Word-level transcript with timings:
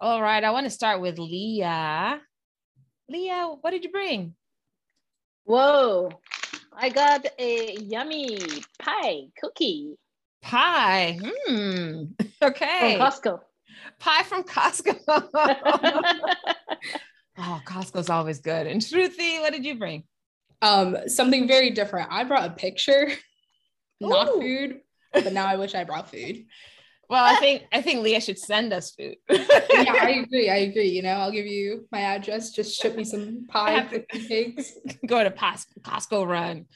All 0.00 0.20
right, 0.20 0.42
I 0.42 0.50
want 0.50 0.66
to 0.66 0.70
start 0.70 1.00
with 1.00 1.18
Lia. 1.18 2.20
Lia, 3.08 3.54
what 3.60 3.70
did 3.70 3.84
you 3.84 3.90
bring? 3.90 4.34
Whoa, 5.44 6.10
I 6.76 6.88
got 6.88 7.26
a 7.38 7.76
yummy 7.80 8.40
pie 8.80 9.26
cookie. 9.40 9.96
Pie. 10.42 11.18
Hmm. 11.22 12.04
Okay. 12.42 12.98
From 12.98 13.06
Costco. 13.06 13.40
Pie 13.98 14.22
from 14.24 14.42
Costco. 14.42 14.98
oh, 17.38 17.62
Costco's 17.64 18.10
always 18.10 18.40
good. 18.40 18.66
And 18.66 18.82
Shruthi, 18.82 19.40
what 19.40 19.54
did 19.54 19.64
you 19.64 19.78
bring? 19.78 20.04
Um, 20.60 20.98
something 21.06 21.48
very 21.48 21.70
different. 21.70 22.08
I 22.10 22.24
brought 22.24 22.50
a 22.50 22.52
picture, 22.52 23.12
not 24.00 24.28
food, 24.28 24.80
but 25.14 25.32
now 25.32 25.46
I 25.46 25.56
wish 25.56 25.74
I 25.74 25.84
brought 25.84 26.10
food. 26.10 26.44
Well, 27.14 27.24
I 27.24 27.36
think 27.36 27.62
I 27.70 27.80
think 27.80 28.02
Lia 28.02 28.20
should 28.20 28.40
send 28.40 28.72
us 28.72 28.90
food. 28.90 29.14
yeah, 29.30 29.94
I 30.02 30.24
agree. 30.24 30.50
I 30.50 30.56
agree. 30.56 30.88
You 30.88 31.02
know, 31.02 31.10
I'll 31.10 31.30
give 31.30 31.46
you 31.46 31.86
my 31.92 32.00
address. 32.00 32.50
Just 32.50 32.76
ship 32.76 32.96
me 32.96 33.04
some 33.04 33.46
pie, 33.46 33.86
cakes. 34.08 34.72
Go 35.06 35.22
to 35.22 35.30
Costco 35.30 36.26
run. 36.26 36.66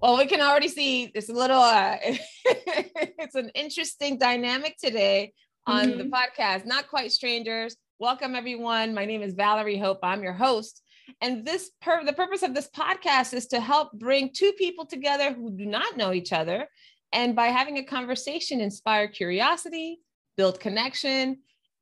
Well, 0.00 0.16
we 0.16 0.26
can 0.26 0.42
already 0.42 0.68
see 0.68 1.10
it's 1.12 1.28
a 1.28 1.32
little. 1.32 1.60
Uh, 1.60 1.96
it's 2.04 3.34
an 3.34 3.50
interesting 3.56 4.16
dynamic 4.16 4.76
today 4.80 5.32
on 5.66 5.88
mm-hmm. 5.88 5.98
the 5.98 6.04
podcast. 6.04 6.66
Not 6.66 6.86
quite 6.86 7.10
strangers. 7.10 7.74
Welcome 7.98 8.36
everyone. 8.36 8.94
My 8.94 9.06
name 9.06 9.22
is 9.22 9.34
Valerie 9.34 9.76
Hope. 9.76 9.98
I'm 10.04 10.22
your 10.22 10.34
host. 10.34 10.84
And 11.20 11.44
this 11.44 11.68
per- 11.82 12.04
the 12.04 12.12
purpose 12.12 12.44
of 12.44 12.54
this 12.54 12.68
podcast 12.68 13.34
is 13.34 13.48
to 13.48 13.60
help 13.60 13.90
bring 13.92 14.30
two 14.32 14.52
people 14.52 14.86
together 14.86 15.32
who 15.32 15.50
do 15.50 15.66
not 15.66 15.96
know 15.96 16.12
each 16.12 16.32
other 16.32 16.68
and 17.12 17.34
by 17.34 17.46
having 17.48 17.78
a 17.78 17.84
conversation, 17.84 18.60
inspire 18.60 19.08
curiosity, 19.08 20.00
build 20.36 20.60
connection, 20.60 21.38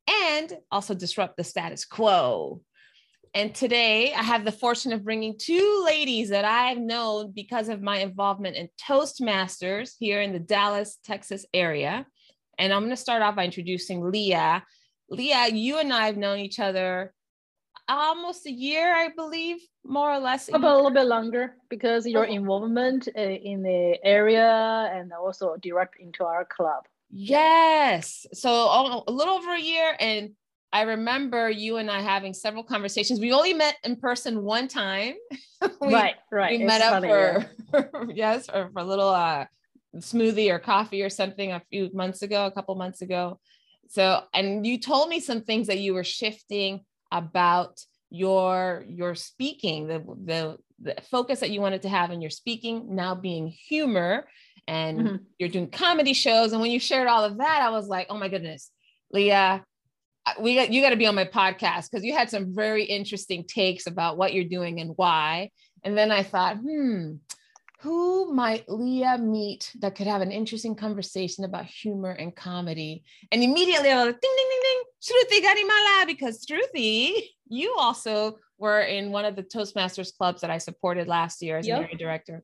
and 0.07 0.57
also 0.71 0.93
disrupt 0.93 1.37
the 1.37 1.43
status 1.43 1.85
quo. 1.85 2.61
And 3.35 3.53
today 3.53 4.11
I 4.11 4.23
have 4.23 4.43
the 4.43 4.51
fortune 4.51 4.91
of 4.91 5.03
bringing 5.03 5.37
two 5.37 5.83
ladies 5.85 6.29
that 6.29 6.45
I've 6.45 6.79
known 6.79 7.31
because 7.31 7.69
of 7.69 7.81
my 7.81 7.99
involvement 7.99 8.55
in 8.55 8.69
Toastmasters 8.81 9.91
here 9.99 10.21
in 10.21 10.33
the 10.33 10.39
Dallas, 10.39 10.97
Texas 11.03 11.45
area. 11.53 12.07
And 12.57 12.73
I'm 12.73 12.81
going 12.81 12.89
to 12.89 12.97
start 12.97 13.21
off 13.21 13.35
by 13.35 13.45
introducing 13.45 14.01
Lia. 14.01 14.63
Lia, 15.11 15.47
you 15.49 15.77
and 15.77 15.93
I 15.93 16.07
have 16.07 16.17
known 16.17 16.39
each 16.39 16.59
other 16.59 17.13
almost 17.89 18.45
a 18.45 18.51
year, 18.51 18.93
I 18.95 19.09
believe, 19.15 19.57
more 19.83 20.11
or 20.11 20.19
less. 20.19 20.49
About 20.49 20.63
a 20.63 20.75
little 20.75 20.91
bit 20.91 21.07
longer 21.07 21.55
because 21.69 22.05
your 22.05 22.27
oh. 22.27 22.31
involvement 22.31 23.07
uh, 23.17 23.21
in 23.21 23.63
the 23.63 23.97
area 24.03 24.89
and 24.93 25.11
also 25.11 25.55
direct 25.57 25.99
into 25.99 26.23
our 26.23 26.45
club. 26.45 26.85
Yes. 27.11 28.25
So 28.33 28.49
a 28.51 29.11
little 29.11 29.33
over 29.33 29.53
a 29.53 29.59
year. 29.59 29.95
And 29.99 30.31
I 30.71 30.83
remember 30.83 31.49
you 31.49 31.77
and 31.77 31.89
I 31.89 32.01
having 32.01 32.33
several 32.33 32.63
conversations. 32.63 33.19
We 33.19 33.33
only 33.33 33.53
met 33.53 33.75
in 33.83 33.95
person 33.95 34.43
one 34.43 34.67
time. 34.67 35.15
we, 35.81 35.93
right, 35.93 36.15
right. 36.31 36.51
We 36.51 36.63
it's 36.63 36.67
met 36.67 36.81
up 36.81 37.03
for, 37.03 38.09
yes, 38.13 38.49
or 38.49 38.69
for 38.71 38.79
a 38.79 38.85
little 38.85 39.09
uh, 39.09 39.45
smoothie 39.97 40.51
or 40.51 40.59
coffee 40.59 41.01
or 41.01 41.09
something 41.09 41.51
a 41.51 41.61
few 41.71 41.89
months 41.93 42.21
ago, 42.21 42.45
a 42.45 42.51
couple 42.51 42.75
months 42.75 43.01
ago. 43.01 43.39
So, 43.87 44.21
and 44.35 44.65
you 44.67 44.79
told 44.79 45.09
me 45.09 45.19
some 45.19 45.41
things 45.41 45.65
that 45.67 45.79
you 45.79 45.95
were 45.95 46.03
shifting 46.03 46.81
about 47.11 47.79
your 48.09 48.85
your 48.87 49.13
speaking 49.13 49.87
the 49.87 49.99
the 50.25 50.57
the 50.81 50.95
focus 51.11 51.41
that 51.41 51.51
you 51.51 51.61
wanted 51.61 51.83
to 51.83 51.89
have 51.89 52.09
in 52.11 52.21
your 52.21 52.31
speaking 52.31 52.95
now 52.95 53.13
being 53.13 53.47
humor 53.47 54.27
and 54.67 54.99
mm-hmm. 54.99 55.15
you're 55.37 55.49
doing 55.49 55.69
comedy 55.69 56.13
shows 56.13 56.51
and 56.51 56.61
when 56.61 56.71
you 56.71 56.79
shared 56.79 57.07
all 57.07 57.23
of 57.23 57.37
that 57.37 57.61
i 57.61 57.69
was 57.69 57.87
like 57.87 58.07
oh 58.09 58.17
my 58.17 58.27
goodness 58.27 58.71
lia 59.11 59.63
we 60.39 60.55
got 60.55 60.71
you 60.71 60.81
got 60.81 60.89
to 60.89 60.95
be 60.95 61.05
on 61.05 61.13
my 61.13 61.25
podcast 61.25 61.89
because 61.89 62.03
you 62.03 62.13
had 62.13 62.29
some 62.29 62.55
very 62.55 62.83
interesting 62.83 63.43
takes 63.43 63.85
about 63.85 64.17
what 64.17 64.33
you're 64.33 64.43
doing 64.43 64.79
and 64.79 64.93
why 64.95 65.51
and 65.83 65.95
then 65.95 66.11
i 66.11 66.23
thought 66.23 66.57
hmm 66.57 67.13
who 67.81 68.33
might 68.33 68.67
Lia 68.67 69.17
meet 69.17 69.71
that 69.79 69.95
could 69.95 70.07
have 70.07 70.21
an 70.21 70.33
interesting 70.33 70.75
conversation 70.75 71.45
about 71.45 71.65
humor 71.65 72.11
and 72.11 72.35
comedy? 72.35 73.03
And 73.31 73.41
immediately 73.41 73.89
I 73.89 73.95
was 73.95 74.05
like, 74.07 74.21
ding, 74.21 74.33
ding, 74.35 74.49
ding, 74.49 74.59
ding, 74.63 74.83
Shruthi 75.01 75.41
Garimalla, 75.41 76.07
because 76.07 76.45
Shruthi, 76.45 77.13
you 77.47 77.75
also 77.77 78.37
were 78.57 78.81
in 78.81 79.11
one 79.11 79.25
of 79.25 79.35
the 79.35 79.43
Toastmasters 79.43 80.15
clubs 80.15 80.41
that 80.41 80.49
I 80.49 80.57
supported 80.57 81.07
last 81.07 81.41
year 81.41 81.57
as 81.57 81.67
yep. 81.67 81.79
an 81.79 81.83
area 81.85 81.97
director. 81.97 82.43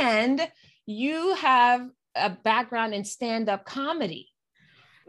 And 0.00 0.46
you 0.86 1.34
have 1.34 1.88
a 2.14 2.30
background 2.30 2.94
in 2.94 3.04
stand-up 3.04 3.64
comedy. 3.64 4.28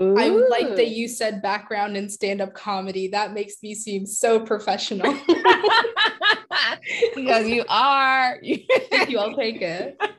Ooh. 0.02 0.18
I 0.18 0.28
like 0.28 0.76
that 0.76 0.90
you 0.90 1.08
said 1.08 1.42
background 1.42 1.96
in 1.96 2.10
stand-up 2.10 2.54
comedy. 2.54 3.10
That 3.10 3.34
makes 3.34 3.62
me 3.62 3.76
seem 3.76 4.06
so 4.06 4.40
professional. 4.40 5.18
because 7.16 7.48
you 7.48 7.64
are. 7.70 8.40
You. 8.42 8.60
I'll 9.18 9.36
take 9.36 9.62
it. 9.62 9.98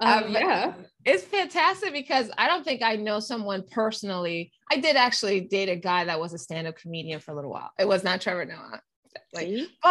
Um, 0.00 0.24
um, 0.24 0.32
yeah. 0.32 0.74
It's 1.04 1.24
fantastic 1.24 1.92
because 1.92 2.30
I 2.36 2.48
don't 2.48 2.64
think 2.64 2.82
I 2.82 2.96
know 2.96 3.20
someone 3.20 3.64
personally. 3.70 4.52
I 4.70 4.78
did 4.78 4.96
actually 4.96 5.42
date 5.42 5.68
a 5.68 5.76
guy 5.76 6.04
that 6.04 6.20
was 6.20 6.32
a 6.32 6.38
stand-up 6.38 6.76
comedian 6.76 7.20
for 7.20 7.32
a 7.32 7.34
little 7.34 7.50
while. 7.50 7.70
It 7.78 7.86
was 7.86 8.04
not 8.04 8.20
Trevor 8.20 8.44
Noah. 8.44 8.80
Like, 9.32 9.48
but 9.82 9.82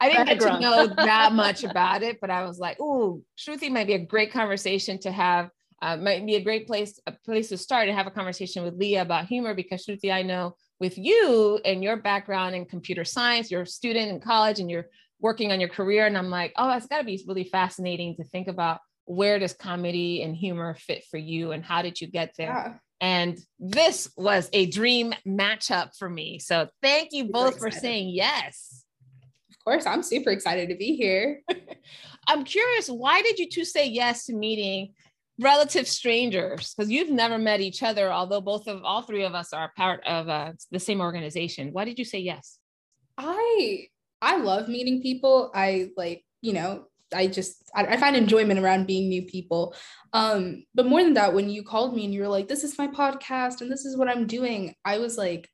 I 0.00 0.08
didn't 0.08 0.26
get 0.26 0.40
to 0.40 0.60
know 0.60 0.86
that 0.96 1.32
much 1.32 1.64
about 1.64 2.02
it. 2.02 2.18
But 2.20 2.30
I 2.30 2.44
was 2.44 2.58
like, 2.58 2.80
"Ooh, 2.80 3.22
Shruthi 3.38 3.70
might 3.70 3.86
be 3.86 3.94
a 3.94 4.04
great 4.04 4.32
conversation 4.32 4.98
to 5.00 5.12
have 5.12 5.50
uh, 5.82 5.96
might 5.96 6.24
be 6.26 6.36
a 6.36 6.42
great 6.42 6.66
place 6.66 7.00
a 7.06 7.12
place 7.12 7.48
to 7.48 7.56
start 7.56 7.88
and 7.88 7.96
have 7.96 8.06
a 8.06 8.10
conversation 8.10 8.64
with 8.64 8.74
Lia 8.74 9.02
about 9.02 9.26
humor 9.26 9.54
because 9.54 9.84
Shruthi, 9.84 10.12
I 10.12 10.22
know 10.22 10.56
with 10.78 10.96
you 10.96 11.60
and 11.64 11.82
your 11.82 11.96
background 11.96 12.54
in 12.54 12.64
computer 12.64 13.04
science, 13.04 13.50
you're 13.50 13.62
a 13.62 13.66
student 13.66 14.10
in 14.10 14.20
college 14.20 14.60
and 14.60 14.70
you're 14.70 14.86
working 15.20 15.52
on 15.52 15.60
your 15.60 15.68
career, 15.68 16.06
and 16.06 16.16
I'm 16.16 16.30
like, 16.30 16.52
oh, 16.56 16.70
it's 16.76 16.86
got 16.86 16.98
to 16.98 17.04
be 17.04 17.22
really 17.26 17.44
fascinating 17.44 18.16
to 18.16 18.24
think 18.24 18.48
about 18.48 18.80
where 19.10 19.40
does 19.40 19.52
comedy 19.52 20.22
and 20.22 20.36
humor 20.36 20.72
fit 20.74 21.02
for 21.10 21.18
you 21.18 21.50
and 21.50 21.64
how 21.64 21.82
did 21.82 22.00
you 22.00 22.06
get 22.06 22.32
there. 22.38 22.46
Yeah. 22.46 22.74
And 23.00 23.38
this 23.58 24.08
was 24.16 24.48
a 24.52 24.66
dream 24.66 25.12
matchup 25.26 25.96
for 25.98 26.08
me. 26.08 26.38
So 26.38 26.68
thank 26.80 27.08
you 27.10 27.24
both 27.24 27.58
for 27.58 27.72
saying 27.72 28.10
yes. 28.10 28.84
Of 29.50 29.64
course, 29.64 29.84
I'm 29.84 30.04
super 30.04 30.30
excited 30.30 30.68
to 30.68 30.76
be 30.76 30.94
here. 30.94 31.42
I'm 32.28 32.44
curious, 32.44 32.88
why 32.88 33.20
did 33.22 33.40
you 33.40 33.48
two 33.48 33.64
say 33.64 33.88
yes 33.88 34.26
to 34.26 34.32
meeting 34.32 34.94
relative 35.40 35.88
strangers 35.88 36.72
because 36.72 36.88
you've 36.88 37.10
never 37.10 37.38
met 37.38 37.60
each 37.60 37.82
other 37.82 38.12
although 38.12 38.42
both 38.42 38.68
of 38.68 38.84
all 38.84 39.00
three 39.00 39.24
of 39.24 39.34
us 39.34 39.54
are 39.54 39.72
part 39.74 40.06
of 40.06 40.28
uh, 40.28 40.52
the 40.70 40.78
same 40.78 41.00
organization 41.00 41.72
why 41.72 41.82
did 41.82 41.98
you 41.98 42.04
say 42.04 42.18
yes 42.18 42.58
i 43.16 43.86
i 44.20 44.36
love 44.36 44.68
meeting 44.68 45.00
people 45.00 45.50
i 45.54 45.88
like 45.96 46.22
you 46.42 46.52
know 46.52 46.84
i 47.14 47.26
just 47.26 47.70
I, 47.74 47.86
I 47.86 47.96
find 47.96 48.16
enjoyment 48.16 48.60
around 48.60 48.86
being 48.86 49.08
new 49.08 49.22
people 49.22 49.74
um 50.12 50.64
but 50.74 50.86
more 50.86 51.02
than 51.02 51.14
that 51.14 51.34
when 51.34 51.50
you 51.50 51.62
called 51.62 51.94
me 51.94 52.04
and 52.04 52.14
you 52.14 52.22
were 52.22 52.28
like 52.28 52.48
this 52.48 52.64
is 52.64 52.78
my 52.78 52.88
podcast 52.88 53.60
and 53.60 53.70
this 53.70 53.84
is 53.84 53.96
what 53.96 54.08
i'm 54.08 54.26
doing 54.26 54.74
i 54.84 54.98
was 54.98 55.16
like 55.16 55.48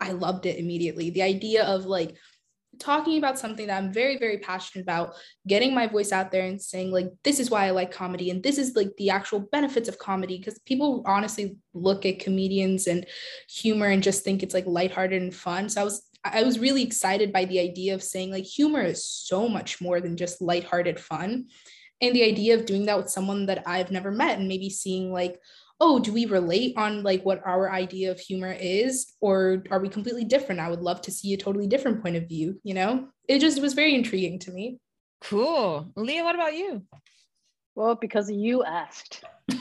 i 0.00 0.12
loved 0.12 0.46
it 0.46 0.58
immediately 0.58 1.10
the 1.10 1.22
idea 1.22 1.64
of 1.64 1.86
like 1.86 2.16
talking 2.78 3.18
about 3.18 3.38
something 3.38 3.66
that 3.66 3.76
I'm 3.76 3.92
very, 3.92 4.18
very 4.18 4.38
passionate 4.38 4.82
about, 4.82 5.14
getting 5.46 5.74
my 5.74 5.86
voice 5.86 6.12
out 6.12 6.30
there 6.30 6.46
and 6.46 6.60
saying, 6.60 6.90
like, 6.90 7.10
this 7.24 7.40
is 7.40 7.50
why 7.50 7.66
I 7.66 7.70
like 7.70 7.90
comedy 7.90 8.30
and 8.30 8.42
this 8.42 8.58
is 8.58 8.76
like 8.76 8.90
the 8.98 9.10
actual 9.10 9.40
benefits 9.40 9.88
of 9.88 9.98
comedy. 9.98 10.38
Because 10.38 10.58
people 10.60 11.02
honestly 11.06 11.56
look 11.74 12.06
at 12.06 12.20
comedians 12.20 12.86
and 12.86 13.06
humor 13.48 13.86
and 13.86 14.02
just 14.02 14.24
think 14.24 14.42
it's 14.42 14.54
like 14.54 14.66
lighthearted 14.66 15.20
and 15.20 15.34
fun. 15.34 15.68
So 15.68 15.80
I 15.80 15.84
was 15.84 16.05
I 16.34 16.42
was 16.42 16.58
really 16.58 16.82
excited 16.82 17.32
by 17.32 17.44
the 17.44 17.60
idea 17.60 17.94
of 17.94 18.02
saying 18.02 18.30
like 18.30 18.44
humor 18.44 18.82
is 18.82 19.04
so 19.04 19.48
much 19.48 19.80
more 19.80 20.00
than 20.00 20.16
just 20.16 20.42
lighthearted 20.42 20.98
fun. 21.00 21.46
And 22.00 22.14
the 22.14 22.24
idea 22.24 22.54
of 22.54 22.66
doing 22.66 22.86
that 22.86 22.98
with 22.98 23.10
someone 23.10 23.46
that 23.46 23.62
I've 23.66 23.90
never 23.90 24.10
met 24.10 24.38
and 24.38 24.48
maybe 24.48 24.68
seeing 24.68 25.12
like, 25.12 25.40
oh, 25.80 25.98
do 25.98 26.12
we 26.12 26.26
relate 26.26 26.76
on 26.76 27.02
like 27.02 27.24
what 27.24 27.42
our 27.44 27.70
idea 27.70 28.10
of 28.10 28.20
humor 28.20 28.54
is, 28.58 29.14
or 29.20 29.62
are 29.70 29.80
we 29.80 29.88
completely 29.88 30.24
different? 30.24 30.60
I 30.60 30.70
would 30.70 30.80
love 30.80 31.02
to 31.02 31.10
see 31.10 31.34
a 31.34 31.38
totally 31.38 31.66
different 31.66 32.02
point 32.02 32.16
of 32.16 32.28
view. 32.28 32.60
You 32.64 32.74
know, 32.74 33.08
it 33.28 33.40
just 33.40 33.60
was 33.60 33.74
very 33.74 33.94
intriguing 33.94 34.38
to 34.40 34.50
me. 34.52 34.78
Cool, 35.22 35.90
Lia. 35.96 36.24
What 36.24 36.34
about 36.34 36.54
you? 36.54 36.82
Well, 37.74 37.94
because 37.94 38.30
you 38.30 38.64
asked. 38.64 39.22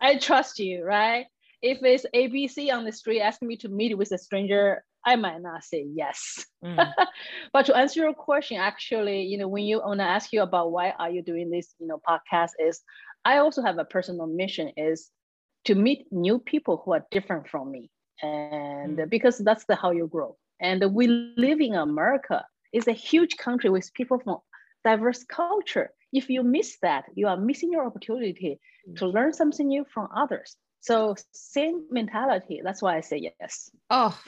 I 0.00 0.18
trust 0.18 0.58
you, 0.58 0.84
right? 0.84 1.26
If 1.62 1.82
it's 1.82 2.06
ABC 2.14 2.72
on 2.72 2.84
the 2.84 2.92
street 2.92 3.20
asking 3.20 3.48
me 3.48 3.56
to 3.58 3.68
meet 3.68 3.96
with 3.96 4.12
a 4.12 4.18
stranger, 4.18 4.84
I 5.04 5.16
might 5.16 5.40
not 5.42 5.64
say 5.64 5.86
yes. 5.94 6.44
Mm. 6.64 6.92
but 7.52 7.66
to 7.66 7.76
answer 7.76 8.00
your 8.00 8.14
question, 8.14 8.58
actually, 8.58 9.22
you 9.22 9.38
know, 9.38 9.48
when 9.48 9.64
you 9.64 9.80
want 9.80 10.00
to 10.00 10.04
ask 10.04 10.32
you 10.32 10.42
about 10.42 10.72
why 10.72 10.90
are 10.98 11.10
you 11.10 11.22
doing 11.22 11.50
this, 11.50 11.74
you 11.78 11.86
know, 11.86 12.00
podcast 12.08 12.52
is 12.58 12.80
I 13.24 13.38
also 13.38 13.62
have 13.62 13.78
a 13.78 13.84
personal 13.84 14.26
mission 14.26 14.72
is 14.76 15.10
to 15.66 15.74
meet 15.74 16.06
new 16.10 16.38
people 16.38 16.82
who 16.84 16.92
are 16.92 17.06
different 17.10 17.48
from 17.48 17.70
me. 17.70 17.90
And 18.22 18.98
mm. 18.98 19.10
because 19.10 19.38
that's 19.38 19.64
the 19.64 19.76
how 19.76 19.90
you 19.90 20.06
grow. 20.06 20.36
And 20.60 20.94
we 20.94 21.06
live 21.36 21.60
in 21.60 21.74
America. 21.74 22.44
It's 22.72 22.86
a 22.86 22.92
huge 22.92 23.36
country 23.36 23.70
with 23.70 23.92
people 23.94 24.18
from 24.18 24.38
diverse 24.84 25.24
culture. 25.24 25.90
If 26.12 26.28
you 26.28 26.42
miss 26.42 26.78
that, 26.82 27.04
you 27.14 27.28
are 27.28 27.36
missing 27.36 27.72
your 27.72 27.86
opportunity 27.86 28.60
mm. 28.88 28.96
to 28.96 29.06
learn 29.06 29.32
something 29.32 29.68
new 29.68 29.84
from 29.92 30.08
others. 30.14 30.56
So 30.80 31.14
same 31.32 31.84
mentality. 31.90 32.60
That's 32.64 32.82
why 32.82 32.96
I 32.96 33.00
say 33.00 33.30
yes. 33.38 33.70
Oh, 33.90 34.18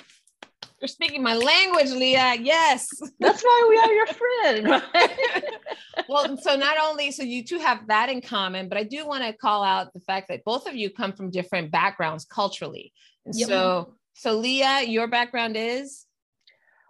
you're 0.81 0.88
speaking 0.88 1.22
my 1.22 1.34
language, 1.34 1.90
Lia. 1.90 2.34
Yes. 2.40 2.88
That's 3.20 3.43
why 3.43 3.66
we 3.69 3.78
are 3.78 3.93
your 3.93 4.06
friend. 4.06 4.82
Right? 4.94 5.44
well, 6.08 6.37
so 6.37 6.56
not 6.56 6.76
only 6.82 7.12
so 7.12 7.22
you 7.22 7.44
two 7.44 7.58
have 7.58 7.87
that 7.87 8.08
in 8.08 8.20
common, 8.20 8.69
but 8.69 8.76
I 8.76 8.82
do 8.82 9.06
want 9.06 9.22
to 9.22 9.32
call 9.32 9.62
out 9.62 9.93
the 9.93 10.00
fact 10.00 10.28
that 10.28 10.44
both 10.44 10.66
of 10.66 10.75
you 10.75 10.90
come 10.90 11.12
from 11.12 11.31
different 11.31 11.70
backgrounds 11.70 12.25
culturally. 12.25 12.93
And 13.25 13.34
yep. 13.34 13.48
so 13.48 13.94
so 14.14 14.37
Lia, 14.37 14.82
your 14.82 15.06
background 15.06 15.56
is 15.56 16.05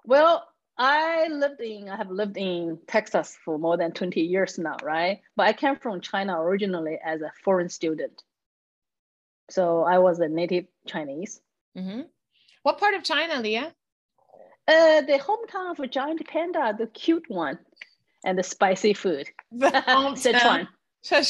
well, 0.05 0.49
I 0.79 1.29
lived 1.29 1.61
in, 1.61 1.89
I 1.89 1.97
have 1.97 2.11
lived 2.11 2.37
in 2.37 2.79
Texas 2.87 3.37
for 3.45 3.59
more 3.59 3.77
than 3.77 3.93
20 3.93 4.21
years 4.21 4.59
now, 4.59 4.77
right? 4.83 5.21
But 5.37 5.47
I 5.49 5.53
came 5.53 5.77
from 5.77 6.01
China 6.01 6.41
originally 6.41 6.99
as 7.05 7.21
a 7.21 7.31
foreign 7.45 7.69
student. 7.69 8.23
So 9.53 9.83
I 9.83 9.99
was 9.99 10.19
a 10.19 10.29
native 10.29 10.65
Chinese. 10.87 11.41
Mm-hmm. 11.77 12.03
What 12.63 12.79
part 12.79 12.95
of 12.95 13.03
China, 13.05 13.39
Lia? 13.39 13.75
Uh, 14.67 15.01
the 15.03 15.19
hometown 15.19 15.73
of 15.73 15.81
a 15.81 15.87
giant 15.87 16.27
panda, 16.27 16.75
the 16.79 16.87
cute 16.87 17.29
one, 17.29 17.59
and 18.25 18.39
the 18.39 18.43
spicy 18.43 18.95
food. 18.95 19.29
The 19.53 19.71
Sichuan. 20.17 20.69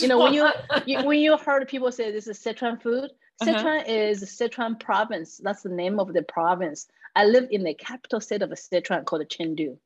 you 0.01 0.09
know, 0.09 0.19
when 0.19 0.35
you, 0.35 0.49
you, 0.87 1.05
when 1.05 1.19
you 1.19 1.37
heard 1.37 1.67
people 1.67 1.91
say 1.91 2.13
this 2.13 2.29
is 2.29 2.39
Sichuan 2.39 2.81
food, 2.81 3.11
uh-huh. 3.41 3.45
Sichuan 3.45 3.81
uh-huh. 3.81 3.93
is 3.93 4.23
Sichuan 4.23 4.79
province. 4.79 5.41
That's 5.43 5.63
the 5.63 5.71
name 5.83 5.99
of 5.99 6.13
the 6.13 6.23
province. 6.23 6.87
I 7.17 7.25
live 7.25 7.49
in 7.51 7.65
the 7.65 7.75
capital 7.75 8.21
city 8.21 8.45
of 8.45 8.51
Sichuan 8.51 9.05
called 9.05 9.29
Chengdu. 9.29 9.79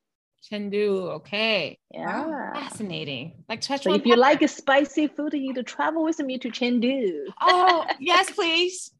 Chengdu, 0.49 1.15
okay. 1.15 1.79
Yeah. 1.91 2.25
Wow, 2.25 2.51
fascinating. 2.53 3.43
Like 3.49 3.61
Sichuan. 3.61 3.83
So 3.83 3.93
if 3.95 4.05
you 4.05 4.15
like 4.15 4.41
a 4.41 4.47
spicy 4.47 5.07
food, 5.07 5.33
you 5.33 5.41
need 5.41 5.55
to 5.55 5.63
travel 5.63 6.03
with 6.03 6.19
me 6.19 6.37
to 6.39 6.49
Chengdu. 6.49 7.25
Oh, 7.41 7.85
yes, 7.99 8.31
please. 8.31 8.91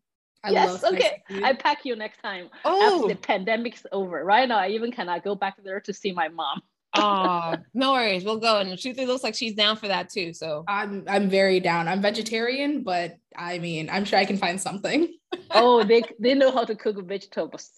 I 0.44 0.52
yes, 0.52 0.84
okay. 0.84 1.24
I 1.44 1.54
pack 1.54 1.84
you 1.84 1.96
next 1.96 2.22
time. 2.22 2.50
Oh. 2.64 2.96
After 2.96 3.14
the 3.14 3.20
pandemic's 3.20 3.86
over. 3.92 4.24
Right 4.24 4.48
now, 4.48 4.60
I 4.60 4.70
even 4.70 4.92
cannot 4.92 5.24
go 5.24 5.36
back 5.36 5.56
there 5.64 5.80
to 5.82 5.94
see 5.94 6.12
my 6.12 6.28
mom 6.30 6.62
oh, 6.98 7.56
no 7.74 7.94
worries. 7.94 8.24
We'll 8.24 8.40
go. 8.40 8.60
And 8.60 8.80
she 8.80 8.94
looks 8.94 9.24
like 9.24 9.36
she's 9.36 9.54
down 9.54 9.78
for 9.78 9.88
that 9.88 10.10
too. 10.10 10.34
So 10.34 10.64
I'm 10.68 11.04
I'm 11.08 11.30
very 11.30 11.60
down. 11.60 11.88
I'm 11.88 12.02
vegetarian, 12.02 12.84
but 12.84 13.18
I 13.36 13.60
mean, 13.60 13.90
I'm 13.90 14.06
sure 14.06 14.20
I 14.20 14.26
can 14.26 14.38
find 14.38 14.60
something. 14.60 15.14
oh, 15.52 15.84
they 15.88 16.04
they 16.20 16.34
know 16.34 16.52
how 16.52 16.66
to 16.66 16.76
cook 16.76 17.06
vegetables. 17.06 17.72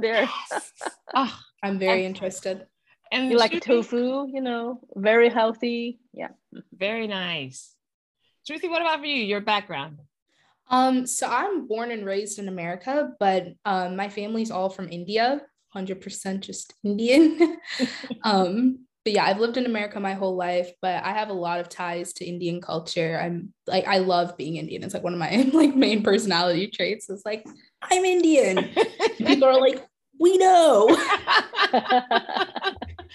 there. 0.00 0.28
Yes. 0.50 0.72
Oh, 1.14 1.38
I'm 1.62 1.78
very 1.78 2.04
interested. 2.04 2.66
And 3.12 3.30
you 3.30 3.38
like 3.38 3.52
Shruthi, 3.52 3.62
tofu, 3.62 4.26
you 4.32 4.40
know, 4.40 4.80
very 4.94 5.28
healthy. 5.28 5.98
Yeah. 6.12 6.28
Very 6.72 7.06
nice. 7.06 7.74
Shruthi, 8.48 8.70
what 8.70 8.82
about 8.82 9.00
for 9.00 9.06
you? 9.06 9.24
Your 9.24 9.40
background? 9.40 9.98
Um, 10.68 11.06
so 11.06 11.26
I'm 11.28 11.66
born 11.66 11.90
and 11.90 12.06
raised 12.06 12.38
in 12.38 12.46
America, 12.46 13.10
but 13.18 13.48
um, 13.64 13.96
my 13.96 14.08
family's 14.08 14.50
all 14.50 14.70
from 14.70 14.88
India. 14.88 15.42
100% 15.74 16.40
just 16.40 16.74
Indian. 16.84 17.58
um, 18.24 18.86
but 19.04 19.14
yeah, 19.14 19.24
I've 19.24 19.40
lived 19.40 19.56
in 19.56 19.66
America 19.66 19.98
my 19.98 20.14
whole 20.14 20.36
life, 20.36 20.70
but 20.82 21.02
I 21.02 21.12
have 21.12 21.30
a 21.30 21.34
lot 21.34 21.60
of 21.60 21.68
ties 21.68 22.12
to 22.14 22.24
Indian 22.24 22.60
culture. 22.60 23.18
I'm 23.20 23.54
like, 23.66 23.86
I 23.86 23.98
love 23.98 24.36
being 24.36 24.56
Indian. 24.56 24.84
It's 24.84 24.94
like 24.94 25.02
one 25.02 25.14
of 25.14 25.18
my 25.18 25.48
like 25.52 25.74
main 25.74 26.02
personality 26.02 26.68
traits. 26.68 27.08
It's 27.08 27.24
like, 27.24 27.46
I'm 27.82 28.04
Indian. 28.04 28.68
People 29.18 29.44
are 29.44 29.60
like, 29.60 29.84
we 30.18 30.36
know. 30.36 30.88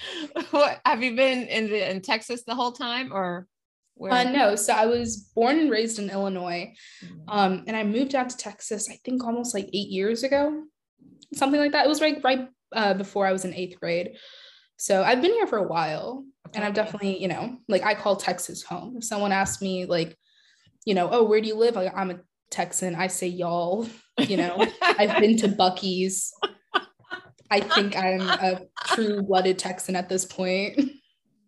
what 0.51 0.79
have 0.85 1.03
you 1.03 1.15
been 1.15 1.47
in 1.47 1.69
the 1.69 1.89
in 1.89 2.01
Texas 2.01 2.43
the 2.43 2.55
whole 2.55 2.71
time 2.71 3.11
or 3.13 3.47
where? 3.95 4.11
Uh, 4.11 4.23
no, 4.23 4.55
so 4.55 4.73
I 4.73 4.85
was 4.85 5.29
born 5.35 5.59
and 5.59 5.71
raised 5.71 5.99
in 5.99 6.09
Illinois. 6.09 6.73
Mm-hmm. 7.03 7.29
Um, 7.29 7.63
and 7.67 7.75
I 7.75 7.83
moved 7.83 8.15
out 8.15 8.29
to 8.29 8.37
Texas, 8.37 8.89
I 8.89 8.97
think 9.03 9.23
almost 9.23 9.53
like 9.53 9.69
eight 9.73 9.89
years 9.89 10.23
ago 10.23 10.63
something 11.33 11.59
like 11.59 11.73
that. 11.73 11.85
It 11.85 11.89
was 11.89 12.01
right 12.01 12.19
right 12.23 12.47
uh, 12.73 12.93
before 12.93 13.25
I 13.25 13.31
was 13.31 13.45
in 13.45 13.53
eighth 13.53 13.79
grade. 13.79 14.17
So 14.77 15.03
I've 15.03 15.21
been 15.21 15.31
here 15.31 15.47
for 15.47 15.57
a 15.57 15.67
while, 15.67 16.25
okay. 16.47 16.57
and 16.57 16.65
I've 16.65 16.73
definitely, 16.73 17.21
you 17.21 17.27
know, 17.27 17.57
like 17.67 17.83
I 17.83 17.93
call 17.93 18.15
Texas 18.15 18.63
home. 18.63 18.95
If 18.97 19.05
someone 19.05 19.31
asks 19.31 19.61
me, 19.61 19.85
like, 19.85 20.17
you 20.85 20.93
know, 20.93 21.09
oh, 21.11 21.23
where 21.23 21.39
do 21.39 21.47
you 21.47 21.55
live? 21.55 21.75
Like, 21.75 21.93
I'm 21.95 22.11
a 22.11 22.19
Texan. 22.51 22.95
I 22.95 23.07
say 23.07 23.27
y'all. 23.27 23.87
You 24.17 24.37
know, 24.37 24.65
I've 24.81 25.19
been 25.19 25.37
to 25.37 25.47
Buc-ee's. 25.47 26.33
I 27.51 27.59
think 27.59 27.95
I'm 27.95 28.21
a 28.21 28.61
true-blooded 28.87 29.59
Texan 29.59 29.95
at 29.95 30.09
this 30.09 30.25
point. 30.25 30.79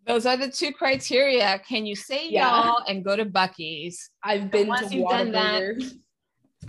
Those 0.06 0.24
are 0.24 0.36
the 0.36 0.50
two 0.50 0.72
criteria. 0.72 1.60
Can 1.68 1.84
you 1.84 1.94
say 1.94 2.28
yeah. 2.30 2.48
y'all 2.48 2.82
and 2.88 3.04
go 3.04 3.14
to 3.14 3.26
Buc-ee's? 3.26 4.10
I've 4.22 4.50
been 4.50 4.66
to 4.66 4.72
Whataburger. 4.72 5.92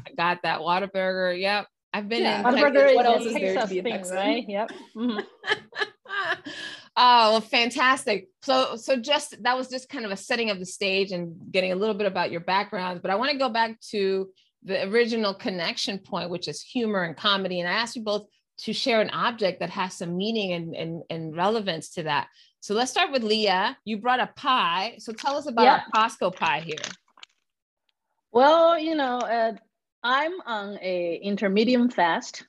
I 0.05 0.11
got 0.15 0.39
that 0.43 0.59
Whataburger. 0.59 1.39
Yep. 1.39 1.67
I've 1.93 2.09
been 2.09 2.23
yeah, 2.23 2.47
in 2.47 2.55
Texas. 2.55 2.95
What 2.95 3.05
else 3.05 3.25
is 3.25 3.33
there 3.33 3.61
to 3.61 3.67
be 3.67 3.81
thing, 3.81 4.03
right? 4.09 4.45
Yep. 4.47 4.71
Mm-hmm. 4.95 5.19
oh, 6.97 7.31
well, 7.31 7.41
fantastic. 7.41 8.27
So, 8.43 8.75
so 8.75 8.97
just 8.97 9.41
that 9.41 9.57
was 9.57 9.69
just 9.69 9.89
kind 9.89 10.05
of 10.05 10.11
a 10.11 10.17
setting 10.17 10.49
of 10.49 10.59
the 10.59 10.65
stage 10.65 11.11
and 11.11 11.35
getting 11.51 11.71
a 11.71 11.75
little 11.75 11.95
bit 11.95 12.07
about 12.07 12.31
your 12.31 12.41
background. 12.41 13.01
But 13.01 13.09
I 13.09 13.15
want 13.15 13.31
to 13.31 13.37
go 13.37 13.49
back 13.49 13.79
to 13.91 14.29
the 14.63 14.87
original 14.89 15.33
connection 15.33 15.99
point, 15.99 16.29
which 16.29 16.47
is 16.47 16.61
humor 16.61 17.03
and 17.03 17.15
comedy. 17.15 17.59
And 17.59 17.69
I 17.69 17.73
asked 17.73 17.95
you 17.95 18.03
both 18.03 18.27
to 18.63 18.73
share 18.73 19.01
an 19.01 19.09
object 19.11 19.59
that 19.59 19.69
has 19.69 19.93
some 19.93 20.17
meaning 20.17 20.53
and, 20.53 20.75
and, 20.75 21.03
and 21.09 21.35
relevance 21.35 21.89
to 21.91 22.03
that. 22.03 22.27
So 22.59 22.73
let's 22.73 22.91
start 22.91 23.11
with 23.11 23.23
Lia. 23.23 23.77
You 23.85 23.97
brought 23.97 24.19
a 24.19 24.27
pie. 24.35 24.95
So 24.99 25.13
tell 25.13 25.37
us 25.37 25.47
about 25.47 25.63
yep. 25.63 25.81
our 25.93 26.09
Costco 26.09 26.35
pie 26.35 26.59
here. 26.59 26.75
Well, 28.31 28.77
you 28.77 28.95
know, 28.95 29.19
uh, 29.19 29.53
I'm 30.03 30.33
on 30.45 30.77
a 30.81 31.15
intermediate 31.15 31.93
fast. 31.93 32.45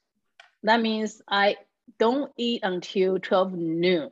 That 0.64 0.80
means 0.80 1.22
I 1.28 1.56
don't 1.98 2.32
eat 2.36 2.60
until 2.64 3.18
12 3.18 3.52
noon 3.52 4.10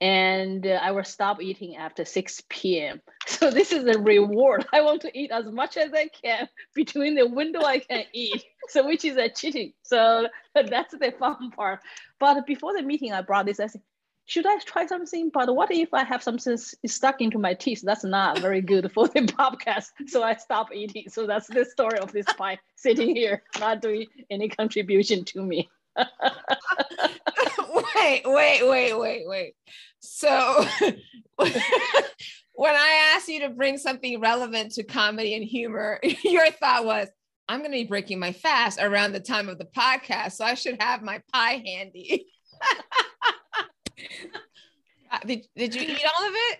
and 0.00 0.66
uh, 0.66 0.78
I 0.82 0.92
will 0.92 1.04
stop 1.04 1.42
eating 1.42 1.76
after 1.76 2.04
6 2.04 2.42
p.m. 2.48 3.00
So 3.26 3.50
this 3.50 3.72
is 3.72 3.84
a 3.84 3.98
reward. 3.98 4.66
I 4.72 4.80
want 4.80 5.02
to 5.02 5.18
eat 5.18 5.30
as 5.30 5.46
much 5.46 5.76
as 5.76 5.92
I 5.92 6.08
can 6.08 6.48
between 6.74 7.14
the 7.14 7.26
window 7.26 7.62
I 7.62 7.80
can 7.80 8.04
eat. 8.12 8.44
So 8.70 8.86
which 8.86 9.06
is 9.06 9.16
a 9.16 9.30
cheating. 9.30 9.72
So 9.82 10.28
that's 10.54 10.92
the 10.92 11.14
fun 11.18 11.50
part. 11.52 11.80
But 12.20 12.46
before 12.46 12.74
the 12.76 12.82
meeting, 12.82 13.14
I 13.14 13.22
brought 13.22 13.46
this. 13.46 13.60
I 13.60 13.66
said, 13.66 13.80
should 14.26 14.46
I 14.46 14.58
try 14.58 14.84
something? 14.84 15.30
But 15.32 15.54
what 15.56 15.70
if 15.70 15.94
I 15.94 16.04
have 16.04 16.22
something 16.22 16.58
stuck 16.58 17.22
into 17.22 17.38
my 17.38 17.54
teeth? 17.54 17.80
That's 17.82 18.04
not 18.04 18.40
very 18.40 18.60
good 18.60 18.92
for 18.92 19.08
the 19.08 19.20
podcast. 19.20 19.86
So 20.06 20.22
I 20.22 20.34
stop 20.34 20.68
eating. 20.74 21.04
So 21.08 21.26
that's 21.26 21.46
the 21.46 21.64
story 21.64 21.98
of 21.98 22.12
this 22.12 22.26
pie 22.36 22.58
sitting 22.76 23.16
here, 23.16 23.42
not 23.58 23.80
doing 23.80 24.06
any 24.28 24.50
contribution 24.50 25.24
to 25.26 25.42
me. 25.42 25.70
Wait, 27.94 28.22
wait, 28.24 28.68
wait, 28.68 28.98
wait, 28.98 29.22
wait. 29.26 29.54
So 30.00 30.64
when 31.36 32.74
I 32.74 33.14
asked 33.14 33.28
you 33.28 33.40
to 33.40 33.50
bring 33.50 33.78
something 33.78 34.20
relevant 34.20 34.72
to 34.72 34.84
comedy 34.84 35.34
and 35.34 35.44
humor, 35.44 36.00
your 36.24 36.50
thought 36.52 36.84
was, 36.84 37.08
I'm 37.48 37.60
going 37.60 37.72
to 37.72 37.78
be 37.78 37.84
breaking 37.84 38.18
my 38.18 38.32
fast 38.32 38.78
around 38.80 39.12
the 39.12 39.20
time 39.20 39.48
of 39.48 39.58
the 39.58 39.64
podcast. 39.64 40.32
So 40.32 40.44
I 40.44 40.54
should 40.54 40.80
have 40.80 41.02
my 41.02 41.22
pie 41.32 41.62
handy. 41.64 42.26
Uh, 45.10 45.18
did, 45.26 45.46
did 45.56 45.74
you 45.74 45.80
eat 45.80 46.04
all 46.04 46.28
of 46.28 46.34
it? 46.34 46.58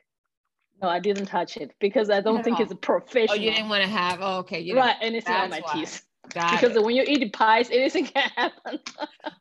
No, 0.82 0.88
I 0.88 1.00
didn't 1.00 1.26
touch 1.26 1.56
it 1.56 1.72
because 1.80 2.08
I 2.08 2.20
don't 2.20 2.42
think 2.42 2.60
it's 2.60 2.72
a 2.72 2.76
professional. 2.76 3.32
Oh, 3.32 3.34
you 3.34 3.50
didn't 3.50 3.68
want 3.68 3.82
to 3.82 3.88
have. 3.88 4.20
Oh, 4.22 4.38
okay. 4.38 4.60
You 4.60 4.76
right, 4.76 4.96
anything 5.00 5.34
on 5.34 5.50
my 5.50 5.60
why. 5.60 5.72
teeth. 5.74 6.02
Got 6.34 6.60
because 6.60 6.76
it. 6.76 6.82
when 6.82 6.94
you 6.94 7.04
eat 7.06 7.32
pies, 7.32 7.70
anything 7.70 8.06
can 8.14 8.30
happen. 8.36 8.80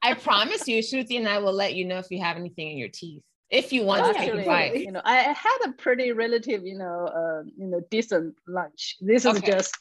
I 0.01 0.13
promise 0.13 0.67
you, 0.67 0.82
Shruthi 0.82 1.17
and 1.17 1.27
I 1.27 1.39
will 1.39 1.53
let 1.53 1.75
you 1.75 1.86
know 1.86 1.98
if 1.98 2.08
you 2.10 2.20
have 2.22 2.38
anything 2.38 2.72
in 2.72 2.77
your 2.77 2.89
teeth. 2.89 3.24
If 3.50 3.72
you 3.72 3.84
want 3.84 4.13
to 4.13 4.20
take 4.20 4.34
a 4.34 4.46
bite. 4.46 4.75
You 4.75 4.91
know, 4.91 5.01
I 5.06 5.15
had 5.15 5.58
a 5.67 5.72
pretty 5.72 6.12
relative, 6.12 6.65
you 6.65 6.77
know, 6.77 7.08
uh, 7.08 7.44
you 7.56 7.67
know, 7.67 7.79
decent 7.89 8.36
lunch. 8.46 8.98
This 9.00 9.24
is 9.24 9.38
okay. 9.38 9.51
just 9.53 9.74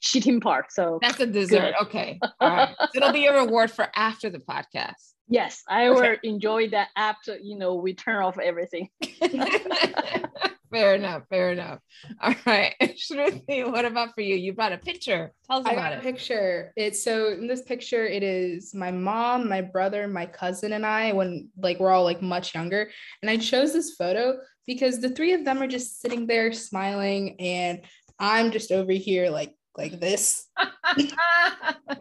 cheating 0.00 0.40
part. 0.40 0.72
So 0.72 0.98
that's 1.00 1.20
a 1.20 1.26
dessert. 1.26 1.74
Good. 1.78 1.86
Okay. 1.86 2.18
All 2.40 2.48
right. 2.50 2.74
It'll 2.96 3.12
be 3.12 3.26
a 3.26 3.34
reward 3.44 3.70
for 3.70 3.88
after 3.94 4.28
the 4.28 4.40
podcast. 4.40 5.12
Yes, 5.28 5.62
I 5.68 5.86
okay. 5.86 6.10
will 6.10 6.16
enjoy 6.24 6.70
that 6.70 6.88
after 6.96 7.38
you 7.38 7.56
know 7.56 7.76
we 7.76 7.94
turn 7.94 8.22
off 8.24 8.38
everything. 8.38 8.90
fair 10.72 10.94
enough. 10.94 11.22
Fair 11.28 11.52
enough. 11.52 11.78
All 12.22 12.34
right, 12.46 12.74
Shruthi, 12.80 13.70
what 13.70 13.84
about 13.84 14.14
for 14.14 14.22
you? 14.22 14.34
You 14.34 14.52
brought 14.52 14.72
a 14.72 14.78
picture. 14.78 15.32
Tell 15.48 15.60
us 15.60 15.66
I 15.66 15.72
about 15.72 15.92
it. 15.92 15.98
A 16.00 16.02
picture. 16.02 16.72
It's 16.76 17.04
so 17.04 17.28
in 17.28 17.46
this 17.46 17.62
picture, 17.62 18.04
it 18.04 18.22
is 18.22 18.74
my 18.74 18.90
mom, 18.90 19.48
my 19.48 19.60
brother, 19.60 20.08
my 20.08 20.26
cousin, 20.26 20.72
and 20.72 20.84
I 20.84 21.12
when 21.12 21.48
like 21.56 21.78
we're 21.78 21.92
all 21.92 22.04
like 22.04 22.22
much 22.22 22.54
younger. 22.54 22.90
And 23.22 23.30
I 23.30 23.36
chose 23.36 23.72
this 23.72 23.94
photo 23.94 24.38
because 24.66 25.00
the 25.00 25.10
three 25.10 25.32
of 25.32 25.44
them 25.44 25.62
are 25.62 25.68
just 25.68 26.00
sitting 26.00 26.26
there 26.26 26.52
smiling, 26.52 27.40
and 27.40 27.82
I'm 28.18 28.50
just 28.50 28.72
over 28.72 28.92
here 28.92 29.30
like 29.30 29.54
like 29.76 30.00
this. 30.00 30.48
I 30.56 31.96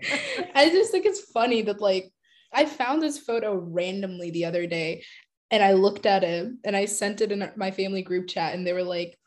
just 0.56 0.92
think 0.92 1.06
it's 1.06 1.32
funny 1.32 1.62
that 1.64 1.82
like 1.82 2.12
I 2.54 2.66
found 2.66 3.02
this 3.02 3.18
photo 3.18 3.56
randomly 3.56 4.32
the 4.32 4.46
other 4.46 4.68
day 4.68 5.04
and 5.52 5.62
I 5.62 5.74
looked 5.74 6.06
at 6.06 6.24
it 6.24 6.52
and 6.64 6.76
I 6.76 6.86
sent 6.86 7.22
it 7.22 7.32
in 7.32 7.52
my 7.58 7.72
family 7.72 8.02
group 8.02 8.28
chat 8.28 8.56
and 8.56 8.66
they 8.66 8.74
were 8.74 8.84
like, 8.84 9.18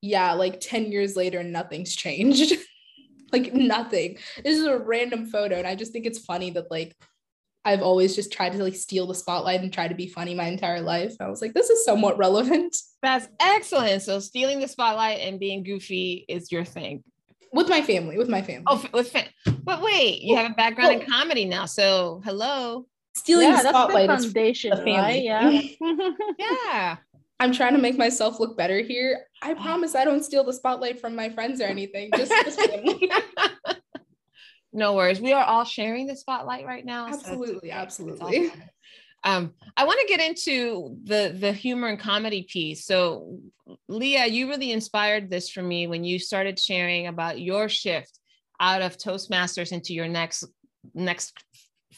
yeah, 0.00 0.32
like 0.32 0.60
10 0.60 0.90
years 0.90 1.16
later, 1.16 1.42
nothing's 1.42 1.94
changed. 1.94 2.54
like 3.32 3.52
nothing. 3.52 4.18
This 4.44 4.58
is 4.58 4.64
a 4.64 4.78
random 4.78 5.26
photo. 5.26 5.56
And 5.56 5.66
I 5.66 5.74
just 5.74 5.92
think 5.92 6.06
it's 6.06 6.18
funny 6.18 6.50
that 6.50 6.70
like 6.70 6.94
I've 7.64 7.82
always 7.82 8.14
just 8.14 8.32
tried 8.32 8.52
to 8.52 8.62
like 8.62 8.74
steal 8.74 9.06
the 9.06 9.14
spotlight 9.14 9.60
and 9.60 9.72
try 9.72 9.88
to 9.88 9.94
be 9.94 10.06
funny 10.08 10.34
my 10.34 10.46
entire 10.46 10.80
life. 10.80 11.14
I 11.20 11.28
was 11.28 11.40
like, 11.40 11.54
this 11.54 11.70
is 11.70 11.84
somewhat 11.84 12.18
relevant. 12.18 12.76
That's 13.02 13.28
excellent. 13.40 14.02
So 14.02 14.20
stealing 14.20 14.60
the 14.60 14.68
spotlight 14.68 15.20
and 15.20 15.40
being 15.40 15.62
goofy 15.62 16.24
is 16.28 16.50
your 16.50 16.64
thing. 16.64 17.02
With 17.52 17.68
my 17.68 17.82
family, 17.82 18.16
with 18.16 18.28
my 18.28 18.40
family. 18.40 18.64
Oh, 18.66 18.84
with 18.94 19.10
fam- 19.10 19.28
but 19.62 19.82
wait, 19.82 20.22
you 20.22 20.36
have 20.36 20.50
a 20.50 20.54
background 20.54 21.02
in 21.02 21.10
comedy 21.10 21.44
now. 21.44 21.66
So 21.66 22.22
hello. 22.24 22.86
Stealing 23.14 23.48
yeah, 23.48 23.62
the 23.62 23.68
spotlight 23.68 24.08
that's 24.08 24.26
the 24.26 24.32
foundation, 24.32 24.70
the 24.70 24.76
family. 24.76 24.92
right? 24.94 25.22
Yeah. 25.22 26.10
Yeah. 26.38 26.96
I'm 27.42 27.52
trying 27.52 27.72
to 27.72 27.78
make 27.80 27.98
myself 27.98 28.38
look 28.38 28.56
better 28.56 28.78
here. 28.78 29.26
I 29.42 29.54
promise 29.54 29.96
I 29.96 30.04
don't 30.04 30.24
steal 30.24 30.44
the 30.44 30.52
spotlight 30.52 31.00
from 31.00 31.16
my 31.16 31.28
friends 31.28 31.60
or 31.60 31.64
anything. 31.64 32.10
Just, 32.16 32.32
just 32.44 32.60
no 34.72 34.94
worries. 34.94 35.20
We 35.20 35.32
are 35.32 35.44
all 35.44 35.64
sharing 35.64 36.06
the 36.06 36.14
spotlight 36.14 36.66
right 36.66 36.84
now. 36.84 37.08
absolutely, 37.08 37.46
okay. 37.56 37.66
It's 37.66 37.74
all 37.74 37.82
absolutely. 37.82 38.48
fine. 38.48 38.70
Um, 39.24 39.54
I 39.76 39.84
want 39.84 39.98
to 40.00 40.06
get 40.06 40.20
into 40.20 40.96
the 41.02 41.36
the 41.36 41.52
humor 41.52 41.88
and 41.88 41.98
comedy 41.98 42.46
piece. 42.48 42.86
So, 42.86 43.38
Lia, 43.88 44.26
you 44.26 44.48
really 44.48 44.70
inspired 44.70 45.28
this 45.28 45.50
for 45.50 45.62
me 45.62 45.88
when 45.88 46.04
you 46.04 46.20
started 46.20 46.58
sharing 46.58 47.08
about 47.08 47.40
your 47.40 47.68
shift 47.68 48.18
out 48.60 48.82
of 48.82 48.98
Toastmasters 48.98 49.72
into 49.72 49.94
your 49.94 50.08
next 50.08 50.44
next 50.94 51.34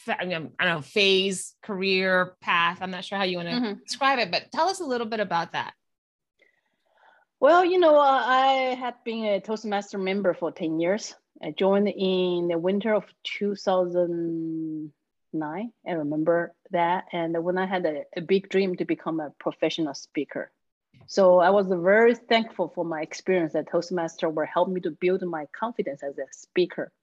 I 0.07 0.25
don't 0.25 0.53
know 0.61 0.81
phase 0.81 1.55
career 1.61 2.35
path. 2.41 2.79
I'm 2.81 2.91
not 2.91 3.05
sure 3.05 3.17
how 3.17 3.23
you 3.23 3.37
want 3.37 3.49
to 3.49 3.55
Mhm. 3.55 3.83
describe 3.83 4.19
it, 4.19 4.29
but 4.31 4.51
tell 4.51 4.67
us 4.67 4.79
a 4.79 4.85
little 4.85 5.07
bit 5.07 5.19
about 5.19 5.53
that. 5.53 5.73
Well, 7.39 7.65
you 7.65 7.79
know, 7.79 7.97
uh, 7.97 8.23
I 8.25 8.75
had 8.75 9.03
been 9.03 9.25
a 9.25 9.41
Toastmaster 9.41 9.97
member 9.97 10.33
for 10.33 10.51
10 10.51 10.79
years. 10.79 11.15
I 11.41 11.51
joined 11.51 11.89
in 11.89 12.47
the 12.47 12.57
winter 12.57 12.93
of 12.93 13.03
2009. 13.23 15.73
I 15.85 15.91
remember 15.91 16.55
that. 16.71 17.07
And 17.11 17.43
when 17.43 17.57
I 17.57 17.65
had 17.65 17.85
a, 17.85 18.05
a 18.15 18.21
big 18.21 18.47
dream 18.49 18.77
to 18.77 18.85
become 18.85 19.19
a 19.19 19.31
professional 19.37 19.93
speaker. 19.93 20.49
So 21.07 21.39
I 21.39 21.49
was 21.51 21.67
very 21.67 22.15
thankful 22.15 22.69
for 22.73 22.85
my 22.85 23.01
experience 23.01 23.53
at 23.53 23.69
Toastmaster 23.69 24.29
where 24.29 24.45
helped 24.45 24.71
me 24.71 24.79
to 24.81 24.91
build 24.91 25.21
my 25.23 25.45
confidence 25.47 26.03
as 26.03 26.17
a 26.17 26.25
speaker. 26.31 26.93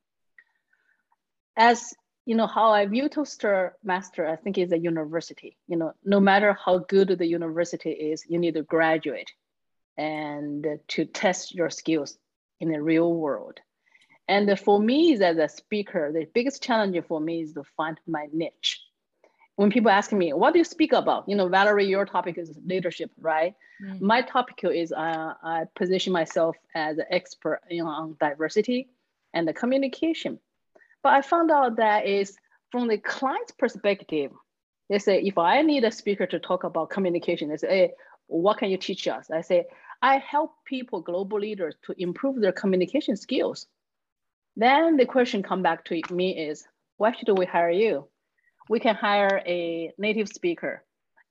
As 1.56 1.92
you 2.24 2.36
know, 2.36 2.46
how 2.46 2.70
I 2.70 2.86
view 2.86 3.08
Toaster 3.08 3.76
Master, 3.82 4.26
I 4.26 4.36
think 4.36 4.58
is 4.58 4.72
a 4.72 4.78
university. 4.78 5.56
You 5.66 5.76
know, 5.76 5.92
no 6.04 6.20
matter 6.20 6.56
how 6.64 6.78
good 6.78 7.08
the 7.08 7.26
university 7.26 7.90
is, 7.90 8.24
you 8.28 8.38
need 8.38 8.54
to 8.54 8.62
graduate 8.62 9.32
and 9.96 10.66
to 10.88 11.04
test 11.04 11.54
your 11.54 11.70
skills 11.70 12.16
in 12.60 12.70
the 12.70 12.80
real 12.80 13.12
world. 13.14 13.60
And 14.28 14.58
for 14.58 14.78
me, 14.78 15.14
as 15.14 15.36
a 15.36 15.48
speaker, 15.48 16.12
the 16.12 16.26
biggest 16.32 16.62
challenge 16.62 16.96
for 17.06 17.20
me 17.20 17.42
is 17.42 17.52
to 17.54 17.64
find 17.76 17.98
my 18.06 18.28
niche. 18.32 18.80
When 19.56 19.70
people 19.70 19.90
ask 19.90 20.12
me, 20.12 20.32
what 20.32 20.52
do 20.52 20.58
you 20.58 20.64
speak 20.64 20.92
about? 20.92 21.28
You 21.28 21.36
know, 21.36 21.48
Valerie, 21.48 21.86
your 21.86 22.06
topic 22.06 22.38
is 22.38 22.56
leadership, 22.64 23.10
right? 23.20 23.54
Mm. 23.84 24.00
My 24.00 24.22
topic 24.22 24.60
is 24.62 24.92
uh, 24.92 25.34
I 25.42 25.64
position 25.74 26.12
myself 26.12 26.56
as 26.74 26.98
an 26.98 27.04
expert 27.10 27.60
you 27.68 27.84
know, 27.84 27.90
on 27.90 28.16
diversity 28.18 28.88
and 29.34 29.46
the 29.46 29.52
communication. 29.52 30.38
But 31.02 31.14
I 31.14 31.22
found 31.22 31.50
out 31.50 31.76
that 31.76 32.06
is 32.06 32.36
from 32.70 32.88
the 32.88 32.98
client's 32.98 33.52
perspective, 33.52 34.30
they 34.88 34.98
say, 34.98 35.20
if 35.22 35.38
I 35.38 35.62
need 35.62 35.84
a 35.84 35.90
speaker 35.90 36.26
to 36.26 36.38
talk 36.38 36.64
about 36.64 36.90
communication, 36.90 37.48
they 37.48 37.56
say, 37.56 37.68
hey, 37.68 37.92
what 38.26 38.58
can 38.58 38.70
you 38.70 38.78
teach 38.78 39.08
us? 39.08 39.30
I 39.30 39.40
say, 39.40 39.66
I 40.00 40.18
help 40.18 40.52
people, 40.64 41.00
global 41.00 41.38
leaders, 41.38 41.74
to 41.86 41.94
improve 41.96 42.40
their 42.40 42.52
communication 42.52 43.16
skills. 43.16 43.66
Then 44.56 44.96
the 44.96 45.06
question 45.06 45.42
come 45.42 45.62
back 45.62 45.84
to 45.86 46.00
me 46.10 46.38
is, 46.48 46.66
why 46.96 47.12
should 47.12 47.38
we 47.38 47.46
hire 47.46 47.70
you? 47.70 48.08
We 48.68 48.80
can 48.80 48.94
hire 48.94 49.42
a 49.46 49.92
native 49.98 50.28
speaker, 50.28 50.84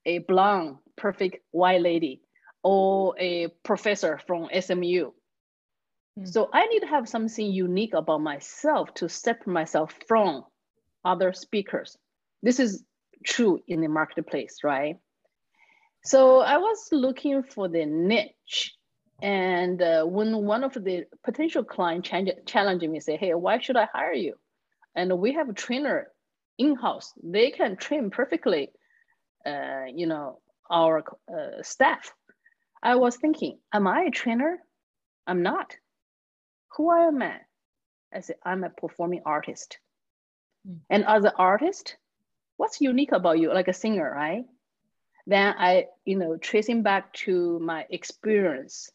a 0.05 0.19
blonde, 0.19 0.77
perfect 0.97 1.37
white 1.51 1.81
lady, 1.81 2.21
or 2.63 3.15
a 3.19 3.47
professor 3.63 4.19
from 4.25 4.49
SMU. 4.59 5.11
Hmm. 6.21 6.25
So 6.25 6.49
I 6.53 6.67
need 6.67 6.81
to 6.81 6.87
have 6.87 7.09
something 7.09 7.51
unique 7.51 7.93
about 7.93 8.21
myself 8.21 8.93
to 8.95 9.09
separate 9.09 9.53
myself 9.53 9.93
from 10.07 10.43
other 11.03 11.33
speakers. 11.33 11.97
This 12.43 12.59
is 12.59 12.83
true 13.25 13.59
in 13.67 13.81
the 13.81 13.87
marketplace, 13.87 14.59
right? 14.63 14.97
So 16.03 16.39
I 16.39 16.57
was 16.57 16.89
looking 16.91 17.43
for 17.43 17.67
the 17.67 17.85
niche. 17.85 18.75
And 19.21 19.79
uh, 19.81 20.03
when 20.03 20.35
one 20.45 20.63
of 20.63 20.73
the 20.73 21.05
potential 21.23 21.63
clients 21.63 22.09
challenging 22.47 22.91
me, 22.91 22.99
say, 22.99 23.17
hey, 23.17 23.35
why 23.35 23.59
should 23.59 23.77
I 23.77 23.87
hire 23.93 24.13
you? 24.13 24.33
And 24.95 25.19
we 25.19 25.33
have 25.33 25.49
a 25.49 25.53
trainer 25.53 26.07
in-house. 26.57 27.13
They 27.23 27.51
can 27.51 27.77
train 27.77 28.09
perfectly, 28.09 28.71
uh, 29.45 29.85
you 29.93 30.07
know, 30.07 30.39
our 30.71 31.03
uh, 31.31 31.61
staff. 31.61 32.11
I 32.81 32.95
was 32.95 33.17
thinking, 33.17 33.59
am 33.71 33.85
I 33.85 34.05
a 34.07 34.11
trainer? 34.11 34.57
I'm 35.27 35.43
not. 35.43 35.75
Who 36.77 36.91
am 36.91 37.21
I? 37.21 37.39
I 38.13 38.21
said, 38.21 38.37
I'm 38.43 38.63
a 38.63 38.69
performing 38.69 39.21
artist. 39.25 39.77
Mm. 40.67 40.79
And 40.89 41.05
as 41.05 41.23
an 41.23 41.31
artist, 41.37 41.95
what's 42.57 42.81
unique 42.81 43.11
about 43.11 43.39
you? 43.39 43.53
Like 43.53 43.67
a 43.67 43.73
singer, 43.73 44.11
right? 44.13 44.45
Then 45.27 45.53
I, 45.57 45.87
you 46.05 46.17
know, 46.17 46.37
tracing 46.37 46.83
back 46.83 47.13
to 47.25 47.59
my 47.59 47.85
experience 47.89 48.91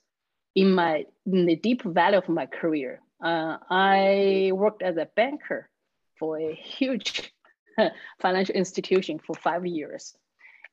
in 0.55 0.73
my 0.73 1.05
in 1.27 1.47
the 1.47 1.57
deep 1.57 1.83
valley 1.83 2.17
of 2.17 2.29
my 2.29 2.47
career. 2.47 3.01
Uh, 3.23 3.59
I 3.71 4.51
worked 4.53 4.83
as 4.83 4.97
a 4.97 5.09
banker 5.15 5.71
for 6.19 6.39
a 6.39 6.55
huge 6.55 7.33
financial 8.21 8.55
institution 8.55 9.19
for 9.19 9.35
five 9.35 9.65
years, 9.67 10.17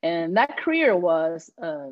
and 0.02 0.38
that 0.38 0.58
career 0.58 0.96
was 0.96 1.52
uh, 1.62 1.92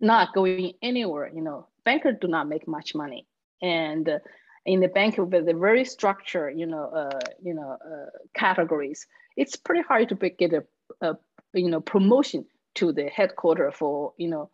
not 0.00 0.34
going 0.34 0.72
anywhere. 0.82 1.30
You 1.32 1.42
know, 1.42 1.68
bankers 1.84 2.16
do 2.20 2.28
not 2.28 2.48
make 2.48 2.66
much 2.66 2.94
money, 2.94 3.26
and 3.64 4.20
in 4.66 4.80
the 4.80 4.88
bank 4.88 5.16
with 5.16 5.46
the 5.46 5.54
very 5.54 5.84
structured, 5.84 6.58
you 6.58 6.66
know, 6.66 6.84
uh, 7.00 7.20
you 7.42 7.54
know, 7.54 7.76
uh, 7.84 8.10
categories, 8.34 9.06
it's 9.36 9.56
pretty 9.56 9.82
hard 9.82 10.08
to 10.10 10.14
get 10.14 10.52
a, 10.52 10.64
a, 11.00 11.16
you 11.54 11.70
know, 11.70 11.80
promotion 11.80 12.44
to 12.74 12.92
the 12.92 13.06
headquarter 13.08 13.72
for, 13.72 14.12
you 14.18 14.28
know, 14.28 14.50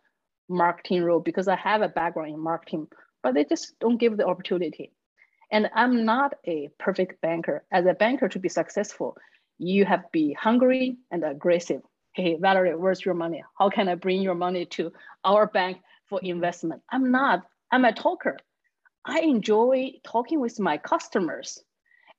marketing 0.48 1.02
role 1.02 1.20
because 1.20 1.48
I 1.48 1.56
have 1.56 1.82
a 1.82 1.88
background 1.88 2.32
in 2.34 2.40
marketing, 2.40 2.86
but 3.22 3.34
they 3.34 3.44
just 3.44 3.78
don't 3.80 3.98
give 3.98 4.16
the 4.16 4.26
opportunity. 4.26 4.92
And 5.52 5.68
I'm 5.74 6.04
not 6.04 6.34
a 6.44 6.68
perfect 6.78 7.20
banker. 7.20 7.64
As 7.72 7.86
a 7.86 7.94
banker, 7.94 8.28
to 8.28 8.38
be 8.38 8.48
successful, 8.48 9.16
you 9.58 9.84
have 9.84 10.02
to 10.02 10.08
be 10.12 10.32
hungry 10.32 10.98
and 11.10 11.24
aggressive. 11.24 11.82
Hey, 12.14 12.36
Valerie, 12.40 12.76
where's 12.76 13.04
your 13.04 13.14
money? 13.14 13.42
How 13.58 13.70
can 13.70 13.88
I 13.88 13.96
bring 13.96 14.22
your 14.22 14.34
money 14.36 14.66
to 14.76 14.92
our 15.24 15.46
bank 15.46 15.78
for 16.08 16.20
investment? 16.22 16.82
I'm 16.90 17.10
not. 17.10 17.42
I'm 17.72 17.84
a 17.84 17.92
talker. 17.92 18.36
I 19.04 19.20
enjoy 19.20 19.92
talking 20.04 20.40
with 20.40 20.60
my 20.60 20.78
customers. 20.78 21.62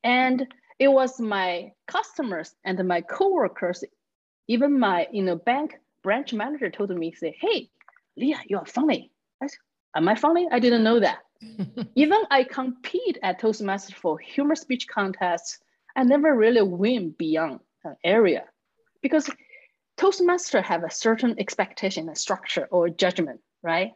And 0.03 0.47
it 0.79 0.87
was 0.87 1.19
my 1.19 1.73
customers 1.87 2.55
and 2.65 2.87
my 2.87 3.01
coworkers, 3.01 3.83
even 4.47 4.79
my 4.79 5.07
you 5.11 5.23
know 5.23 5.35
bank 5.35 5.75
branch 6.03 6.33
manager 6.33 6.69
told 6.69 6.89
me, 6.89 7.11
say, 7.11 7.35
hey, 7.39 7.69
Lia, 8.17 8.39
you 8.47 8.57
are 8.57 8.65
funny. 8.65 9.11
I 9.41 9.47
said, 9.47 9.59
am 9.95 10.07
I 10.09 10.15
funny? 10.15 10.47
I 10.51 10.59
didn't 10.59 10.83
know 10.83 10.99
that. 10.99 11.19
even 11.95 12.19
I 12.29 12.43
compete 12.43 13.17
at 13.21 13.39
Toastmasters 13.39 13.93
for 13.93 14.17
humor 14.17 14.55
speech 14.55 14.87
contests, 14.87 15.59
I 15.95 16.03
never 16.03 16.35
really 16.35 16.61
win 16.61 17.13
beyond 17.17 17.59
an 17.83 17.95
area 18.03 18.45
because 19.01 19.29
Toastmaster 19.97 20.61
have 20.61 20.83
a 20.83 20.91
certain 20.91 21.35
expectation, 21.39 22.09
a 22.09 22.15
structure 22.15 22.67
or 22.71 22.89
judgment, 22.89 23.41
right? 23.61 23.91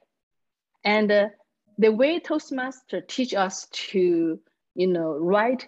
And 0.83 1.11
uh, 1.11 1.29
the 1.77 1.91
way 1.91 2.19
Toastmaster 2.19 3.01
teach 3.01 3.33
us 3.33 3.67
to, 3.71 4.39
you 4.75 4.87
know, 4.87 5.11
write 5.13 5.67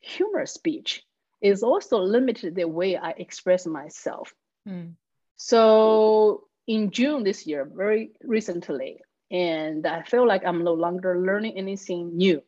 humor 0.00 0.46
speech 0.46 1.04
is 1.40 1.62
also 1.62 1.98
limited 1.98 2.54
the 2.54 2.66
way 2.66 2.96
I 2.96 3.10
express 3.10 3.66
myself. 3.66 4.34
Hmm. 4.66 4.90
So 5.36 6.44
in 6.66 6.90
June 6.90 7.24
this 7.24 7.46
year, 7.46 7.64
very 7.64 8.12
recently, 8.22 9.00
and 9.30 9.86
I 9.86 10.02
feel 10.02 10.26
like 10.26 10.44
I'm 10.44 10.64
no 10.64 10.74
longer 10.74 11.18
learning 11.20 11.56
anything 11.56 12.16
new. 12.16 12.42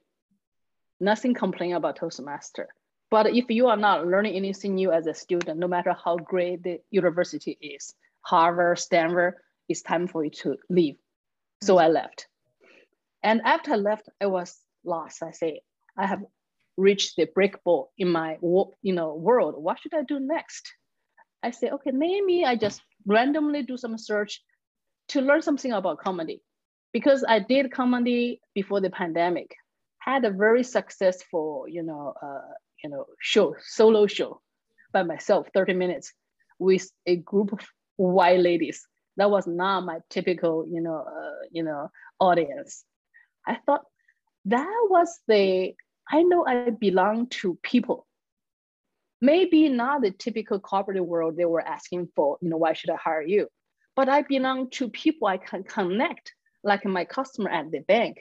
Nothing 1.01 1.35
complain 1.35 1.75
about 1.75 1.97
Toastmaster. 1.97 2.69
But 3.11 3.35
if 3.35 3.47
you 3.49 3.69
are 3.69 3.77
not 3.77 4.07
learning 4.07 4.35
anything 4.35 4.75
new 4.75 4.93
as 4.93 5.07
a 5.07 5.15
student, 5.15 5.59
no 5.59 5.69
matter 5.69 5.93
how 5.93 6.17
great 6.17 6.63
the 6.63 6.81
university 6.91 7.57
is, 7.61 7.95
Harvard, 8.21 8.79
Stanford, 8.79 9.35
it's 9.69 9.83
time 9.83 10.07
for 10.09 10.25
you 10.25 10.31
to 10.31 10.57
leave. 10.69 10.97
So 11.63 11.79
I 11.79 11.89
left. 11.89 12.28
And 13.23 13.41
after 13.45 13.73
I 13.73 13.77
left, 13.77 14.09
I 14.21 14.27
was 14.27 14.57
lost. 14.85 15.23
I 15.23 15.33
say, 15.33 15.63
I 15.97 16.07
have 16.07 16.23
reached 16.77 17.17
the 17.17 17.27
break 17.35 17.63
ball 17.65 17.91
in 17.99 18.09
my 18.11 18.39
you 18.41 18.93
know 18.95 19.15
world. 19.15 19.55
What 19.57 19.81
should 19.81 19.95
I 19.95 20.03
do 20.03 20.21
next? 20.21 20.73
I 21.43 21.51
say, 21.51 21.71
okay, 21.71 21.91
maybe 21.93 22.45
I 22.45 22.57
just 22.57 22.83
randomly 23.07 23.63
do 23.63 23.77
some 23.77 23.97
search 23.99 24.43
to 25.09 25.21
learn 25.21 25.43
something 25.43 25.73
about 25.73 25.99
comedy. 25.99 26.43
Because 26.93 27.25
I 27.29 27.39
did 27.41 27.73
comedy 27.73 28.41
before 28.55 28.81
the 28.81 28.91
pandemic. 28.91 29.55
had 29.99 30.25
a 30.25 30.31
very 30.31 30.63
successful, 30.65 31.67
you 31.69 31.83
know, 31.83 32.15
uh, 32.23 32.53
you 32.83 32.91
know, 32.91 33.05
show, 33.21 33.55
solo 33.63 34.07
show 34.07 34.41
by 34.93 35.03
myself, 35.03 35.49
30 35.55 35.75
minutes 35.75 36.13
with 36.59 36.91
a 37.07 37.17
group 37.17 37.53
of 37.53 37.61
white 37.97 38.41
ladies. 38.41 38.87
That 39.17 39.31
was 39.31 39.47
not 39.47 39.85
my 39.85 39.99
typical, 40.11 40.67
you 40.69 40.81
know, 40.81 41.05
uh, 41.07 41.47
you 41.51 41.63
know, 41.63 41.91
audience. 42.21 42.85
I 43.49 43.59
thought 43.65 43.85
that 44.45 44.87
was 44.91 45.19
the, 45.27 45.75
I 46.11 46.23
know 46.23 46.47
I 46.47 46.71
belong 46.71 47.29
to 47.41 47.59
people. 47.63 48.07
Maybe 49.21 49.69
not 49.69 50.03
the 50.03 50.13
typical 50.13 50.61
corporate 50.61 51.05
world 51.05 51.37
they 51.37 51.45
were 51.45 51.67
asking 51.67 52.09
for, 52.15 52.39
you 52.41 52.51
know, 52.51 52.59
why 52.59 52.75
should 52.75 52.91
I 52.91 52.97
hire 52.97 53.23
you? 53.23 53.49
But 53.97 54.09
I 54.09 54.23
belong 54.23 54.71
to 54.73 54.89
people 54.91 55.27
I 55.27 55.39
can 55.39 55.65
connect, 55.65 56.33
like 56.63 56.85
my 56.85 57.05
customer 57.05 57.51
at 57.51 57.71
the 57.71 57.81
bank. 57.81 58.19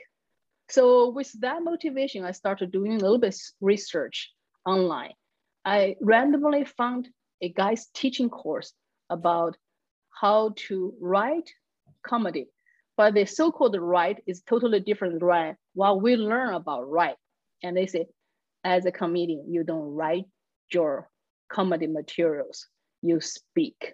So 0.69 1.09
with 1.09 1.31
that 1.41 1.61
motivation, 1.61 2.25
I 2.25 2.31
started 2.31 2.71
doing 2.71 2.93
a 2.93 2.99
little 2.99 3.19
bit 3.19 3.35
research 3.61 4.31
online. 4.65 5.13
I 5.63 5.95
randomly 6.01 6.65
found 6.65 7.09
a 7.41 7.49
guy's 7.49 7.87
teaching 7.93 8.29
course 8.29 8.73
about 9.09 9.55
how 10.09 10.53
to 10.67 10.93
write 10.99 11.51
comedy. 12.03 12.47
But 12.97 13.13
the 13.13 13.25
so-called 13.25 13.77
write 13.79 14.23
is 14.25 14.41
totally 14.41 14.79
different 14.79 15.21
write. 15.21 15.55
While 15.75 16.01
we 16.01 16.15
learn 16.15 16.55
about 16.55 16.89
write, 16.89 17.17
and 17.63 17.77
they 17.77 17.85
say, 17.85 18.07
as 18.63 18.85
a 18.85 18.91
comedian, 18.91 19.45
you 19.53 19.63
don't 19.63 19.93
write 19.93 20.25
your 20.73 21.09
comedy 21.49 21.87
materials, 21.87 22.67
you 23.03 23.21
speak. 23.21 23.93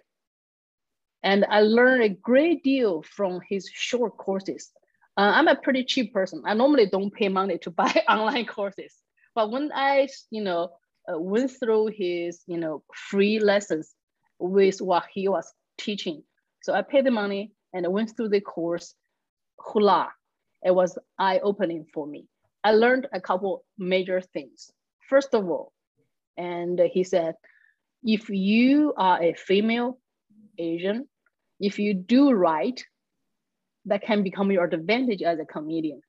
And 1.22 1.44
I 1.48 1.60
learned 1.60 2.02
a 2.02 2.08
great 2.08 2.64
deal 2.64 3.02
from 3.02 3.40
his 3.48 3.68
short 3.72 4.16
courses. 4.16 4.70
Uh, 5.16 5.32
I'm 5.34 5.48
a 5.48 5.56
pretty 5.56 5.84
cheap 5.84 6.12
person. 6.12 6.42
I 6.44 6.54
normally 6.54 6.86
don't 6.86 7.12
pay 7.12 7.28
money 7.28 7.58
to 7.58 7.70
buy 7.70 8.02
online 8.08 8.46
courses. 8.46 8.94
But 9.34 9.50
when 9.50 9.70
I, 9.74 10.08
you 10.30 10.42
know, 10.42 10.70
uh, 11.12 11.18
went 11.18 11.50
through 11.50 11.88
his, 11.96 12.42
you 12.46 12.58
know, 12.58 12.82
free 12.94 13.38
lessons 13.38 13.94
with 14.38 14.80
what 14.80 15.04
he 15.12 15.28
was 15.28 15.52
teaching, 15.78 16.22
so 16.62 16.72
I 16.72 16.82
paid 16.82 17.04
the 17.04 17.10
money 17.10 17.52
and 17.74 17.84
I 17.84 17.88
went 17.88 18.16
through 18.16 18.30
the 18.30 18.40
course. 18.40 18.94
Hula, 19.58 20.10
it 20.62 20.74
was 20.74 20.96
eye-opening 21.18 21.86
for 21.92 22.06
me. 22.06 22.26
I 22.62 22.72
learned 22.72 23.08
a 23.12 23.20
couple 23.20 23.64
major 23.76 24.20
things. 24.22 24.70
First 25.08 25.34
of 25.34 25.50
all, 25.50 25.72
and 26.38 26.80
he 26.80 27.04
said, 27.04 27.34
if 28.02 28.30
you 28.30 28.94
are 28.96 29.22
a 29.22 29.34
female 29.34 29.98
Asian, 30.58 31.08
if 31.60 31.78
you 31.78 31.94
do 31.94 32.30
right, 32.30 32.82
that 33.86 34.02
can 34.02 34.22
become 34.22 34.50
your 34.50 34.64
advantage 34.64 35.22
as 35.22 35.38
a 35.38 35.44
comedian. 35.44 36.00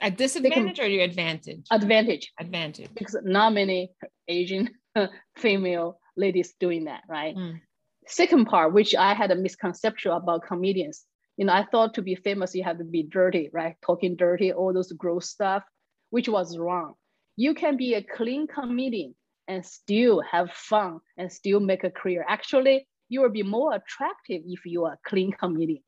A 0.00 0.10
disadvantage 0.10 0.78
or 0.78 0.86
your 0.86 1.04
advantage? 1.04 1.66
Advantage. 1.70 2.32
Advantage. 2.38 2.90
Because 2.94 3.16
not 3.22 3.54
many 3.54 3.90
Asian 4.28 4.70
female 5.36 5.98
ladies 6.16 6.54
doing 6.60 6.84
that, 6.84 7.02
right? 7.08 7.34
Mm. 7.34 7.60
Second 8.06 8.46
part, 8.46 8.72
which 8.72 8.94
I 8.94 9.14
had 9.14 9.32
a 9.32 9.34
misconception 9.34 10.12
about 10.12 10.46
comedians. 10.46 11.04
You 11.36 11.46
know, 11.46 11.52
I 11.52 11.64
thought 11.64 11.94
to 11.94 12.02
be 12.02 12.14
famous, 12.14 12.54
you 12.54 12.62
have 12.62 12.78
to 12.78 12.84
be 12.84 13.02
dirty, 13.02 13.50
right? 13.52 13.76
Talking 13.84 14.16
dirty, 14.16 14.52
all 14.52 14.72
those 14.72 14.92
gross 14.92 15.28
stuff, 15.28 15.64
which 16.10 16.28
was 16.28 16.56
wrong. 16.56 16.94
You 17.36 17.52
can 17.52 17.76
be 17.76 17.94
a 17.94 18.02
clean 18.02 18.46
comedian 18.46 19.14
and 19.48 19.66
still 19.66 20.20
have 20.20 20.52
fun 20.52 21.00
and 21.16 21.30
still 21.30 21.60
make 21.60 21.84
a 21.84 21.90
career. 21.90 22.24
Actually, 22.28 22.88
you 23.08 23.20
will 23.20 23.30
be 23.30 23.42
more 23.42 23.74
attractive 23.74 24.42
if 24.46 24.64
you 24.64 24.84
are 24.84 24.94
a 24.94 24.98
clean 25.04 25.32
comedian. 25.32 25.82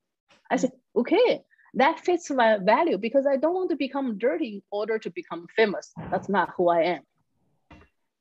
I 0.50 0.56
said, 0.56 0.72
okay, 0.96 1.42
that 1.74 2.00
fits 2.00 2.30
my 2.30 2.58
value 2.58 2.98
because 2.98 3.26
I 3.26 3.36
don't 3.36 3.54
want 3.54 3.70
to 3.70 3.76
become 3.76 4.18
dirty 4.18 4.56
in 4.56 4.62
order 4.70 4.98
to 4.98 5.10
become 5.10 5.46
famous. 5.54 5.92
That's 6.10 6.28
not 6.28 6.50
who 6.56 6.68
I 6.68 6.82
am. 6.82 7.02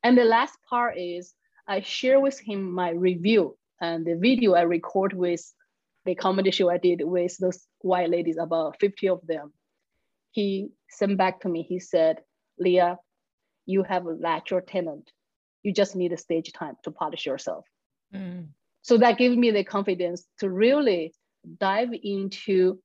And 0.03 0.17
the 0.17 0.23
last 0.23 0.57
part 0.69 0.97
is 0.97 1.33
I 1.67 1.81
share 1.81 2.19
with 2.19 2.39
him 2.39 2.71
my 2.71 2.91
review 2.91 3.57
and 3.81 4.05
the 4.05 4.15
video 4.15 4.53
I 4.53 4.61
record 4.61 5.13
with 5.13 5.43
the 6.05 6.15
comedy 6.15 6.51
show 6.51 6.69
I 6.69 6.77
did 6.77 7.01
with 7.03 7.37
those 7.37 7.65
white 7.81 8.09
ladies, 8.09 8.37
about 8.37 8.79
50 8.79 9.09
of 9.09 9.19
them. 9.27 9.53
He 10.31 10.69
sent 10.89 11.17
back 11.17 11.41
to 11.41 11.49
me, 11.49 11.63
he 11.63 11.79
said, 11.79 12.19
Lia, 12.59 12.97
you 13.65 13.83
have 13.83 14.07
a 14.07 14.15
natural 14.15 14.61
talent. 14.61 15.11
You 15.63 15.73
just 15.73 15.95
need 15.95 16.13
a 16.13 16.17
stage 16.17 16.51
time 16.53 16.75
to 16.83 16.91
polish 16.91 17.25
yourself. 17.25 17.65
Mm. 18.13 18.47
So 18.81 18.97
that 18.97 19.17
gave 19.17 19.37
me 19.37 19.51
the 19.51 19.63
confidence 19.63 20.25
to 20.39 20.49
really 20.49 21.13
dive 21.59 21.89
into 22.01 22.79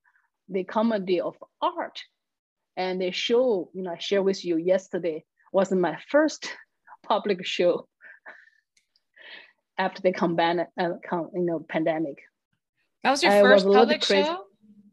the 0.48 0.64
comedy 0.64 1.20
of 1.20 1.36
art. 1.60 2.00
And 2.76 3.00
the 3.00 3.12
show, 3.12 3.70
you 3.72 3.82
know, 3.82 3.92
I 3.92 3.98
shared 3.98 4.24
with 4.24 4.44
you 4.44 4.56
yesterday 4.56 5.24
was 5.52 5.70
my 5.70 5.98
first 6.08 6.52
public 7.06 7.46
show 7.46 7.86
after 9.78 10.02
the 10.02 10.12
combat, 10.12 10.70
uh, 10.78 10.90
you 11.10 11.28
know, 11.34 11.64
pandemic. 11.68 12.18
That 13.02 13.10
was 13.10 13.22
your 13.22 13.32
I 13.32 13.42
first 13.42 13.66
was 13.66 13.74
public 13.74 14.04
show? 14.04 14.44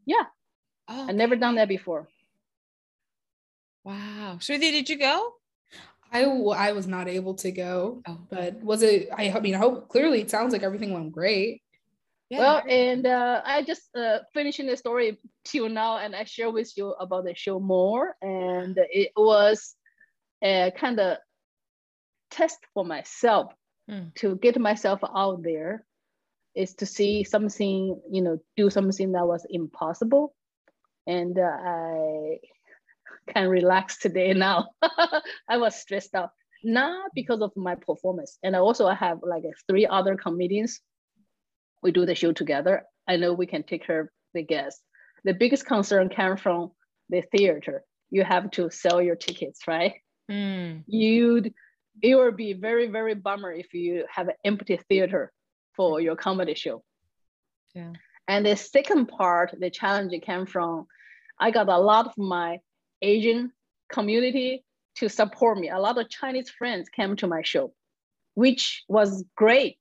Yeah. 0.06 0.24
Oh, 0.88 1.06
I 1.08 1.12
never 1.12 1.36
done 1.36 1.56
that 1.56 1.68
before. 1.68 2.08
Wow. 3.84 4.38
Shruthi, 4.40 4.72
did 4.72 4.88
you 4.88 4.98
go? 4.98 5.34
I, 6.12 6.24
I 6.24 6.72
was 6.72 6.88
not 6.88 7.06
able 7.06 7.34
to 7.34 7.52
go, 7.52 8.02
oh. 8.06 8.18
but 8.28 8.56
was 8.56 8.82
it, 8.82 9.08
I, 9.16 9.30
I 9.30 9.40
mean, 9.40 9.54
I 9.54 9.58
hope 9.58 9.88
clearly 9.88 10.20
it 10.20 10.30
sounds 10.30 10.52
like 10.52 10.64
everything 10.64 10.92
went 10.92 11.12
great. 11.12 11.62
Yeah. 12.30 12.38
Well, 12.38 12.62
and 12.68 13.06
uh, 13.06 13.42
I 13.44 13.62
just 13.62 13.82
uh, 13.96 14.18
finishing 14.32 14.66
the 14.66 14.76
story 14.76 15.18
till 15.44 15.68
now, 15.68 15.98
and 15.98 16.14
I 16.14 16.24
share 16.24 16.50
with 16.50 16.76
you 16.76 16.90
about 16.90 17.24
the 17.24 17.34
show 17.34 17.58
more. 17.58 18.16
And 18.22 18.76
it 18.76 19.12
was 19.16 19.74
a 20.42 20.72
kind 20.76 20.98
of 21.00 21.18
test 22.30 22.58
for 22.72 22.84
myself 22.84 23.52
mm. 23.90 24.14
to 24.16 24.36
get 24.36 24.58
myself 24.58 25.00
out 25.02 25.42
there, 25.42 25.84
is 26.54 26.74
to 26.74 26.86
see 26.86 27.24
something, 27.24 28.00
you 28.10 28.22
know, 28.22 28.38
do 28.56 28.70
something 28.70 29.12
that 29.12 29.26
was 29.26 29.46
impossible, 29.48 30.34
and 31.06 31.38
uh, 31.38 31.42
I 31.42 32.38
can 33.32 33.48
relax 33.48 33.98
today 34.04 34.32
now. 34.32 34.68
I 35.48 35.58
was 35.58 35.76
stressed 35.76 36.14
out, 36.14 36.30
not 36.64 37.10
because 37.14 37.40
of 37.40 37.52
my 37.56 37.74
performance, 37.74 38.38
and 38.42 38.56
I 38.56 38.60
also 38.60 38.88
have 38.88 39.18
like 39.22 39.44
three 39.68 39.86
other 39.86 40.16
comedians 40.16 40.80
we 41.82 41.92
do 41.92 42.06
the 42.06 42.14
show 42.14 42.32
together. 42.32 42.82
I 43.08 43.16
know 43.16 43.32
we 43.32 43.46
can 43.46 43.62
take 43.62 43.86
care 43.86 44.00
of 44.00 44.08
the 44.34 44.42
guests. 44.42 44.82
The 45.24 45.34
biggest 45.34 45.66
concern 45.66 46.08
came 46.08 46.36
from 46.36 46.72
the 47.08 47.22
theater. 47.22 47.82
You 48.10 48.24
have 48.24 48.50
to 48.52 48.70
sell 48.70 49.00
your 49.00 49.16
tickets, 49.16 49.66
right? 49.66 49.94
Mm. 50.30 50.84
You'd 50.86 51.52
it 52.02 52.14
would 52.14 52.36
be 52.36 52.52
very 52.52 52.88
very 52.88 53.14
bummer 53.14 53.52
if 53.52 53.74
you 53.74 54.04
have 54.10 54.28
an 54.28 54.34
empty 54.44 54.78
theater 54.88 55.32
for 55.76 56.00
your 56.00 56.16
comedy 56.16 56.54
show. 56.54 56.82
Yeah. 57.74 57.92
And 58.28 58.46
the 58.46 58.56
second 58.56 59.06
part, 59.06 59.54
the 59.58 59.70
challenge 59.70 60.12
came 60.22 60.46
from, 60.46 60.86
I 61.38 61.50
got 61.50 61.68
a 61.68 61.78
lot 61.78 62.06
of 62.06 62.16
my 62.16 62.58
Asian 63.02 63.52
community 63.90 64.64
to 64.96 65.08
support 65.08 65.58
me. 65.58 65.68
A 65.68 65.78
lot 65.78 65.98
of 65.98 66.08
Chinese 66.08 66.50
friends 66.50 66.88
came 66.88 67.16
to 67.16 67.26
my 67.26 67.42
show, 67.42 67.72
which 68.34 68.84
was 68.88 69.24
great 69.36 69.78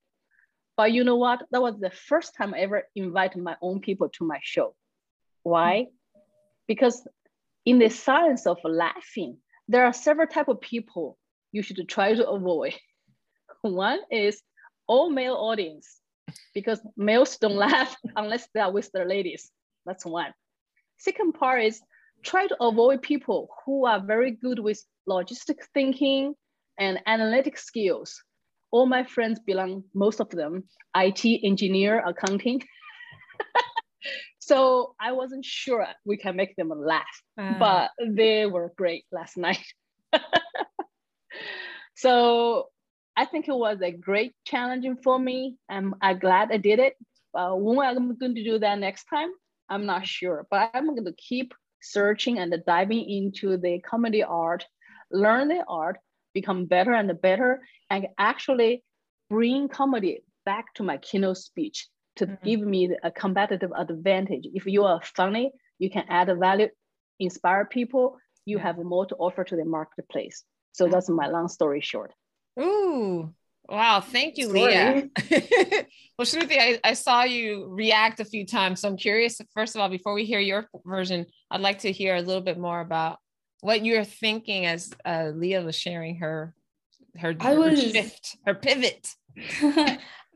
but 0.80 0.94
you 0.94 1.04
know 1.04 1.18
what? 1.18 1.44
That 1.52 1.62
was 1.62 1.78
the 1.78 1.90
first 1.90 2.36
time 2.38 2.54
I 2.54 2.60
ever 2.60 2.84
invited 2.96 3.44
my 3.44 3.58
own 3.62 3.82
people 3.82 4.08
to 4.14 4.24
my 4.26 4.40
show. 4.42 4.76
Why? 5.44 5.88
Hmm. 6.16 6.22
Because 6.70 7.06
in 7.66 7.80
the 7.80 7.90
science 7.90 8.48
of 8.48 8.60
laughing, 8.64 9.40
there 9.68 9.84
are 9.84 9.92
several 9.92 10.28
type 10.28 10.48
of 10.48 10.62
people 10.62 11.18
you 11.52 11.62
should 11.62 11.88
try 11.88 12.14
to 12.14 12.30
avoid. 12.30 12.74
One 13.62 14.00
is 14.12 14.42
all 14.88 15.10
male 15.10 15.36
audience, 15.36 16.00
because 16.54 16.80
males 16.98 17.38
don't 17.38 17.56
laugh 17.68 17.96
unless 18.16 18.48
they 18.54 18.60
are 18.60 18.72
with 18.72 18.92
their 18.92 19.06
ladies. 19.06 19.50
That's 19.86 20.06
one. 20.06 20.34
Second 20.98 21.34
part 21.34 21.64
is 21.64 21.82
try 22.24 22.48
to 22.48 22.58
avoid 22.62 23.02
people 23.02 23.50
who 23.66 23.86
are 23.86 24.02
very 24.02 24.32
good 24.32 24.60
with 24.60 24.84
logistic 25.08 25.58
thinking 25.74 26.36
and 26.78 27.00
analytic 27.08 27.58
skills 27.58 28.22
all 28.72 28.86
my 28.86 29.04
friends 29.04 29.40
belong, 29.40 29.84
most 29.94 30.20
of 30.20 30.30
them, 30.30 30.64
IT, 30.96 31.26
engineer, 31.44 32.04
accounting. 32.06 32.62
so 34.40 34.96
I 35.00 35.12
wasn't 35.12 35.46
sure 35.46 35.86
we 36.06 36.18
can 36.18 36.36
make 36.36 36.56
them 36.56 36.72
laugh, 36.76 37.24
uh. 37.38 37.58
but 37.60 37.92
they 38.06 38.46
were 38.46 38.72
great 38.78 39.06
last 39.12 39.38
night. 39.38 39.66
So 42.00 42.70
I 43.18 43.26
think 43.26 43.50
it 43.50 43.56
was 43.56 43.82
a 43.82 43.92
great 43.92 44.34
challenging 44.46 44.96
for 45.04 45.20
me. 45.20 45.58
I'm, 45.68 45.96
I'm 46.02 46.18
glad 46.18 46.50
I 46.50 46.56
did 46.56 46.80
it. 46.80 46.94
Uh, 47.34 47.52
when 47.56 47.86
I'm 47.86 48.18
going 48.18 48.36
to 48.36 48.44
do 48.44 48.58
that 48.60 48.80
next 48.80 49.04
time, 49.10 49.28
I'm 49.68 49.86
not 49.86 50.08
sure, 50.08 50.48
but 50.50 50.72
I'm 50.74 50.86
going 50.86 51.04
to 51.04 51.14
keep 51.18 51.54
searching 51.82 52.40
and 52.40 52.56
diving 52.66 53.04
into 53.10 53.58
the 53.58 53.82
comedy 53.82 54.24
art, 54.24 54.66
learn 55.12 55.50
the 55.50 55.66
art, 55.68 55.98
become 56.34 56.68
better 56.68 56.94
and 56.94 57.12
better 57.22 57.62
and 57.90 58.08
actually 58.18 58.82
bring 59.30 59.68
comedy 59.68 60.24
back 60.46 60.74
to 60.76 60.84
my 60.84 60.98
keynote 61.00 61.38
speech 61.38 61.90
to 62.16 62.28
mm-hmm. 62.28 62.46
give 62.46 62.62
me 62.62 62.96
a 63.04 63.12
competitive 63.12 63.72
advantage. 63.78 64.48
If 64.54 64.66
you 64.66 64.86
are 64.86 65.02
funny, 65.04 65.52
you 65.80 65.90
can 65.90 66.06
add 66.08 66.32
value, 66.40 66.70
inspire 67.20 67.66
people. 67.66 68.18
you 68.46 68.58
have 68.58 68.78
more 68.78 69.06
to 69.06 69.16
offer 69.18 69.44
to 69.44 69.56
the 69.58 69.66
marketplace. 69.66 70.46
So 70.74 70.88
that's 70.88 71.10
my 71.10 71.28
long 71.28 71.48
story 71.48 71.82
short. 71.82 72.14
Ooh, 72.60 73.34
wow. 73.68 74.02
Thank 74.02 74.38
you, 74.38 74.50
Lia. 74.50 75.10
well, 75.32 76.26
Shruthi, 76.26 76.58
I, 76.58 76.80
I 76.84 76.94
saw 76.94 77.24
you 77.24 77.68
react 77.70 78.20
a 78.20 78.26
few 78.26 78.46
times. 78.46 78.82
So 78.82 78.90
I'm 78.90 78.98
curious, 78.98 79.42
first 79.54 79.76
of 79.76 79.82
all, 79.82 79.90
before 79.90 80.14
we 80.14 80.26
hear 80.26 80.40
your 80.40 80.68
version, 80.86 81.26
I'd 81.52 81.62
like 81.62 81.80
to 81.80 81.92
hear 81.92 82.16
a 82.16 82.22
little 82.22 82.44
bit 82.44 82.58
more 82.58 82.82
about 82.82 83.18
what 83.62 83.84
you're 83.84 84.06
thinking 84.06 84.66
as 84.66 84.92
uh, 85.06 85.32
Lia 85.34 85.62
was 85.62 85.76
sharing 85.76 86.18
her 86.18 86.54
her, 87.18 87.36
I 87.40 87.56
was, 87.56 87.82
her 87.82 87.90
shift, 87.90 88.38
her 88.46 88.56
pivot. 88.56 89.16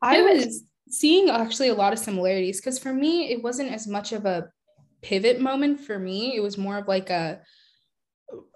I 0.01 0.21
was 0.21 0.63
seeing 0.89 1.29
actually 1.29 1.69
a 1.69 1.73
lot 1.73 1.93
of 1.93 1.99
similarities 1.99 2.59
because 2.59 2.79
for 2.79 2.93
me, 2.93 3.31
it 3.31 3.41
wasn't 3.41 3.71
as 3.71 3.87
much 3.87 4.11
of 4.11 4.25
a 4.25 4.49
pivot 5.01 5.39
moment 5.39 5.79
for 5.79 5.97
me. 5.97 6.35
It 6.35 6.41
was 6.41 6.57
more 6.57 6.77
of 6.77 6.87
like 6.87 7.09
a 7.09 7.41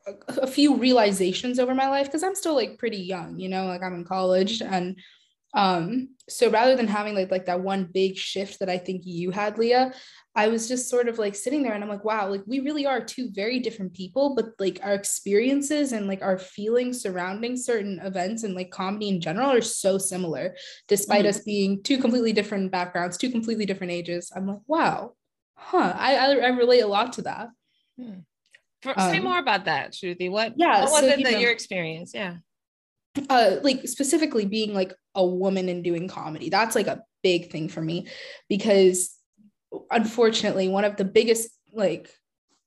a, 0.08 0.42
a 0.42 0.48
few 0.48 0.76
realizations 0.76 1.60
over 1.60 1.76
my 1.76 1.90
life 1.90 2.08
because 2.08 2.24
I'm 2.24 2.36
still 2.36 2.56
like 2.56 2.78
pretty 2.78 2.98
young, 2.98 3.40
you 3.40 3.50
know, 3.50 3.66
like 3.68 3.84
I'm 3.84 3.96
in 3.96 4.06
college 4.06 4.62
and 4.62 5.00
um 5.54 6.10
so 6.28 6.50
rather 6.50 6.76
than 6.76 6.88
having 6.88 7.16
like 7.16 7.32
like 7.32 7.46
that 7.46 7.62
one 7.62 7.86
big 7.86 8.18
shift 8.18 8.60
that 8.60 8.70
I 8.70 8.78
think 8.78 9.04
you 9.06 9.32
had 9.32 9.58
Lia, 9.58 9.94
I 10.36 10.50
was 10.50 10.68
just 10.68 10.90
sort 10.90 11.08
of 11.08 11.20
like 11.20 11.36
sitting 11.36 11.64
there 11.64 11.74
and 11.74 11.84
I'm 11.84 11.90
like 11.90 12.04
wow, 12.04 12.30
like 12.30 12.44
we 12.46 12.60
really 12.60 12.86
are 12.86 13.04
two 13.04 13.30
very 13.32 13.60
different 13.60 13.94
people, 13.94 14.36
but 14.36 14.48
like 14.60 14.80
our 14.84 14.94
experiences 14.94 15.94
and 15.94 16.08
like 16.08 16.22
our 16.22 16.38
feelings 16.38 17.02
surrounding 17.02 17.56
certain 17.56 18.00
events 18.00 18.44
and 18.44 18.56
like 18.56 18.72
comedy 18.72 19.10
in 19.10 19.22
general 19.22 19.52
are 19.52 19.62
so 19.62 19.98
similar 19.98 20.56
despite 20.88 21.22
mm-hmm. 21.22 21.30
us 21.30 21.40
being 21.40 21.82
two 21.82 21.98
completely 21.98 22.34
different 22.34 22.72
backgrounds, 22.72 23.18
two 23.18 23.32
completely 23.32 23.66
different 23.66 23.94
ages. 23.94 24.32
I'm 24.36 24.48
like 24.48 24.62
wow. 24.68 25.14
Huh, 25.56 25.94
I 25.96 26.16
I, 26.16 26.36
I 26.36 26.48
relate 26.50 26.82
a 26.82 26.88
lot 26.88 27.14
to 27.14 27.22
that. 27.24 27.50
Hmm. 27.98 28.20
Um, 28.96 29.12
say 29.12 29.20
more 29.20 29.40
about 29.40 29.66
that, 29.66 29.94
Shruthi. 29.94 30.30
What, 30.30 30.54
yeah, 30.56 30.82
what 30.82 30.92
was 30.92 31.00
so, 31.02 31.08
it 31.08 31.24
that 31.24 31.34
know, 31.34 31.40
your 31.40 31.52
experience? 31.52 32.12
Yeah. 32.14 32.38
Uh, 33.30 33.56
like 33.64 33.88
specifically 33.88 34.46
being 34.46 34.74
like 34.74 34.94
a 35.16 35.26
woman 35.26 35.70
and 35.70 35.84
doing 35.84 36.08
comedy. 36.08 36.50
That's 36.50 36.76
like 36.76 36.88
a 36.88 37.02
big 37.24 37.50
thing 37.52 37.68
for 37.68 37.82
me 37.82 38.08
because 38.48 39.16
unfortunately, 39.90 40.68
one 40.68 40.86
of 40.86 40.98
the 40.98 41.06
biggest 41.06 41.50
like 41.74 42.10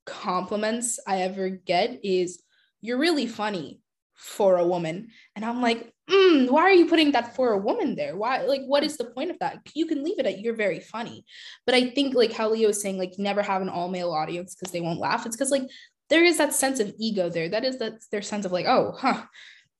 compliments 0.05 0.99
I 1.07 1.21
ever 1.21 1.49
get 1.49 2.01
is 2.03 2.41
you're 2.81 2.97
really 2.97 3.27
funny 3.27 3.81
for 4.15 4.57
a 4.57 4.67
woman. 4.67 5.09
And 5.35 5.43
I'm 5.43 5.61
like, 5.61 5.91
mm, 6.09 6.49
why 6.49 6.61
are 6.61 6.71
you 6.71 6.87
putting 6.87 7.11
that 7.13 7.35
for 7.35 7.53
a 7.53 7.57
woman 7.57 7.95
there? 7.95 8.15
Why, 8.15 8.43
like, 8.43 8.61
what 8.65 8.83
is 8.83 8.97
the 8.97 9.05
point 9.05 9.31
of 9.31 9.39
that? 9.39 9.59
You 9.73 9.87
can 9.87 10.03
leave 10.03 10.19
it 10.19 10.27
at 10.27 10.39
you're 10.39 10.53
very 10.53 10.79
funny. 10.79 11.25
But 11.65 11.75
I 11.75 11.89
think, 11.89 12.13
like, 12.13 12.31
how 12.31 12.51
Leo 12.51 12.67
was 12.67 12.81
saying, 12.81 12.99
like, 12.99 13.13
never 13.17 13.41
have 13.41 13.63
an 13.63 13.69
all 13.69 13.89
male 13.89 14.11
audience 14.11 14.53
because 14.53 14.71
they 14.71 14.81
won't 14.81 14.99
laugh. 14.99 15.25
It's 15.25 15.35
because, 15.35 15.49
like, 15.49 15.63
there 16.11 16.25
is 16.25 16.37
that 16.37 16.53
sense 16.53 16.81
of 16.81 16.93
ego 16.99 17.29
there. 17.29 17.47
That 17.47 17.63
is 17.63 17.77
that 17.77 18.01
their 18.11 18.21
sense 18.21 18.45
of 18.45 18.51
like, 18.51 18.65
oh, 18.65 18.93
huh, 18.97 19.23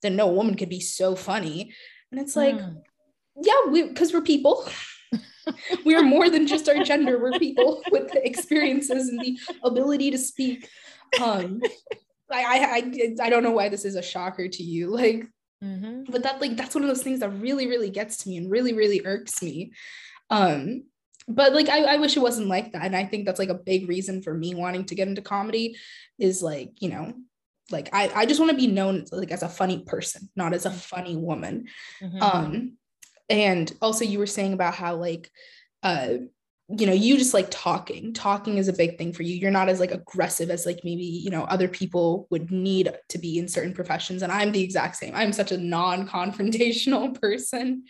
then 0.02 0.16
no 0.16 0.28
woman 0.28 0.56
could 0.56 0.70
be 0.70 0.80
so 0.80 1.14
funny. 1.14 1.74
And 2.10 2.22
it's 2.22 2.38
like, 2.38 2.56
mm. 2.56 2.82
yeah, 3.42 3.70
we 3.70 3.84
because 3.84 4.14
we're 4.14 4.22
people. 4.22 4.68
we 5.86 5.94
are 5.94 6.04
more 6.04 6.30
than 6.30 6.48
just 6.48 6.70
our 6.70 6.84
gender. 6.86 7.20
We're 7.20 7.38
people 7.38 7.84
with 7.92 8.12
the 8.14 8.26
experiences 8.26 9.10
and 9.10 9.20
the 9.20 9.38
ability 9.64 10.10
to 10.12 10.18
speak. 10.18 10.70
Um, 11.22 11.62
I, 12.32 12.44
I, 12.44 12.76
I, 12.78 13.26
I 13.26 13.30
don't 13.30 13.44
know 13.44 13.52
why 13.52 13.68
this 13.68 13.84
is 13.84 13.96
a 13.96 14.02
shocker 14.02 14.48
to 14.48 14.64
you. 14.64 14.90
Like, 14.90 15.28
mm-hmm. 15.62 16.04
but 16.10 16.24
that 16.24 16.40
like 16.40 16.56
that's 16.56 16.74
one 16.74 16.86
of 16.86 16.88
those 16.88 17.04
things 17.04 17.20
that 17.20 17.30
really, 17.30 17.68
really 17.68 17.90
gets 17.90 18.24
to 18.24 18.30
me 18.30 18.38
and 18.38 18.50
really, 18.50 18.72
really 18.72 19.02
irks 19.04 19.44
me. 19.44 19.74
Um, 20.30 20.86
but 21.28 21.54
like 21.54 21.70
I, 21.70 21.96
I 21.96 21.98
wish 21.98 22.18
it 22.18 22.22
wasn't 22.22 22.48
like 22.48 22.74
that 22.74 22.86
and 22.86 22.96
i 22.96 23.06
think 23.06 23.26
that's 23.26 23.40
like 23.40 23.50
a 23.50 23.56
big 23.56 23.88
reason 23.88 24.22
for 24.22 24.34
me 24.34 24.56
wanting 24.56 24.86
to 24.86 24.96
get 24.96 25.08
into 25.08 25.22
comedy 25.22 25.78
is 26.20 26.42
like 26.42 26.72
you 26.80 26.90
know 26.90 27.14
like 27.70 27.90
i, 27.94 28.10
I 28.14 28.26
just 28.26 28.40
want 28.40 28.52
to 28.52 28.58
be 28.58 28.68
known 28.68 29.06
like 29.12 29.32
as 29.32 29.44
a 29.44 29.50
funny 29.50 29.84
person 29.86 30.30
not 30.36 30.54
as 30.54 30.66
a 30.66 30.72
funny 30.72 31.16
woman 31.16 31.68
mm-hmm. 32.02 32.22
um 32.22 32.78
and 33.30 33.72
also 33.82 34.04
you 34.04 34.20
were 34.20 34.28
saying 34.28 34.54
about 34.54 34.74
how 34.74 34.96
like 34.96 35.30
uh 35.84 36.16
you 36.78 36.86
know 36.86 36.94
you 36.94 37.18
just 37.18 37.34
like 37.34 37.48
talking. 37.50 38.14
Talking 38.14 38.58
is 38.58 38.68
a 38.68 38.74
big 38.74 38.98
thing 38.98 39.14
for 39.14 39.24
you. 39.24 39.36
You're 39.36 39.52
not 39.52 39.70
as 39.70 39.80
like 39.80 39.92
aggressive 39.92 40.50
as 40.50 40.66
like 40.66 40.82
maybe 40.84 41.04
you 41.04 41.30
know 41.30 41.44
other 41.44 41.68
people 41.68 42.28
would 42.30 42.52
need 42.52 42.94
to 43.10 43.18
be 43.18 43.40
in 43.40 43.48
certain 43.48 43.74
professions. 43.74 44.22
And 44.22 44.32
i'm 44.32 44.52
the 44.52 44.64
exact 44.64 44.96
same. 44.96 45.14
I'm 45.16 45.34
such 45.34 45.52
a 45.52 45.58
non-confrontational 45.58 47.20
person. 47.22 47.84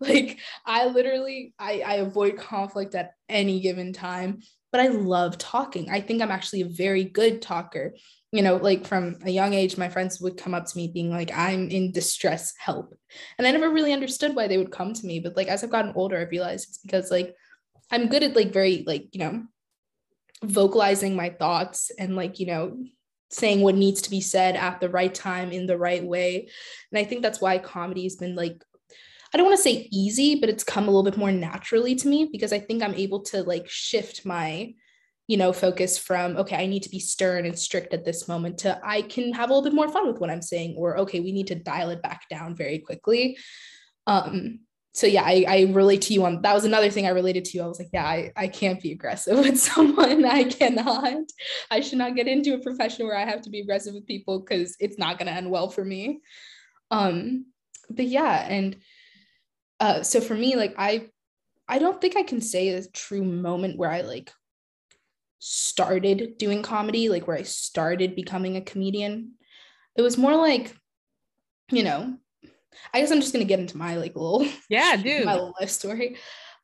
Like 0.00 0.38
i 0.64 0.86
literally 0.86 1.54
i 1.58 1.82
i 1.86 1.94
avoid 1.94 2.36
conflict 2.36 2.94
at 2.94 3.12
any 3.28 3.60
given 3.60 3.92
time 3.92 4.40
but 4.72 4.80
i 4.80 4.88
love 4.88 5.38
talking. 5.38 5.88
I 5.90 6.00
think 6.00 6.20
i'm 6.20 6.30
actually 6.30 6.62
a 6.62 6.68
very 6.68 7.04
good 7.04 7.40
talker. 7.40 7.94
You 8.32 8.42
know 8.42 8.56
like 8.56 8.86
from 8.86 9.16
a 9.24 9.30
young 9.30 9.54
age 9.54 9.78
my 9.78 9.88
friends 9.88 10.20
would 10.20 10.36
come 10.36 10.52
up 10.52 10.66
to 10.66 10.76
me 10.76 10.88
being 10.88 11.10
like 11.10 11.30
i'm 11.34 11.70
in 11.70 11.92
distress 11.92 12.52
help. 12.58 12.94
And 13.38 13.46
i 13.46 13.50
never 13.50 13.70
really 13.70 13.92
understood 13.92 14.34
why 14.34 14.46
they 14.48 14.58
would 14.58 14.72
come 14.72 14.92
to 14.92 15.06
me 15.06 15.20
but 15.20 15.36
like 15.36 15.48
as 15.48 15.64
i've 15.64 15.70
gotten 15.70 15.92
older 15.94 16.18
i 16.18 16.22
realized 16.22 16.68
it's 16.68 16.78
because 16.78 17.10
like 17.10 17.34
I'm 17.90 18.08
good 18.08 18.22
at 18.22 18.36
like 18.36 18.52
very 18.52 18.84
like, 18.86 19.08
you 19.12 19.20
know, 19.20 19.44
vocalizing 20.42 21.16
my 21.16 21.30
thoughts 21.30 21.90
and 21.98 22.16
like, 22.16 22.40
you 22.40 22.46
know, 22.46 22.76
saying 23.30 23.60
what 23.60 23.74
needs 23.74 24.02
to 24.02 24.10
be 24.10 24.20
said 24.20 24.56
at 24.56 24.80
the 24.80 24.88
right 24.88 25.14
time 25.14 25.52
in 25.52 25.66
the 25.66 25.78
right 25.78 26.04
way. 26.04 26.48
And 26.92 26.98
I 26.98 27.04
think 27.04 27.22
that's 27.22 27.40
why 27.40 27.58
comedy 27.58 28.04
has 28.04 28.16
been 28.16 28.34
like 28.34 28.62
I 29.34 29.38
don't 29.38 29.46
want 29.46 29.58
to 29.58 29.62
say 29.62 29.88
easy, 29.92 30.36
but 30.36 30.48
it's 30.48 30.64
come 30.64 30.84
a 30.84 30.86
little 30.86 31.02
bit 31.02 31.18
more 31.18 31.32
naturally 31.32 31.94
to 31.96 32.08
me 32.08 32.28
because 32.30 32.52
I 32.52 32.60
think 32.60 32.82
I'm 32.82 32.94
able 32.94 33.22
to 33.24 33.42
like 33.42 33.68
shift 33.68 34.24
my 34.24 34.72
you 35.26 35.36
know 35.36 35.52
focus 35.52 35.98
from 35.98 36.36
okay 36.36 36.56
i 36.56 36.66
need 36.66 36.82
to 36.82 36.88
be 36.88 37.00
stern 37.00 37.46
and 37.46 37.58
strict 37.58 37.92
at 37.92 38.04
this 38.04 38.28
moment 38.28 38.58
to 38.58 38.80
i 38.84 39.02
can 39.02 39.32
have 39.32 39.50
a 39.50 39.52
little 39.52 39.68
bit 39.68 39.74
more 39.74 39.88
fun 39.88 40.06
with 40.06 40.20
what 40.20 40.30
i'm 40.30 40.42
saying 40.42 40.74
or 40.76 40.98
okay 40.98 41.20
we 41.20 41.32
need 41.32 41.48
to 41.48 41.54
dial 41.54 41.90
it 41.90 42.02
back 42.02 42.28
down 42.30 42.54
very 42.54 42.78
quickly 42.78 43.36
um 44.06 44.60
so 44.96 45.06
yeah, 45.06 45.24
I, 45.24 45.44
I 45.46 45.60
relate 45.72 46.00
to 46.02 46.14
you 46.14 46.24
on 46.24 46.40
that 46.40 46.54
was 46.54 46.64
another 46.64 46.88
thing 46.88 47.04
I 47.04 47.10
related 47.10 47.44
to. 47.44 47.60
I 47.60 47.66
was 47.66 47.78
like, 47.78 47.90
yeah, 47.92 48.06
I, 48.06 48.32
I 48.34 48.48
can't 48.48 48.80
be 48.80 48.92
aggressive 48.92 49.36
with 49.44 49.60
someone. 49.60 50.24
I 50.24 50.44
cannot. 50.44 51.18
I 51.70 51.80
should 51.80 51.98
not 51.98 52.16
get 52.16 52.28
into 52.28 52.54
a 52.54 52.62
profession 52.62 53.06
where 53.06 53.14
I 53.14 53.26
have 53.26 53.42
to 53.42 53.50
be 53.50 53.60
aggressive 53.60 53.92
with 53.92 54.06
people 54.06 54.40
because 54.40 54.74
it's 54.80 54.96
not 54.96 55.18
gonna 55.18 55.32
end 55.32 55.50
well 55.50 55.68
for 55.68 55.84
me. 55.84 56.22
Um, 56.90 57.44
but 57.90 58.06
yeah, 58.06 58.46
and 58.48 58.76
uh, 59.80 60.02
so 60.02 60.18
for 60.22 60.34
me, 60.34 60.56
like 60.56 60.74
I 60.78 61.10
I 61.68 61.78
don't 61.78 62.00
think 62.00 62.16
I 62.16 62.22
can 62.22 62.40
say 62.40 62.70
a 62.70 62.86
true 62.86 63.22
moment 63.22 63.76
where 63.76 63.90
I 63.90 64.00
like 64.00 64.32
started 65.40 66.38
doing 66.38 66.62
comedy, 66.62 67.10
like 67.10 67.26
where 67.26 67.36
I 67.36 67.42
started 67.42 68.16
becoming 68.16 68.56
a 68.56 68.62
comedian. 68.62 69.32
It 69.94 70.00
was 70.00 70.16
more 70.16 70.36
like, 70.36 70.74
you 71.70 71.82
know, 71.82 72.16
I 72.92 73.00
guess 73.00 73.10
I'm 73.10 73.20
just 73.20 73.32
gonna 73.32 73.44
get 73.44 73.60
into 73.60 73.76
my 73.76 73.96
like 73.96 74.14
little 74.16 74.46
yeah, 74.68 74.96
dude, 74.96 75.24
my 75.24 75.34
little 75.34 75.54
life 75.60 75.70
story. 75.70 76.16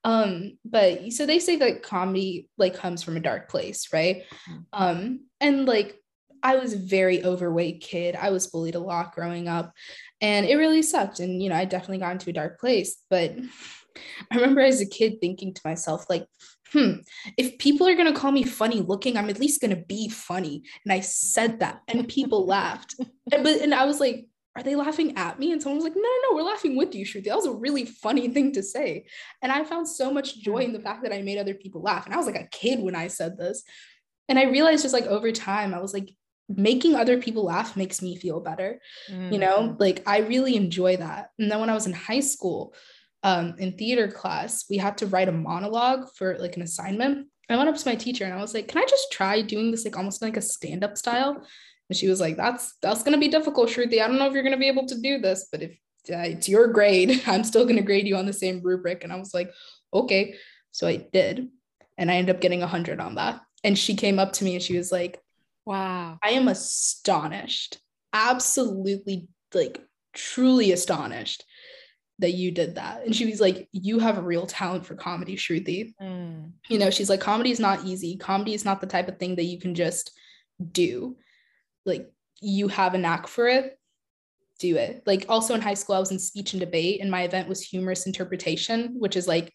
Um, 0.04 0.58
but 0.64 1.12
so 1.12 1.26
they 1.26 1.38
say 1.38 1.56
that 1.56 1.82
comedy 1.82 2.48
like 2.58 2.74
comes 2.74 3.02
from 3.02 3.16
a 3.16 3.20
dark 3.20 3.48
place, 3.48 3.88
right? 3.92 4.24
Mm. 4.50 4.64
Um, 4.72 5.20
and 5.40 5.66
like 5.66 5.96
I 6.42 6.56
was 6.56 6.72
a 6.72 6.78
very 6.78 7.24
overweight 7.24 7.80
kid. 7.80 8.16
I 8.16 8.30
was 8.30 8.48
bullied 8.48 8.74
a 8.74 8.80
lot 8.80 9.14
growing 9.14 9.48
up, 9.48 9.72
and 10.20 10.44
it 10.44 10.56
really 10.56 10.82
sucked. 10.82 11.20
And 11.20 11.42
you 11.42 11.48
know, 11.48 11.56
I 11.56 11.64
definitely 11.64 11.98
got 11.98 12.12
into 12.12 12.30
a 12.30 12.34
dark 12.34 12.58
place. 12.58 12.96
But 13.08 13.36
I 14.30 14.36
remember 14.36 14.60
as 14.60 14.80
a 14.80 14.86
kid 14.86 15.20
thinking 15.20 15.54
to 15.54 15.60
myself, 15.64 16.06
like, 16.10 16.26
hmm, 16.72 16.94
if 17.36 17.58
people 17.58 17.86
are 17.86 17.94
gonna 17.94 18.14
call 18.14 18.32
me 18.32 18.42
funny 18.42 18.80
looking, 18.80 19.16
I'm 19.16 19.30
at 19.30 19.38
least 19.38 19.60
gonna 19.60 19.84
be 19.84 20.08
funny. 20.08 20.62
And 20.84 20.92
I 20.92 21.00
said 21.00 21.60
that, 21.60 21.80
and 21.86 22.08
people 22.08 22.46
laughed. 22.46 22.96
And, 23.32 23.44
but 23.44 23.60
and 23.60 23.72
I 23.72 23.84
was 23.84 24.00
like, 24.00 24.26
are 24.54 24.62
they 24.62 24.76
laughing 24.76 25.16
at 25.16 25.38
me? 25.38 25.52
And 25.52 25.62
someone 25.62 25.78
was 25.78 25.84
like, 25.84 25.96
no, 25.96 26.02
no, 26.02 26.30
no, 26.30 26.36
we're 26.36 26.50
laughing 26.50 26.76
with 26.76 26.94
you, 26.94 27.06
Shruthi. 27.06 27.24
That 27.24 27.36
was 27.36 27.46
a 27.46 27.52
really 27.52 27.86
funny 27.86 28.28
thing 28.28 28.52
to 28.52 28.62
say. 28.62 29.06
And 29.40 29.50
I 29.50 29.64
found 29.64 29.88
so 29.88 30.12
much 30.12 30.40
joy 30.40 30.58
in 30.58 30.72
the 30.72 30.80
fact 30.80 31.02
that 31.04 31.12
I 31.12 31.22
made 31.22 31.38
other 31.38 31.54
people 31.54 31.80
laugh. 31.80 32.04
And 32.04 32.14
I 32.14 32.18
was 32.18 32.26
like 32.26 32.36
a 32.36 32.48
kid 32.50 32.80
when 32.80 32.94
I 32.94 33.08
said 33.08 33.38
this. 33.38 33.62
And 34.28 34.38
I 34.38 34.44
realized 34.44 34.82
just 34.82 34.94
like 34.94 35.06
over 35.06 35.32
time, 35.32 35.72
I 35.72 35.80
was 35.80 35.94
like, 35.94 36.10
making 36.48 36.94
other 36.94 37.18
people 37.18 37.44
laugh 37.44 37.76
makes 37.76 38.02
me 38.02 38.16
feel 38.16 38.40
better. 38.40 38.80
Mm. 39.10 39.32
You 39.32 39.38
know, 39.38 39.58
mm. 39.60 39.80
like 39.80 40.02
I 40.06 40.18
really 40.18 40.56
enjoy 40.56 40.96
that. 40.96 41.30
And 41.38 41.50
then 41.50 41.60
when 41.60 41.70
I 41.70 41.74
was 41.74 41.86
in 41.86 41.92
high 41.92 42.20
school, 42.20 42.74
um, 43.22 43.54
in 43.58 43.76
theater 43.76 44.08
class, 44.08 44.64
we 44.68 44.76
had 44.76 44.98
to 44.98 45.06
write 45.06 45.28
a 45.28 45.32
monologue 45.32 46.08
for 46.16 46.36
like 46.38 46.56
an 46.56 46.62
assignment. 46.62 47.28
I 47.48 47.56
went 47.56 47.68
up 47.68 47.76
to 47.76 47.88
my 47.88 47.94
teacher 47.94 48.24
and 48.24 48.34
I 48.34 48.40
was 48.40 48.54
like, 48.54 48.68
can 48.68 48.82
I 48.82 48.86
just 48.86 49.12
try 49.12 49.42
doing 49.42 49.70
this 49.70 49.84
like 49.84 49.96
almost 49.96 50.22
like 50.22 50.36
a 50.36 50.42
stand-up 50.42 50.96
style? 50.96 51.46
And 51.92 51.96
she 51.98 52.08
was 52.08 52.22
like, 52.22 52.38
that's 52.38 52.72
that's 52.80 53.02
gonna 53.02 53.18
be 53.18 53.28
difficult, 53.28 53.68
Shruthi. 53.68 54.00
I 54.00 54.08
don't 54.08 54.18
know 54.18 54.26
if 54.26 54.32
you're 54.32 54.42
gonna 54.42 54.56
be 54.56 54.68
able 54.68 54.86
to 54.86 54.98
do 54.98 55.18
this, 55.18 55.48
but 55.52 55.60
if 55.60 55.72
uh, 56.10 56.24
it's 56.24 56.48
your 56.48 56.68
grade, 56.68 57.22
I'm 57.26 57.44
still 57.44 57.66
gonna 57.66 57.82
grade 57.82 58.08
you 58.08 58.16
on 58.16 58.24
the 58.24 58.32
same 58.32 58.62
rubric. 58.62 59.04
And 59.04 59.12
I 59.12 59.16
was 59.16 59.34
like, 59.34 59.52
okay. 59.92 60.36
So 60.70 60.88
I 60.88 61.06
did. 61.12 61.50
And 61.98 62.10
I 62.10 62.14
ended 62.14 62.34
up 62.34 62.40
getting 62.40 62.62
a 62.62 62.66
hundred 62.66 62.98
on 62.98 63.16
that. 63.16 63.42
And 63.62 63.78
she 63.78 63.94
came 63.94 64.18
up 64.18 64.32
to 64.32 64.44
me 64.44 64.54
and 64.54 64.62
she 64.62 64.78
was 64.78 64.90
like, 64.90 65.20
Wow, 65.66 66.18
I 66.22 66.30
am 66.30 66.48
astonished. 66.48 67.76
Absolutely 68.14 69.28
like 69.52 69.78
truly 70.14 70.72
astonished 70.72 71.44
that 72.20 72.32
you 72.32 72.52
did 72.52 72.76
that. 72.76 73.04
And 73.04 73.14
she 73.14 73.26
was 73.26 73.38
like, 73.38 73.68
You 73.70 73.98
have 73.98 74.16
a 74.16 74.22
real 74.22 74.46
talent 74.46 74.86
for 74.86 74.94
comedy, 74.94 75.36
Shruthi. 75.36 75.92
Mm. 76.00 76.52
You 76.70 76.78
know, 76.78 76.88
she's 76.88 77.10
like, 77.10 77.20
Comedy 77.20 77.50
is 77.50 77.60
not 77.60 77.84
easy. 77.84 78.16
Comedy 78.16 78.54
is 78.54 78.64
not 78.64 78.80
the 78.80 78.86
type 78.86 79.08
of 79.08 79.18
thing 79.18 79.36
that 79.36 79.44
you 79.44 79.60
can 79.60 79.74
just 79.74 80.10
do 80.72 81.18
like 81.84 82.10
you 82.40 82.68
have 82.68 82.94
a 82.94 82.98
knack 82.98 83.26
for 83.26 83.48
it, 83.48 83.78
do 84.58 84.76
it. 84.76 85.02
Like 85.06 85.26
also 85.28 85.54
in 85.54 85.60
high 85.60 85.74
school, 85.74 85.96
I 85.96 86.00
was 86.00 86.12
in 86.12 86.18
speech 86.18 86.52
and 86.52 86.60
debate, 86.60 87.00
and 87.00 87.10
my 87.10 87.22
event 87.22 87.48
was 87.48 87.62
humorous 87.62 88.06
interpretation, 88.06 88.94
which 88.98 89.16
is 89.16 89.28
like 89.28 89.52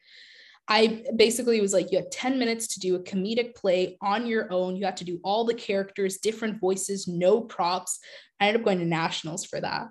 I 0.70 1.06
basically 1.16 1.62
was 1.62 1.72
like, 1.72 1.92
you 1.92 1.98
have 1.98 2.10
10 2.10 2.38
minutes 2.38 2.68
to 2.68 2.80
do 2.82 2.96
a 2.96 3.00
comedic 3.00 3.56
play 3.56 3.98
on 4.02 4.28
your 4.28 4.52
own. 4.52 4.76
You 4.76 4.86
have 4.86 4.96
to 4.96 5.06
do 5.06 5.20
all 5.24 5.46
the 5.46 5.54
characters, 5.54 6.18
different 6.18 6.60
voices, 6.60 7.08
no 7.08 7.40
props. 7.40 8.00
I 8.40 8.48
ended 8.48 8.62
up 8.62 8.66
going 8.66 8.80
to 8.80 8.86
nationals 8.86 9.46
for 9.46 9.62
that. 9.62 9.88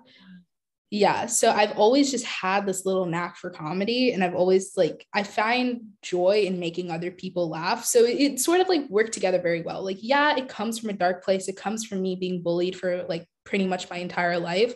Yeah. 0.89 1.25
So 1.25 1.51
I've 1.51 1.77
always 1.77 2.09
just 2.09 2.25
had 2.25 2.65
this 2.65 2.85
little 2.85 3.05
knack 3.05 3.35
for 3.35 3.49
comedy. 3.49 4.13
And 4.13 4.23
I've 4.23 4.35
always 4.35 4.71
like, 4.77 5.05
I 5.13 5.23
find 5.23 5.81
joy 6.01 6.43
in 6.45 6.61
making 6.61 6.91
other 6.91 7.11
people 7.11 7.49
laugh. 7.49 7.83
So 7.83 8.05
it, 8.05 8.19
it 8.19 8.39
sort 8.39 8.61
of 8.61 8.69
like 8.69 8.89
worked 8.89 9.11
together 9.11 9.41
very 9.41 9.61
well. 9.61 9.83
Like, 9.83 9.97
yeah, 9.99 10.37
it 10.37 10.47
comes 10.47 10.79
from 10.79 10.89
a 10.89 10.93
dark 10.93 11.25
place. 11.25 11.49
It 11.49 11.57
comes 11.57 11.85
from 11.85 12.01
me 12.01 12.15
being 12.15 12.41
bullied 12.41 12.77
for 12.77 13.03
like 13.03 13.27
pretty 13.43 13.67
much 13.67 13.89
my 13.89 13.97
entire 13.97 14.39
life 14.39 14.73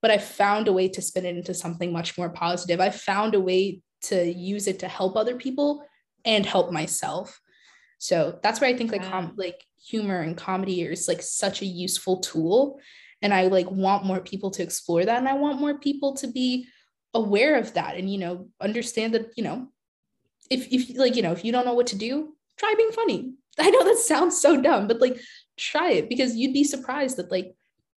but 0.00 0.10
I 0.10 0.18
found 0.18 0.68
a 0.68 0.72
way 0.72 0.88
to 0.88 1.02
spin 1.02 1.26
it 1.26 1.36
into 1.36 1.54
something 1.54 1.92
much 1.92 2.16
more 2.16 2.30
positive. 2.30 2.80
I 2.80 2.90
found 2.90 3.34
a 3.34 3.40
way 3.40 3.80
to 4.02 4.24
use 4.24 4.66
it 4.66 4.78
to 4.80 4.88
help 4.88 5.16
other 5.16 5.36
people 5.36 5.84
and 6.24 6.46
help 6.46 6.70
myself. 6.72 7.40
So 7.98 8.38
that's 8.42 8.60
where 8.60 8.70
I 8.70 8.76
think 8.76 8.92
like 8.92 9.04
com- 9.04 9.34
like 9.36 9.64
humor 9.84 10.20
and 10.20 10.36
comedy 10.36 10.82
is 10.82 11.08
like 11.08 11.22
such 11.22 11.62
a 11.62 11.66
useful 11.66 12.20
tool 12.20 12.78
and 13.22 13.34
I 13.34 13.44
like 13.44 13.70
want 13.70 14.04
more 14.04 14.20
people 14.20 14.50
to 14.52 14.62
explore 14.62 15.04
that 15.04 15.18
and 15.18 15.28
I 15.28 15.34
want 15.34 15.60
more 15.60 15.78
people 15.78 16.14
to 16.16 16.26
be 16.26 16.66
aware 17.14 17.58
of 17.58 17.74
that 17.74 17.96
and 17.96 18.10
you 18.10 18.18
know 18.18 18.48
understand 18.60 19.14
that 19.14 19.30
you 19.36 19.42
know 19.42 19.68
if 20.50 20.68
if 20.70 20.96
like 20.96 21.16
you 21.16 21.22
know 21.22 21.32
if 21.32 21.44
you 21.44 21.52
don't 21.52 21.66
know 21.66 21.74
what 21.74 21.88
to 21.88 21.96
do 21.96 22.34
try 22.58 22.74
being 22.76 22.92
funny. 22.92 23.34
I 23.60 23.70
know 23.70 23.84
that 23.84 23.98
sounds 23.98 24.40
so 24.40 24.60
dumb 24.60 24.86
but 24.86 25.00
like 25.00 25.20
try 25.56 25.90
it 25.92 26.08
because 26.08 26.36
you'd 26.36 26.54
be 26.54 26.64
surprised 26.64 27.16
that 27.16 27.30
like 27.30 27.54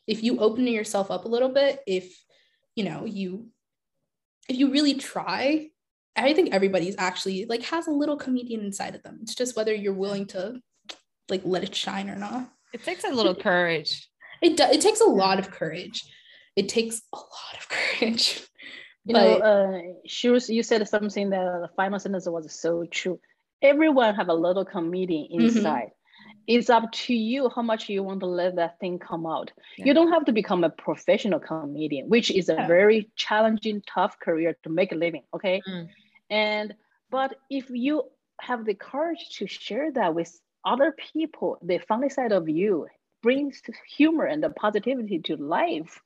if 0.07 0.23
you 0.23 0.39
open 0.39 0.65
yourself 0.65 1.11
up 1.11 1.25
a 1.25 1.29
little 1.29 1.49
bit 1.49 1.79
if 1.85 2.23
you 2.75 2.83
know 2.83 3.05
you 3.05 3.47
if 4.49 4.57
you 4.57 4.71
really 4.71 4.95
try 4.95 5.69
I 6.15 6.33
think 6.33 6.53
everybody's 6.53 6.95
actually 6.97 7.45
like 7.45 7.63
has 7.63 7.87
a 7.87 7.91
little 7.91 8.17
comedian 8.17 8.61
inside 8.61 8.95
of 8.95 9.03
them. 9.03 9.19
It's 9.21 9.35
just 9.35 9.55
whether 9.55 9.73
you're 9.73 9.93
willing 9.93 10.25
to 10.27 10.59
like 11.29 11.41
let 11.45 11.63
it 11.63 11.75
shine 11.75 12.09
or 12.09 12.15
not. 12.15 12.49
It 12.73 12.83
takes 12.83 13.03
a 13.03 13.09
little 13.09 13.35
courage. 13.35 14.09
It 14.41 14.57
does. 14.57 14.75
It 14.75 14.81
takes 14.81 15.01
a 15.01 15.05
lot 15.05 15.39
of 15.39 15.51
courage. 15.51 16.05
It 16.55 16.69
takes 16.69 17.01
a 17.13 17.17
lot 17.17 17.57
of 17.57 17.69
courage. 17.99 18.41
You 19.05 19.13
but, 19.13 19.21
know, 19.21 19.37
uh, 19.37 19.81
she 20.05 20.29
was. 20.29 20.49
You 20.49 20.63
said 20.63 20.87
something 20.87 21.29
that 21.29 21.43
the 21.61 21.69
final 21.75 21.99
sentence 21.99 22.27
was 22.27 22.51
so 22.53 22.85
true. 22.85 23.19
Everyone 23.61 24.15
have 24.15 24.29
a 24.29 24.33
little 24.33 24.65
comedian 24.65 25.27
mm-hmm. 25.31 25.41
inside. 25.41 25.63
Mm-hmm 25.63 26.01
it's 26.47 26.69
up 26.69 26.91
to 26.91 27.13
you 27.13 27.49
how 27.55 27.61
much 27.61 27.89
you 27.89 28.03
want 28.03 28.19
to 28.21 28.25
let 28.25 28.55
that 28.55 28.79
thing 28.79 28.99
come 28.99 29.25
out. 29.25 29.51
Yeah. 29.77 29.85
You 29.85 29.93
don't 29.93 30.11
have 30.11 30.25
to 30.25 30.31
become 30.31 30.63
a 30.63 30.69
professional 30.69 31.39
comedian, 31.39 32.09
which 32.09 32.31
is 32.31 32.49
a 32.49 32.55
yeah. 32.55 32.67
very 32.67 33.09
challenging, 33.15 33.81
tough 33.87 34.19
career 34.19 34.57
to 34.63 34.69
make 34.69 34.91
a 34.91 34.95
living. 34.95 35.23
Okay. 35.33 35.61
Mm. 35.67 35.87
And, 36.29 36.75
but 37.09 37.35
if 37.49 37.69
you 37.69 38.03
have 38.39 38.65
the 38.65 38.73
courage 38.73 39.29
to 39.37 39.47
share 39.47 39.91
that 39.93 40.15
with 40.15 40.39
other 40.65 40.95
people, 41.13 41.57
the 41.61 41.79
funny 41.79 42.09
side 42.09 42.31
of 42.31 42.49
you 42.49 42.87
brings 43.21 43.61
humor 43.87 44.25
and 44.25 44.43
the 44.43 44.49
positivity 44.49 45.19
to 45.19 45.35
life, 45.37 45.99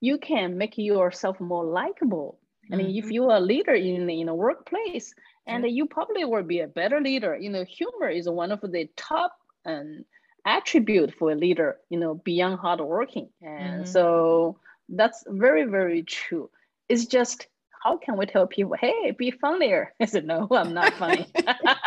you 0.00 0.18
can 0.18 0.58
make 0.58 0.76
yourself 0.76 1.40
more 1.40 1.64
likable. 1.64 2.38
I 2.72 2.76
mean, 2.76 2.88
mm-hmm. 2.88 2.98
if 2.98 3.10
you're 3.10 3.30
a 3.30 3.40
leader 3.40 3.74
in, 3.74 4.08
in 4.10 4.28
a 4.28 4.34
workplace, 4.34 5.14
and 5.46 5.64
you 5.70 5.86
probably 5.86 6.24
will 6.24 6.42
be 6.42 6.60
a 6.60 6.66
better 6.66 7.00
leader. 7.00 7.36
You 7.36 7.50
know, 7.50 7.64
humor 7.64 8.08
is 8.08 8.28
one 8.28 8.50
of 8.50 8.60
the 8.60 8.88
top 8.96 9.36
an 9.64 10.04
attribute 10.44 11.14
for 11.14 11.32
a 11.32 11.34
leader, 11.34 11.78
you 11.90 11.98
know, 11.98 12.14
beyond 12.14 12.58
hardworking. 12.58 13.28
And 13.42 13.82
mm-hmm. 13.82 13.84
so 13.84 14.58
that's 14.88 15.24
very, 15.26 15.64
very 15.64 16.02
true. 16.02 16.50
It's 16.88 17.06
just 17.06 17.46
how 17.82 17.96
can 17.96 18.16
we 18.16 18.26
tell 18.26 18.46
people, 18.46 18.76
hey, 18.80 19.12
be 19.16 19.30
funnier? 19.30 19.92
I 20.00 20.06
said, 20.06 20.24
no, 20.24 20.48
I'm 20.50 20.72
not 20.72 20.94
funny. 20.94 21.26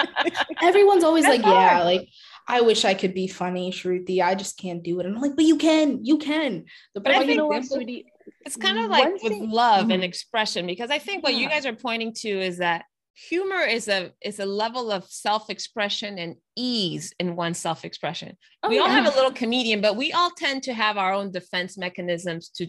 Everyone's 0.61 1.03
always 1.03 1.25
that's 1.25 1.37
like, 1.37 1.45
hard. 1.45 1.71
yeah, 1.71 1.83
like 1.83 2.09
I 2.49 2.61
wish 2.61 2.83
I 2.83 2.95
could 2.95 3.13
be 3.13 3.27
funny, 3.27 3.71
Shruthi. 3.71 4.21
I 4.21 4.33
just 4.33 4.57
can't 4.57 4.81
do 4.81 4.99
it. 4.99 5.05
And 5.05 5.15
I'm 5.15 5.21
like, 5.21 5.35
but 5.35 5.45
you 5.45 5.57
can, 5.57 6.03
you 6.03 6.17
can. 6.17 6.65
The 6.95 7.01
but 7.01 7.13
I 7.13 7.19
think, 7.19 7.31
you 7.31 7.37
know 7.37 7.61
sweetie, 7.61 8.07
it's 8.43 8.57
kind 8.57 8.79
of 8.79 8.89
like 8.89 9.13
with 9.21 9.33
thing, 9.33 9.51
love 9.51 9.83
mm-hmm. 9.83 9.91
and 9.91 10.03
expression, 10.03 10.65
because 10.65 10.89
I 10.89 10.97
think 10.97 11.23
what 11.23 11.33
yeah. 11.33 11.41
you 11.41 11.49
guys 11.49 11.67
are 11.67 11.75
pointing 11.75 12.11
to 12.15 12.29
is 12.29 12.57
that 12.57 12.85
humor 13.13 13.61
is 13.61 13.87
a 13.87 14.11
is 14.23 14.39
a 14.39 14.45
level 14.45 14.91
of 14.91 15.05
self-expression 15.05 16.17
and 16.17 16.35
ease 16.55 17.13
in 17.19 17.35
one's 17.35 17.59
self-expression. 17.59 18.35
Oh, 18.63 18.69
we 18.69 18.77
yeah. 18.77 18.81
all 18.81 18.89
have 18.89 19.05
a 19.05 19.15
little 19.15 19.31
comedian, 19.31 19.79
but 19.79 19.95
we 19.95 20.11
all 20.11 20.31
tend 20.31 20.63
to 20.63 20.73
have 20.73 20.97
our 20.97 21.13
own 21.13 21.31
defense 21.31 21.77
mechanisms 21.77 22.49
to 22.55 22.67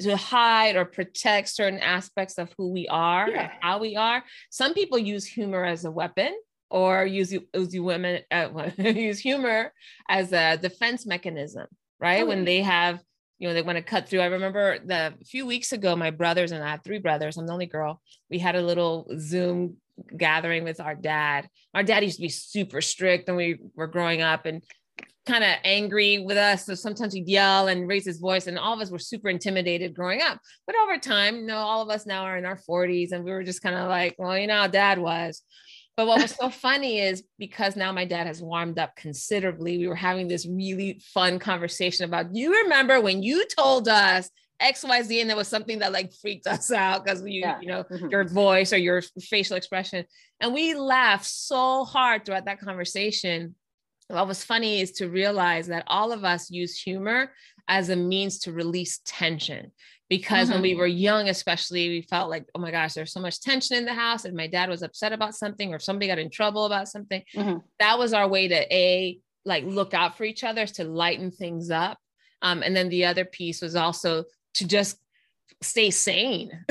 to 0.00 0.16
hide 0.16 0.74
or 0.74 0.84
protect 0.84 1.48
certain 1.48 1.78
aspects 1.78 2.38
of 2.38 2.52
who 2.58 2.72
we 2.72 2.88
are 2.88 3.30
yeah. 3.30 3.52
how 3.60 3.78
we 3.78 3.94
are. 3.94 4.24
Some 4.50 4.74
people 4.74 4.98
use 4.98 5.24
humor 5.24 5.64
as 5.64 5.84
a 5.84 5.92
weapon 5.92 6.34
or 6.70 7.06
use 7.06 7.32
use 7.32 7.80
women 7.80 8.22
uh, 8.30 8.70
use 8.78 9.18
humor 9.18 9.72
as 10.08 10.32
a 10.32 10.56
defense 10.56 11.06
mechanism, 11.06 11.66
right? 12.00 12.22
Oh, 12.22 12.26
when 12.26 12.44
they 12.44 12.62
have 12.62 13.00
you 13.38 13.48
know 13.48 13.54
they 13.54 13.62
want 13.62 13.76
to 13.76 13.82
cut 13.82 14.08
through. 14.08 14.20
I 14.20 14.26
remember 14.26 14.78
the 14.78 15.14
a 15.20 15.24
few 15.24 15.46
weeks 15.46 15.72
ago 15.72 15.94
my 15.94 16.10
brothers 16.10 16.52
and 16.52 16.64
i 16.64 16.70
have 16.70 16.82
three 16.82 16.98
brothers 16.98 17.36
i'm 17.36 17.46
the 17.46 17.52
only 17.52 17.66
girl 17.66 18.00
we 18.30 18.38
had 18.38 18.56
a 18.56 18.62
little 18.62 19.06
zoom 19.18 19.76
gathering 20.16 20.64
with 20.64 20.80
our 20.80 20.94
dad. 20.94 21.48
Our 21.74 21.82
dad 21.82 22.02
used 22.02 22.16
to 22.16 22.22
be 22.22 22.28
super 22.28 22.80
strict 22.80 23.28
when 23.28 23.36
we 23.36 23.58
were 23.74 23.86
growing 23.86 24.22
up 24.22 24.46
and 24.46 24.62
kind 25.26 25.42
of 25.42 25.50
angry 25.64 26.20
with 26.20 26.36
us 26.36 26.66
so 26.66 26.74
sometimes 26.74 27.12
he'd 27.12 27.28
yell 27.28 27.66
and 27.66 27.88
raise 27.88 28.06
his 28.06 28.20
voice 28.20 28.46
and 28.46 28.56
all 28.56 28.72
of 28.72 28.80
us 28.80 28.92
were 28.92 28.98
super 28.98 29.28
intimidated 29.28 29.94
growing 29.94 30.22
up. 30.22 30.38
But 30.66 30.76
over 30.76 30.98
time 30.98 31.36
you 31.36 31.46
know 31.46 31.58
all 31.58 31.82
of 31.82 31.90
us 31.90 32.06
now 32.06 32.22
are 32.22 32.36
in 32.36 32.44
our 32.44 32.58
40s 32.68 33.10
and 33.10 33.24
we 33.24 33.32
were 33.32 33.42
just 33.42 33.62
kind 33.62 33.74
of 33.74 33.88
like 33.88 34.14
well 34.18 34.38
you 34.38 34.46
know 34.46 34.60
how 34.60 34.66
dad 34.68 35.00
was 35.00 35.42
but 35.96 36.06
what 36.06 36.20
was 36.20 36.32
so 36.32 36.50
funny 36.50 37.00
is 37.00 37.22
because 37.38 37.74
now 37.74 37.90
my 37.90 38.04
dad 38.04 38.26
has 38.26 38.42
warmed 38.42 38.78
up 38.78 38.96
considerably, 38.96 39.78
we 39.78 39.88
were 39.88 39.94
having 39.94 40.28
this 40.28 40.46
really 40.46 41.00
fun 41.14 41.38
conversation 41.38 42.04
about 42.04 42.34
you 42.34 42.52
remember 42.64 43.00
when 43.00 43.22
you 43.22 43.46
told 43.46 43.88
us 43.88 44.30
XYZ 44.60 45.20
and 45.20 45.30
there 45.30 45.36
was 45.36 45.48
something 45.48 45.78
that 45.78 45.92
like 45.92 46.12
freaked 46.12 46.46
us 46.46 46.70
out 46.70 47.04
because 47.04 47.22
you, 47.22 47.40
yeah. 47.40 47.58
you 47.60 47.68
know, 47.68 47.84
mm-hmm. 47.84 48.08
your 48.08 48.24
voice 48.24 48.72
or 48.72 48.78
your 48.78 49.02
facial 49.20 49.56
expression. 49.56 50.04
And 50.40 50.52
we 50.52 50.74
laughed 50.74 51.26
so 51.26 51.84
hard 51.84 52.24
throughout 52.24 52.44
that 52.44 52.60
conversation. 52.60 53.54
What 54.08 54.28
was 54.28 54.44
funny 54.44 54.80
is 54.80 54.92
to 54.92 55.08
realize 55.08 55.66
that 55.68 55.84
all 55.86 56.12
of 56.12 56.24
us 56.24 56.50
use 56.50 56.80
humor 56.80 57.32
as 57.68 57.88
a 57.88 57.96
means 57.96 58.38
to 58.40 58.52
release 58.52 59.00
tension 59.04 59.72
because 60.08 60.46
mm-hmm. 60.46 60.54
when 60.54 60.62
we 60.62 60.70
mm-hmm. 60.72 60.80
were 60.80 60.86
young 60.86 61.28
especially 61.28 61.88
we 61.88 62.02
felt 62.02 62.30
like 62.30 62.46
oh 62.54 62.60
my 62.60 62.70
gosh 62.70 62.94
there's 62.94 63.12
so 63.12 63.20
much 63.20 63.40
tension 63.40 63.76
in 63.76 63.84
the 63.84 63.94
house 63.94 64.24
and 64.24 64.36
my 64.36 64.46
dad 64.46 64.68
was 64.68 64.82
upset 64.82 65.12
about 65.12 65.34
something 65.34 65.72
or 65.72 65.76
if 65.76 65.82
somebody 65.82 66.06
got 66.06 66.18
in 66.18 66.30
trouble 66.30 66.66
about 66.66 66.88
something 66.88 67.22
mm-hmm. 67.34 67.58
that 67.78 67.98
was 67.98 68.12
our 68.12 68.28
way 68.28 68.48
to 68.48 68.74
a 68.74 69.18
like 69.44 69.64
look 69.64 69.94
out 69.94 70.16
for 70.16 70.24
each 70.24 70.44
other 70.44 70.66
to 70.66 70.84
lighten 70.84 71.30
things 71.30 71.70
up 71.70 71.98
um, 72.42 72.62
and 72.62 72.76
then 72.76 72.88
the 72.88 73.04
other 73.04 73.24
piece 73.24 73.62
was 73.62 73.76
also 73.76 74.24
to 74.54 74.66
just 74.66 74.98
stay 75.62 75.90
sane. 75.90 76.50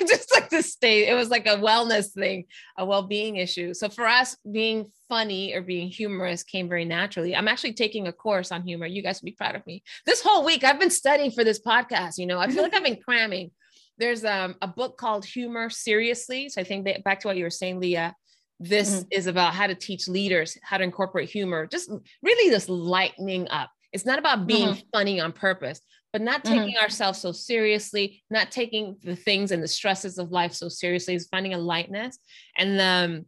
Just 0.00 0.34
like 0.34 0.48
to 0.50 0.62
stay 0.62 1.08
it 1.08 1.14
was 1.14 1.30
like 1.30 1.46
a 1.46 1.56
wellness 1.56 2.12
thing 2.12 2.44
a 2.76 2.84
well-being 2.84 3.36
issue. 3.36 3.74
So 3.74 3.88
for 3.88 4.06
us 4.06 4.36
being 4.50 4.90
funny 5.08 5.54
or 5.54 5.62
being 5.62 5.88
humorous 5.88 6.42
came 6.42 6.68
very 6.68 6.84
naturally. 6.84 7.34
I'm 7.34 7.48
actually 7.48 7.72
taking 7.72 8.06
a 8.06 8.12
course 8.12 8.52
on 8.52 8.62
humor. 8.62 8.86
You 8.86 9.02
guys 9.02 9.20
will 9.20 9.26
be 9.26 9.32
proud 9.32 9.56
of 9.56 9.66
me. 9.66 9.82
This 10.06 10.22
whole 10.22 10.44
week 10.44 10.64
i've 10.64 10.80
been 10.80 10.90
studying 10.90 11.30
for 11.30 11.44
this 11.44 11.60
podcast 11.60 12.18
you 12.18 12.26
know? 12.26 12.38
I 12.38 12.48
feel 12.48 12.62
like 12.62 12.74
i've 12.74 12.84
been 12.84 13.00
cramming. 13.04 13.50
There's 13.98 14.24
um, 14.24 14.54
a 14.62 14.68
book 14.68 14.96
called 14.96 15.24
humor 15.24 15.70
seriously. 15.70 16.48
So 16.48 16.60
i 16.60 16.64
think 16.64 16.84
that 16.84 17.04
back 17.04 17.20
to 17.20 17.28
what 17.28 17.36
you 17.36 17.44
were 17.44 17.50
saying 17.50 17.80
lia 17.80 18.14
this 18.60 18.96
mm-hmm. 18.96 19.08
is 19.12 19.26
about 19.26 19.54
how 19.54 19.66
to 19.66 19.74
teach 19.74 20.08
leaders 20.08 20.58
how 20.62 20.78
to 20.78 20.84
incorporate 20.84 21.30
humor. 21.30 21.66
Just 21.66 21.90
really 22.22 22.50
just 22.50 22.68
lightening 22.68 23.48
up. 23.48 23.70
It's 23.92 24.04
not 24.04 24.18
about 24.18 24.46
being 24.46 24.70
mm-hmm. 24.70 24.88
funny 24.92 25.20
on 25.20 25.32
purpose 25.32 25.80
but 26.12 26.22
not 26.22 26.42
mm-hmm. 26.42 26.54
taking 26.54 26.74
mm-hmm. 26.74 26.84
ourselves 26.84 27.20
so 27.20 27.32
seriously, 27.32 28.22
not 28.30 28.50
taking 28.50 28.96
the 29.02 29.16
things 29.16 29.52
and 29.52 29.62
the 29.62 29.68
stresses 29.68 30.18
of 30.18 30.30
life 30.30 30.52
so 30.52 30.68
seriously, 30.68 31.14
is 31.14 31.28
finding 31.28 31.54
a 31.54 31.58
lightness. 31.58 32.18
And 32.56 32.80
um, 32.80 33.26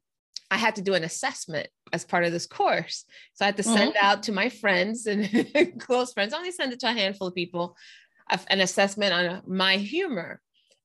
I 0.51 0.57
had 0.57 0.77
to 0.77 0.83
do 0.83 0.95
an 0.95 1.05
assessment 1.05 1.69
as 1.93 2.05
part 2.05 2.25
of 2.25 2.33
this 2.33 2.47
course. 2.47 3.05
So 3.35 3.45
I 3.45 3.47
had 3.47 3.57
to 3.59 3.63
send 3.63 3.95
mm-hmm. 3.95 4.07
out 4.07 4.23
to 4.25 4.33
my 4.33 4.49
friends 4.49 5.07
and 5.07 5.79
close 5.79 6.13
friends, 6.13 6.33
I 6.33 6.39
only 6.39 6.53
send 6.53 6.73
it 6.73 6.81
to 6.81 6.89
a 6.89 6.93
handful 6.93 7.29
of 7.29 7.35
people, 7.35 7.77
an 8.49 8.61
assessment 8.61 9.13
on 9.13 9.43
my 9.47 9.77
humor. 9.77 10.41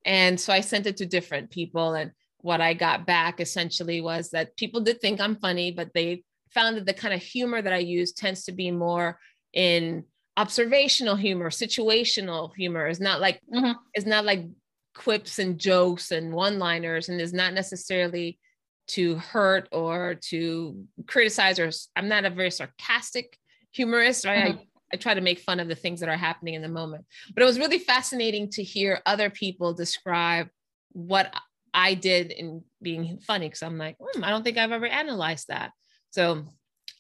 And 0.06 0.40
so 0.40 0.54
I 0.54 0.62
sent 0.62 0.86
it 0.86 0.98
to 0.98 1.06
different 1.06 1.50
people. 1.50 1.94
And 1.94 2.12
what 2.40 2.62
I 2.62 2.74
got 2.74 3.08
back 3.08 3.40
essentially 3.40 4.02
was 4.02 4.30
that 4.32 4.56
people 4.56 4.82
did 4.82 5.02
think 5.02 5.20
I'm 5.20 5.36
funny, 5.36 5.72
but 5.72 5.92
they 5.94 6.24
found 6.54 6.78
that 6.78 6.86
the 6.86 6.94
kind 6.94 7.14
of 7.14 7.22
humor 7.22 7.62
that 7.62 7.74
I 7.74 7.80
use 7.80 8.14
tends 8.14 8.44
to 8.46 8.52
be 8.52 8.72
more 8.72 9.20
in 9.54 10.04
observational 10.38 11.16
humor, 11.16 11.50
situational 11.50 12.54
humor 12.56 12.88
is 12.88 13.00
not 13.00 13.22
like 13.22 13.40
mm-hmm. 13.54 13.72
is 13.94 14.06
not 14.06 14.26
like 14.26 14.46
quips 14.94 15.40
and 15.40 15.60
jokes 15.60 16.12
and 16.12 16.34
one-liners 16.34 17.10
and 17.10 17.20
is 17.20 17.34
not 17.34 17.54
necessarily 17.54 18.40
to 18.88 19.16
hurt 19.16 19.68
or 19.72 20.16
to 20.30 20.86
criticize 21.08 21.60
or 21.60 21.72
I'm 21.96 22.08
not 22.08 22.26
a 22.26 22.30
very 22.30 22.52
sarcastic 22.52 23.38
humorist, 23.72 24.26
right? 24.26 24.56
Mm-hmm. 24.56 24.64
I 24.94 24.98
try 24.98 25.14
to 25.14 25.22
make 25.22 25.40
fun 25.40 25.60
of 25.60 25.68
the 25.68 25.76
things 25.76 26.00
that 26.00 26.10
are 26.10 26.18
happening 26.18 26.54
in 26.54 26.62
the 26.62 26.70
moment. 26.70 27.06
But 27.34 27.42
it 27.42 27.46
was 27.46 27.60
really 27.60 27.80
fascinating 27.80 28.50
to 28.52 28.64
hear 28.64 29.02
other 29.06 29.30
people 29.30 29.74
describe 29.74 30.48
what 30.92 31.34
I 31.74 31.96
did 31.96 32.32
in 32.32 32.64
being 32.82 33.20
funny 33.20 33.48
because 33.48 33.64
I'm 33.64 33.78
like, 33.78 33.98
hmm, 34.00 34.24
I 34.24 34.30
don't 34.30 34.44
think 34.44 34.58
I've 34.58 34.72
ever 34.72 34.86
analyzed 34.86 35.48
that. 35.50 35.72
So 36.12 36.46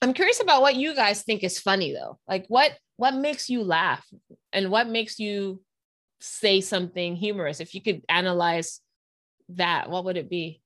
I'm 0.02 0.14
curious 0.14 0.42
about 0.42 0.62
what 0.62 0.76
you 0.76 0.94
guys 0.96 1.24
think 1.24 1.44
is 1.44 1.60
funny 1.60 1.94
though. 1.94 2.20
Like 2.28 2.46
what 2.48 2.78
what 2.98 3.16
makes 3.16 3.50
you 3.50 3.64
laugh 3.64 4.06
and 4.54 4.70
what 4.70 4.88
makes 4.88 5.20
you 5.20 5.62
say 6.22 6.62
something 6.62 7.16
humorous? 7.16 7.60
If 7.60 7.74
you 7.74 7.82
could 7.82 8.02
analyze 8.10 8.82
that, 9.50 9.90
what 9.90 10.06
would 10.06 10.18
it 10.18 10.30
be? 10.30 10.62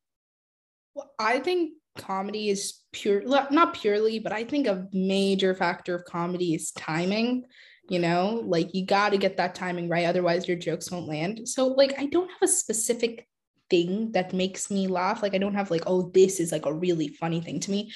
Well, 0.96 1.12
I 1.20 1.40
think 1.40 1.74
comedy 1.98 2.50
is 2.50 2.80
pure 2.92 3.22
not 3.52 3.74
purely, 3.74 4.20
but 4.20 4.32
I 4.32 4.44
think 4.44 4.68
a 4.68 4.88
major 4.94 5.54
factor 5.54 5.96
of 5.96 6.06
comedy 6.06 6.56
is 6.56 6.72
timing. 6.72 7.46
You 7.90 7.98
know, 7.98 8.44
like 8.46 8.76
you 8.76 8.86
got 8.86 9.10
to 9.10 9.18
get 9.18 9.38
that 9.38 9.56
timing 9.56 9.90
right, 9.90 10.06
otherwise 10.06 10.48
your 10.48 10.58
jokes 10.58 10.92
won't 10.92 11.08
land. 11.08 11.50
So, 11.50 11.70
like, 11.70 11.98
I 11.98 12.06
don't 12.06 12.30
have 12.30 12.44
a 12.44 12.48
specific 12.48 13.28
thing 13.72 14.12
that 14.12 14.32
makes 14.32 14.70
me 14.70 14.86
laugh. 14.86 15.24
Like, 15.24 15.34
I 15.34 15.40
don't 15.40 15.56
have 15.56 15.72
like, 15.72 15.84
oh, 15.88 16.12
this 16.14 16.40
is 16.40 16.52
like 16.52 16.68
a 16.68 16.74
really 16.74 17.08
funny 17.08 17.42
thing 17.42 17.60
to 17.62 17.72
me. 17.72 17.92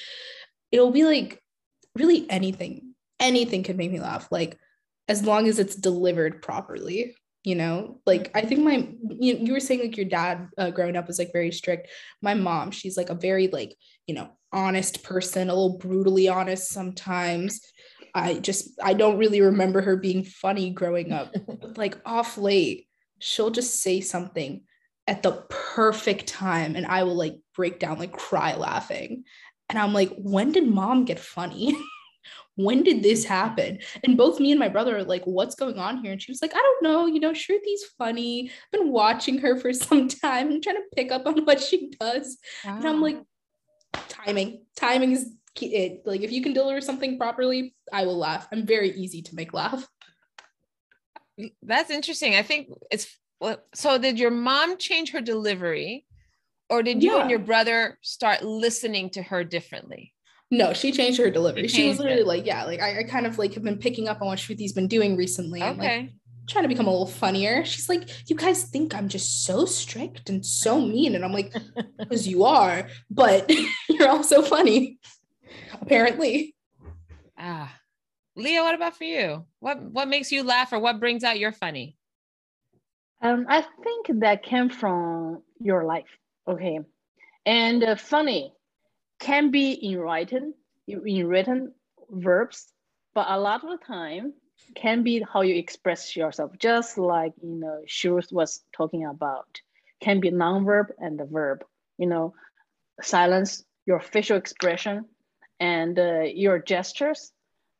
It'll 0.74 0.90
be 0.90 1.04
like 1.04 1.40
really 1.94 2.28
anything. 2.28 2.94
Anything 3.20 3.62
can 3.62 3.76
make 3.76 3.92
me 3.92 4.00
laugh. 4.00 4.26
Like, 4.32 4.58
as 5.08 5.24
long 5.24 5.46
as 5.46 5.58
it's 5.58 5.76
delivered 5.76 6.42
properly 6.42 7.14
you 7.44 7.54
know 7.54 8.00
like 8.06 8.30
i 8.34 8.40
think 8.40 8.62
my 8.62 8.88
you, 9.20 9.36
you 9.36 9.52
were 9.52 9.60
saying 9.60 9.80
like 9.80 9.96
your 9.96 10.06
dad 10.06 10.48
uh, 10.58 10.70
growing 10.70 10.96
up 10.96 11.06
was 11.06 11.18
like 11.18 11.32
very 11.32 11.52
strict 11.52 11.88
my 12.22 12.34
mom 12.34 12.70
she's 12.70 12.96
like 12.96 13.10
a 13.10 13.14
very 13.14 13.48
like 13.48 13.76
you 14.06 14.14
know 14.14 14.30
honest 14.52 15.02
person 15.02 15.50
a 15.50 15.54
little 15.54 15.78
brutally 15.78 16.28
honest 16.28 16.68
sometimes 16.68 17.60
i 18.14 18.34
just 18.34 18.70
i 18.82 18.94
don't 18.94 19.18
really 19.18 19.42
remember 19.42 19.82
her 19.82 19.96
being 19.96 20.24
funny 20.24 20.70
growing 20.70 21.12
up 21.12 21.34
like 21.76 21.98
off 22.06 22.38
late 22.38 22.88
she'll 23.18 23.50
just 23.50 23.82
say 23.82 24.00
something 24.00 24.62
at 25.06 25.22
the 25.22 25.32
perfect 25.50 26.26
time 26.26 26.76
and 26.76 26.86
i 26.86 27.02
will 27.02 27.16
like 27.16 27.36
break 27.54 27.78
down 27.78 27.98
like 27.98 28.12
cry 28.12 28.54
laughing 28.54 29.24
and 29.68 29.78
i'm 29.78 29.92
like 29.92 30.12
when 30.18 30.52
did 30.52 30.66
mom 30.66 31.04
get 31.04 31.18
funny 31.18 31.76
when 32.56 32.82
did 32.82 33.02
this 33.02 33.24
mm-hmm. 33.24 33.32
happen? 33.32 33.78
And 34.04 34.16
both 34.16 34.40
me 34.40 34.50
and 34.52 34.60
my 34.60 34.68
brother 34.68 34.96
are 34.96 35.04
like, 35.04 35.24
what's 35.24 35.54
going 35.54 35.78
on 35.78 35.98
here? 35.98 36.12
And 36.12 36.22
she 36.22 36.30
was 36.30 36.42
like, 36.42 36.54
I 36.54 36.58
don't 36.58 36.82
know, 36.82 37.06
you 37.06 37.20
know, 37.20 37.32
Shruthi's 37.32 37.84
funny. 37.98 38.50
I've 38.50 38.80
been 38.80 38.92
watching 38.92 39.38
her 39.38 39.58
for 39.58 39.72
some 39.72 40.08
time. 40.08 40.50
I'm 40.50 40.60
trying 40.60 40.76
to 40.76 40.82
pick 40.94 41.12
up 41.12 41.26
on 41.26 41.44
what 41.44 41.60
she 41.60 41.90
does. 42.00 42.38
Wow. 42.64 42.76
And 42.76 42.88
I'm 42.88 43.00
like, 43.02 43.20
timing. 44.08 44.62
Timing 44.76 45.12
is 45.12 45.30
it. 45.60 46.02
Like 46.04 46.22
if 46.22 46.32
you 46.32 46.42
can 46.42 46.52
deliver 46.52 46.80
something 46.80 47.18
properly, 47.18 47.74
I 47.92 48.06
will 48.06 48.18
laugh. 48.18 48.48
I'm 48.52 48.66
very 48.66 48.90
easy 48.90 49.22
to 49.22 49.34
make 49.34 49.52
laugh. 49.52 49.86
Mm, 51.40 51.52
that's 51.62 51.90
interesting. 51.90 52.34
I 52.34 52.42
think 52.42 52.68
it's 52.90 53.16
so 53.74 53.98
did 53.98 54.18
your 54.18 54.30
mom 54.30 54.78
change 54.78 55.10
her 55.12 55.20
delivery 55.20 56.06
or 56.70 56.82
did 56.82 57.02
you 57.02 57.12
yeah. 57.12 57.22
and 57.22 57.30
your 57.30 57.38
brother 57.38 57.98
start 58.02 58.42
listening 58.42 59.10
to 59.10 59.22
her 59.22 59.44
differently? 59.44 60.12
No, 60.50 60.72
she 60.72 60.92
changed 60.92 61.18
her 61.18 61.30
delivery. 61.30 61.68
She, 61.68 61.76
she 61.76 61.88
was 61.88 61.98
literally 61.98 62.20
it. 62.20 62.26
like, 62.26 62.46
yeah, 62.46 62.64
like 62.64 62.80
I, 62.80 63.00
I, 63.00 63.02
kind 63.04 63.26
of 63.26 63.38
like 63.38 63.54
have 63.54 63.64
been 63.64 63.78
picking 63.78 64.08
up 64.08 64.20
on 64.20 64.28
what 64.28 64.38
Shruthi's 64.38 64.72
been 64.72 64.88
doing 64.88 65.16
recently. 65.16 65.62
Okay. 65.62 65.68
And, 65.70 65.78
like, 65.78 66.10
trying 66.46 66.64
to 66.64 66.68
become 66.68 66.86
a 66.86 66.90
little 66.90 67.06
funnier. 67.06 67.64
She's 67.64 67.88
like, 67.88 68.08
you 68.28 68.36
guys 68.36 68.64
think 68.64 68.94
I'm 68.94 69.08
just 69.08 69.44
so 69.44 69.64
strict 69.64 70.28
and 70.28 70.44
so 70.44 70.80
mean. 70.80 71.14
And 71.14 71.24
I'm 71.24 71.32
like, 71.32 71.54
because 71.98 72.28
you 72.28 72.44
are, 72.44 72.88
but 73.10 73.50
you're 73.88 74.08
also 74.08 74.42
funny, 74.42 74.98
apparently. 75.80 76.54
Ah. 77.38 77.74
Lia, 78.36 78.62
what 78.62 78.74
about 78.74 78.96
for 78.96 79.04
you? 79.04 79.46
What 79.60 79.80
what 79.80 80.08
makes 80.08 80.32
you 80.32 80.42
laugh 80.42 80.72
or 80.72 80.80
what 80.80 80.98
brings 80.98 81.22
out 81.22 81.38
your 81.38 81.52
funny? 81.52 81.96
Um, 83.22 83.46
I 83.48 83.64
think 83.82 84.20
that 84.20 84.42
came 84.42 84.68
from 84.68 85.42
your 85.60 85.84
life. 85.84 86.18
Okay. 86.46 86.80
And 87.46 87.82
uh, 87.82 87.96
funny 87.96 88.52
can 89.20 89.50
be 89.50 89.72
in 89.72 89.98
written, 89.98 90.54
in 90.86 91.26
written 91.26 91.72
verbs, 92.10 92.66
but 93.14 93.26
a 93.28 93.38
lot 93.38 93.64
of 93.64 93.70
the 93.70 93.84
time 93.84 94.34
can 94.74 95.02
be 95.02 95.24
how 95.32 95.42
you 95.42 95.54
express 95.56 96.16
yourself, 96.16 96.52
just 96.58 96.98
like 96.98 97.32
you 97.42 97.56
know 97.56 97.82
Shruth 97.86 98.32
was 98.32 98.62
talking 98.76 99.06
about. 99.06 99.60
Can 100.00 100.20
be 100.20 100.30
non-verb 100.30 100.92
and 100.98 101.18
the 101.18 101.24
verb. 101.24 101.64
You 101.98 102.06
know, 102.06 102.34
silence, 103.00 103.64
your 103.86 104.00
facial 104.00 104.36
expression, 104.36 105.06
and 105.60 105.98
uh, 105.98 106.22
your 106.22 106.58
gestures 106.58 107.32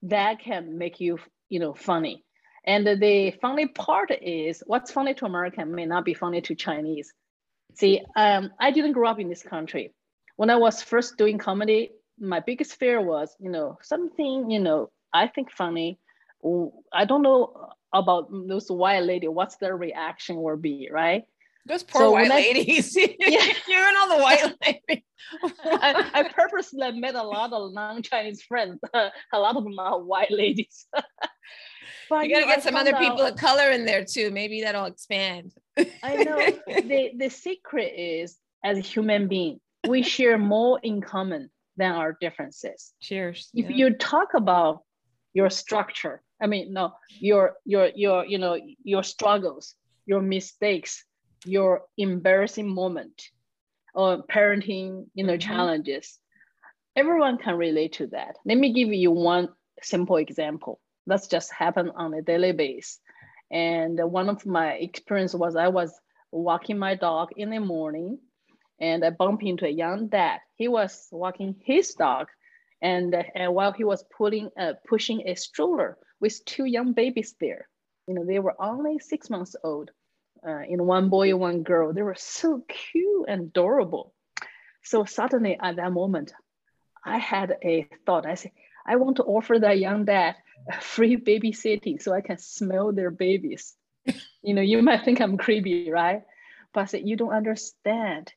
that 0.03 0.41
can 0.41 0.79
make 0.79 1.01
you 1.01 1.19
you 1.49 1.59
know 1.59 1.75
funny. 1.75 2.25
And 2.67 2.87
the 2.87 3.35
funny 3.43 3.67
part 3.69 4.11
is 4.23 4.63
what's 4.67 4.91
funny 4.93 5.13
to 5.15 5.27
American 5.27 5.75
may 5.75 5.85
not 5.85 6.05
be 6.05 6.15
funny 6.15 6.41
to 6.43 6.55
Chinese. 6.55 7.13
See, 7.75 8.01
um, 8.17 8.51
I 8.61 8.71
didn't 8.71 8.93
grow 8.93 9.09
up 9.09 9.21
in 9.21 9.29
this 9.29 9.43
country 9.43 9.93
when 10.37 10.51
I 10.51 10.57
was 10.57 10.83
first 10.83 11.17
doing 11.17 11.39
comedy, 11.39 11.91
my 12.19 12.41
biggest 12.41 12.77
fear 12.77 13.01
was, 13.01 13.35
you 13.39 13.51
know, 13.51 13.79
something, 13.83 14.51
you 14.51 14.61
know, 14.61 14.91
I 15.13 15.29
think 15.29 15.51
funny. 15.51 15.99
I 16.93 17.05
don't 17.05 17.23
know 17.23 17.71
about 17.93 18.29
those 18.49 18.69
white 18.69 19.03
lady, 19.05 19.29
what's 19.29 19.57
their 19.57 19.77
reaction 19.77 20.37
will 20.43 20.57
be, 20.57 20.89
right? 20.93 21.25
Those 21.67 21.83
poor 21.83 22.03
so 22.03 22.11
white 22.11 22.31
I, 22.31 22.35
ladies. 22.35 22.95
yeah. 22.97 23.07
you 23.19 23.77
and 23.77 23.97
all 23.97 24.17
the 24.17 24.23
white 24.23 24.55
ladies. 24.67 25.05
I, 25.65 26.11
I, 26.13 26.29
purposely 26.29 26.93
met 26.93 27.15
a 27.15 27.23
lot 27.23 27.53
of 27.55 27.73
non-Chinese 27.73 28.43
friends. 28.43 28.79
a 28.93 29.39
lot 29.39 29.57
of 29.57 29.65
them 29.65 29.79
are 29.79 29.99
white 29.99 30.31
ladies. 30.31 30.87
But, 32.09 32.27
you 32.27 32.35
gotta 32.35 32.47
get 32.47 32.59
I 32.59 32.63
some 32.63 32.77
other 32.77 32.95
out, 32.95 33.01
people 33.01 33.23
of 33.23 33.37
color 33.37 33.71
in 33.71 33.85
there 33.85 34.05
too. 34.05 34.31
Maybe 34.31 34.63
that'll 34.63 34.87
expand. 34.87 35.53
I 36.03 36.17
know. 36.25 36.37
the 36.67 37.13
the 37.17 37.29
secret 37.29 37.93
is 37.97 38.37
as 38.65 38.79
a 38.79 38.81
human 38.81 39.29
being, 39.29 39.61
we 39.87 40.03
share 40.03 40.39
more 40.39 40.81
in 40.83 41.01
common 41.01 41.51
than 41.77 41.93
our 41.93 42.17
differences. 42.21 42.93
Cheers. 43.01 43.51
If 43.55 43.71
yeah. 43.71 43.77
you 43.77 43.95
talk 43.95 44.35
about 44.35 44.83
your 45.33 45.51
structure, 45.51 46.23
I 46.41 46.47
mean, 46.47 46.73
no, 46.73 46.95
your 47.21 47.57
your 47.65 47.91
your 47.95 48.25
you 48.25 48.39
know 48.39 48.59
your 48.83 49.03
struggles, 49.03 49.75
your 50.07 50.21
mistakes, 50.21 51.05
your 51.45 51.83
embarrassing 51.99 52.69
moment, 52.69 53.23
or 53.95 54.23
parenting, 54.25 55.07
you 55.15 55.25
know, 55.25 55.35
mm-hmm. 55.35 55.49
challenges. 55.49 56.19
Everyone 56.97 57.39
can 57.39 57.57
relate 57.57 57.95
to 57.95 58.07
that. 58.09 58.37
Let 58.45 58.59
me 58.59 58.73
give 58.73 58.93
you 58.93 59.11
one 59.11 59.49
simple 59.83 60.17
example. 60.17 60.81
That's 61.07 61.27
just 61.27 61.53
happen 61.53 61.91
on 61.95 62.15
a 62.15 62.23
daily 62.23 62.53
basis. 62.53 63.01
And 63.51 63.99
one 64.11 64.29
of 64.29 64.47
my 64.47 64.73
experience 64.73 65.35
was 65.35 65.55
I 65.55 65.69
was 65.69 65.93
walking 66.33 66.79
my 66.79 66.95
dog 66.95 67.31
in 67.37 67.51
the 67.51 67.61
morning 67.61 68.19
and 68.81 69.05
I 69.05 69.11
bumped 69.11 69.45
into 69.45 69.67
a 69.67 69.71
young 69.71 70.09
dad. 70.09 70.41
He 70.57 70.69
was 70.69 71.09
walking 71.13 71.57
his 71.65 71.95
dog, 71.95 72.27
and, 72.83 73.15
and 73.35 73.55
while 73.55 73.73
he 73.73 73.85
was 73.85 74.05
pulling, 74.17 74.51
uh, 74.59 74.75
pushing 74.89 75.29
a 75.29 75.37
stroller 75.37 75.97
with 76.21 76.45
two 76.45 76.65
young 76.65 76.93
babies 76.93 77.35
there, 77.41 77.69
you 78.07 78.15
know, 78.15 78.25
they 78.27 78.41
were 78.41 78.61
only 78.61 78.99
six 78.99 79.31
months 79.31 79.57
old. 79.63 79.91
Uh, 80.47 80.61
in 80.69 80.85
one 80.85 81.09
boy, 81.09 81.35
one 81.35 81.63
girl. 81.63 81.95
They 81.95 82.03
were 82.03 82.17
so 82.19 82.63
cute 82.69 83.25
and 83.29 83.43
adorable. 83.45 84.13
So 84.83 85.07
suddenly 85.07 85.57
at 85.59 85.77
that 85.77 85.93
moment, 85.93 86.35
I 87.03 87.17
had 87.17 87.57
a 87.65 87.89
thought. 88.05 88.27
I 88.27 88.35
said, 88.35 88.53
I 88.87 88.97
want 88.97 89.17
to 89.17 89.23
offer 89.23 89.59
that 89.59 89.79
young 89.79 90.05
dad 90.05 90.35
free 90.81 91.17
babysitting 91.17 92.01
so 92.01 92.13
I 92.13 92.21
can 92.21 92.39
smell 92.39 92.93
their 92.93 93.11
babies. 93.11 93.75
you 94.43 94.55
know, 94.55 94.63
you 94.63 94.83
might 94.83 95.05
think 95.05 95.21
I'm 95.21 95.37
creepy, 95.37 95.91
right? 95.91 96.23
But 96.73 96.81
I 96.81 96.85
said, 96.87 97.09
you 97.09 97.17
don't 97.17 97.33
understand. 97.33 98.33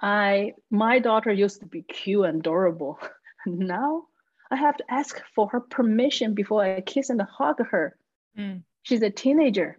I 0.00 0.54
my 0.70 0.98
daughter 0.98 1.32
used 1.32 1.60
to 1.60 1.66
be 1.66 1.82
cute 1.82 2.26
and 2.26 2.40
adorable. 2.40 2.98
now 3.46 4.04
I 4.50 4.56
have 4.56 4.76
to 4.76 4.84
ask 4.88 5.20
for 5.34 5.48
her 5.48 5.60
permission 5.60 6.34
before 6.34 6.62
I 6.62 6.80
kiss 6.80 7.10
and 7.10 7.22
hug 7.22 7.64
her. 7.66 7.96
Mm. 8.38 8.62
She's 8.82 9.02
a 9.02 9.10
teenager. 9.10 9.78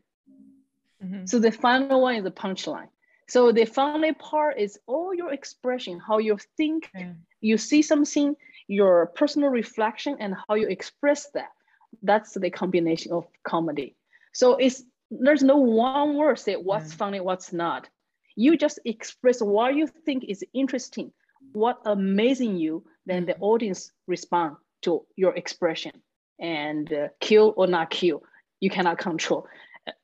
Mm-hmm. 1.04 1.26
So 1.26 1.40
the 1.40 1.52
final 1.52 2.02
one 2.02 2.16
is 2.16 2.24
the 2.24 2.32
punchline. 2.32 2.90
So 3.28 3.52
the 3.52 3.66
funny 3.66 4.14
part 4.14 4.60
is 4.60 4.80
all 4.86 5.14
your 5.14 5.34
expression, 5.34 6.00
how 6.00 6.20
you 6.20 6.38
think, 6.58 6.92
you 7.42 7.58
see 7.58 7.82
something, 7.82 8.36
your 8.68 9.08
personal 9.08 9.50
reflection, 9.50 10.18
and 10.20 10.36
how 10.48 10.56
you 10.56 10.68
express 10.68 11.30
that. 11.32 11.52
That's 12.04 12.34
the 12.34 12.50
combination 12.50 13.12
of 13.12 13.26
comedy. 13.44 13.96
So 14.34 14.56
it's 14.56 14.84
there's 15.12 15.44
no 15.44 15.58
one 15.58 16.16
word 16.16 16.40
say 16.40 16.56
what's 16.56 16.94
mm. 16.94 16.98
funny, 16.98 17.20
what's 17.20 17.54
not. 17.54 17.88
You 18.36 18.58
just 18.58 18.80
express 18.86 19.42
what 19.42 19.76
you 19.76 19.88
think 19.88 20.26
is 20.28 20.44
interesting, 20.54 21.12
what 21.54 21.80
amazing 21.86 22.58
you, 22.58 22.84
then 23.06 23.26
the 23.26 23.34
mm-hmm. 23.34 23.44
audience 23.44 23.92
respond 24.08 24.58
to 24.82 25.06
your 25.16 25.34
expression 25.36 25.92
and 26.40 26.92
uh, 26.92 27.08
kill 27.22 27.54
or 27.56 27.68
not 27.68 27.90
kill, 27.90 28.24
you 28.60 28.70
cannot 28.70 28.98
control. 28.98 29.48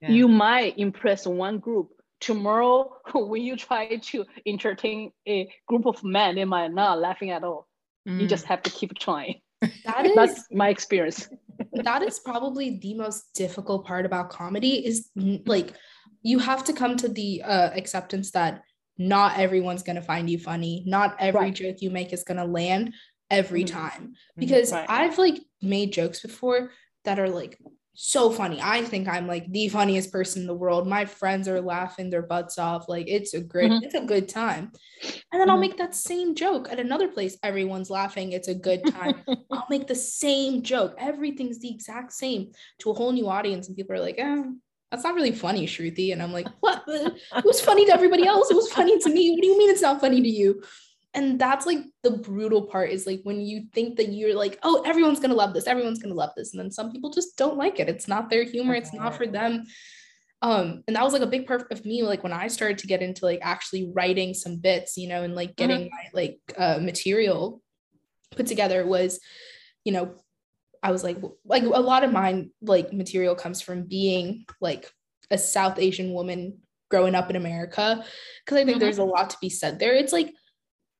Yeah. 0.01 0.11
You 0.11 0.27
might 0.27 0.77
impress 0.77 1.25
one 1.25 1.59
group. 1.59 1.89
Tomorrow, 2.19 2.97
when 3.15 3.41
you 3.41 3.57
try 3.57 3.95
to 3.95 4.25
entertain 4.45 5.11
a 5.27 5.51
group 5.67 5.85
of 5.85 6.03
men, 6.03 6.35
they 6.35 6.45
might 6.45 6.71
not 6.71 6.99
laughing 6.99 7.31
at 7.31 7.43
all. 7.43 7.67
Mm. 8.07 8.21
You 8.21 8.27
just 8.27 8.45
mm. 8.45 8.49
have 8.49 8.63
to 8.63 8.69
keep 8.69 8.97
trying. 8.97 9.41
That 9.61 10.05
is, 10.05 10.15
That's 10.15 10.45
my 10.51 10.69
experience. 10.69 11.29
that 11.73 12.01
is 12.01 12.19
probably 12.19 12.79
the 12.79 12.93
most 12.93 13.33
difficult 13.33 13.85
part 13.85 14.05
about 14.05 14.29
comedy 14.29 14.85
is 14.85 15.09
like 15.45 15.73
you 16.23 16.39
have 16.39 16.63
to 16.65 16.73
come 16.73 16.97
to 16.97 17.09
the 17.09 17.41
uh, 17.43 17.69
acceptance 17.75 18.31
that 18.31 18.63
not 18.97 19.37
everyone's 19.37 19.83
going 19.83 19.95
to 19.95 20.01
find 20.01 20.29
you 20.29 20.37
funny 20.37 20.83
not 20.85 21.15
every 21.19 21.41
right. 21.41 21.55
joke 21.55 21.81
you 21.81 21.89
make 21.89 22.13
is 22.13 22.23
going 22.23 22.37
to 22.37 22.45
land 22.45 22.93
every 23.29 23.63
mm-hmm. 23.63 23.77
time 23.77 24.01
mm-hmm. 24.01 24.39
because 24.39 24.71
right. 24.71 24.85
i've 24.89 25.17
like 25.17 25.39
made 25.61 25.91
jokes 25.91 26.21
before 26.21 26.71
that 27.05 27.17
are 27.17 27.29
like 27.29 27.57
so 27.93 28.31
funny. 28.31 28.59
I 28.61 28.83
think 28.83 29.07
I'm 29.07 29.27
like 29.27 29.51
the 29.51 29.67
funniest 29.67 30.11
person 30.11 30.41
in 30.41 30.47
the 30.47 30.53
world. 30.53 30.87
My 30.87 31.05
friends 31.05 31.47
are 31.47 31.61
laughing 31.61 32.09
their 32.09 32.21
butts 32.21 32.57
off. 32.57 32.87
Like 32.87 33.07
it's 33.09 33.33
a 33.33 33.41
great, 33.41 33.71
mm-hmm. 33.71 33.83
it's 33.83 33.95
a 33.95 34.05
good 34.05 34.29
time. 34.29 34.71
And 35.03 35.13
then 35.33 35.41
mm-hmm. 35.41 35.49
I'll 35.51 35.57
make 35.57 35.77
that 35.77 35.93
same 35.93 36.35
joke 36.35 36.71
at 36.71 36.79
another 36.79 37.09
place. 37.09 37.37
Everyone's 37.43 37.89
laughing. 37.89 38.31
It's 38.31 38.47
a 38.47 38.55
good 38.55 38.85
time. 38.85 39.21
I'll 39.51 39.67
make 39.69 39.87
the 39.87 39.95
same 39.95 40.61
joke. 40.61 40.95
Everything's 40.97 41.59
the 41.59 41.69
exact 41.69 42.13
same 42.13 42.51
to 42.79 42.91
a 42.91 42.93
whole 42.93 43.11
new 43.11 43.27
audience. 43.27 43.67
And 43.67 43.75
people 43.75 43.95
are 43.95 43.99
like, 43.99 44.19
oh, 44.19 44.55
that's 44.89 45.03
not 45.03 45.15
really 45.15 45.31
funny, 45.31 45.67
Shruthi. 45.67 46.11
And 46.11 46.21
I'm 46.21 46.33
like, 46.33 46.47
what? 46.59 46.83
It 46.87 47.45
was 47.45 47.61
funny 47.61 47.85
to 47.85 47.93
everybody 47.93 48.25
else. 48.25 48.51
It 48.51 48.55
was 48.55 48.71
funny 48.71 48.99
to 48.99 49.09
me. 49.09 49.31
What 49.31 49.41
do 49.41 49.47
you 49.47 49.57
mean 49.57 49.69
it's 49.69 49.81
not 49.81 50.01
funny 50.01 50.21
to 50.21 50.29
you? 50.29 50.61
And 51.13 51.39
that's 51.39 51.65
like 51.65 51.79
the 52.03 52.11
brutal 52.11 52.63
part 52.63 52.89
is 52.89 53.05
like 53.05 53.19
when 53.23 53.41
you 53.41 53.65
think 53.73 53.97
that 53.97 54.11
you're 54.11 54.35
like 54.35 54.57
oh 54.63 54.81
everyone's 54.85 55.19
gonna 55.19 55.33
love 55.33 55.53
this 55.53 55.67
everyone's 55.67 56.01
gonna 56.01 56.15
love 56.15 56.31
this 56.35 56.53
and 56.53 56.59
then 56.59 56.71
some 56.71 56.91
people 56.91 57.09
just 57.09 57.37
don't 57.37 57.57
like 57.57 57.79
it 57.79 57.89
it's 57.89 58.07
not 58.07 58.29
their 58.29 58.43
humor 58.43 58.73
it's 58.73 58.93
not 58.93 59.15
for 59.15 59.27
them 59.27 59.63
um 60.41 60.83
and 60.87 60.95
that 60.95 61.03
was 61.03 61.13
like 61.13 61.21
a 61.21 61.27
big 61.27 61.45
part 61.45 61.69
of 61.71 61.85
me 61.85 62.03
like 62.03 62.23
when 62.23 62.33
i 62.33 62.47
started 62.47 62.77
to 62.77 62.87
get 62.87 63.01
into 63.01 63.25
like 63.25 63.39
actually 63.41 63.91
writing 63.93 64.33
some 64.33 64.57
bits 64.57 64.97
you 64.97 65.07
know 65.07 65.23
and 65.23 65.35
like 65.35 65.55
getting 65.55 65.81
mm-hmm. 65.81 65.95
my 65.95 66.09
like 66.13 66.39
uh, 66.57 66.79
material 66.81 67.61
put 68.35 68.47
together 68.47 68.85
was 68.85 69.19
you 69.83 69.91
know 69.91 70.15
i 70.81 70.91
was 70.91 71.03
like 71.03 71.17
like 71.45 71.63
a 71.63 71.67
lot 71.67 72.03
of 72.03 72.11
mine 72.11 72.51
like 72.61 72.93
material 72.93 73.35
comes 73.35 73.61
from 73.61 73.83
being 73.83 74.45
like 74.61 74.89
a 75.29 75.37
south 75.37 75.77
asian 75.77 76.13
woman 76.13 76.57
growing 76.89 77.15
up 77.15 77.29
in 77.29 77.35
america 77.35 78.03
because 78.45 78.55
i 78.55 78.63
think 78.63 78.71
mm-hmm. 78.71 78.79
there's 78.79 78.97
a 78.97 79.03
lot 79.03 79.29
to 79.29 79.37
be 79.41 79.49
said 79.49 79.77
there 79.79 79.93
it's 79.93 80.13
like 80.13 80.33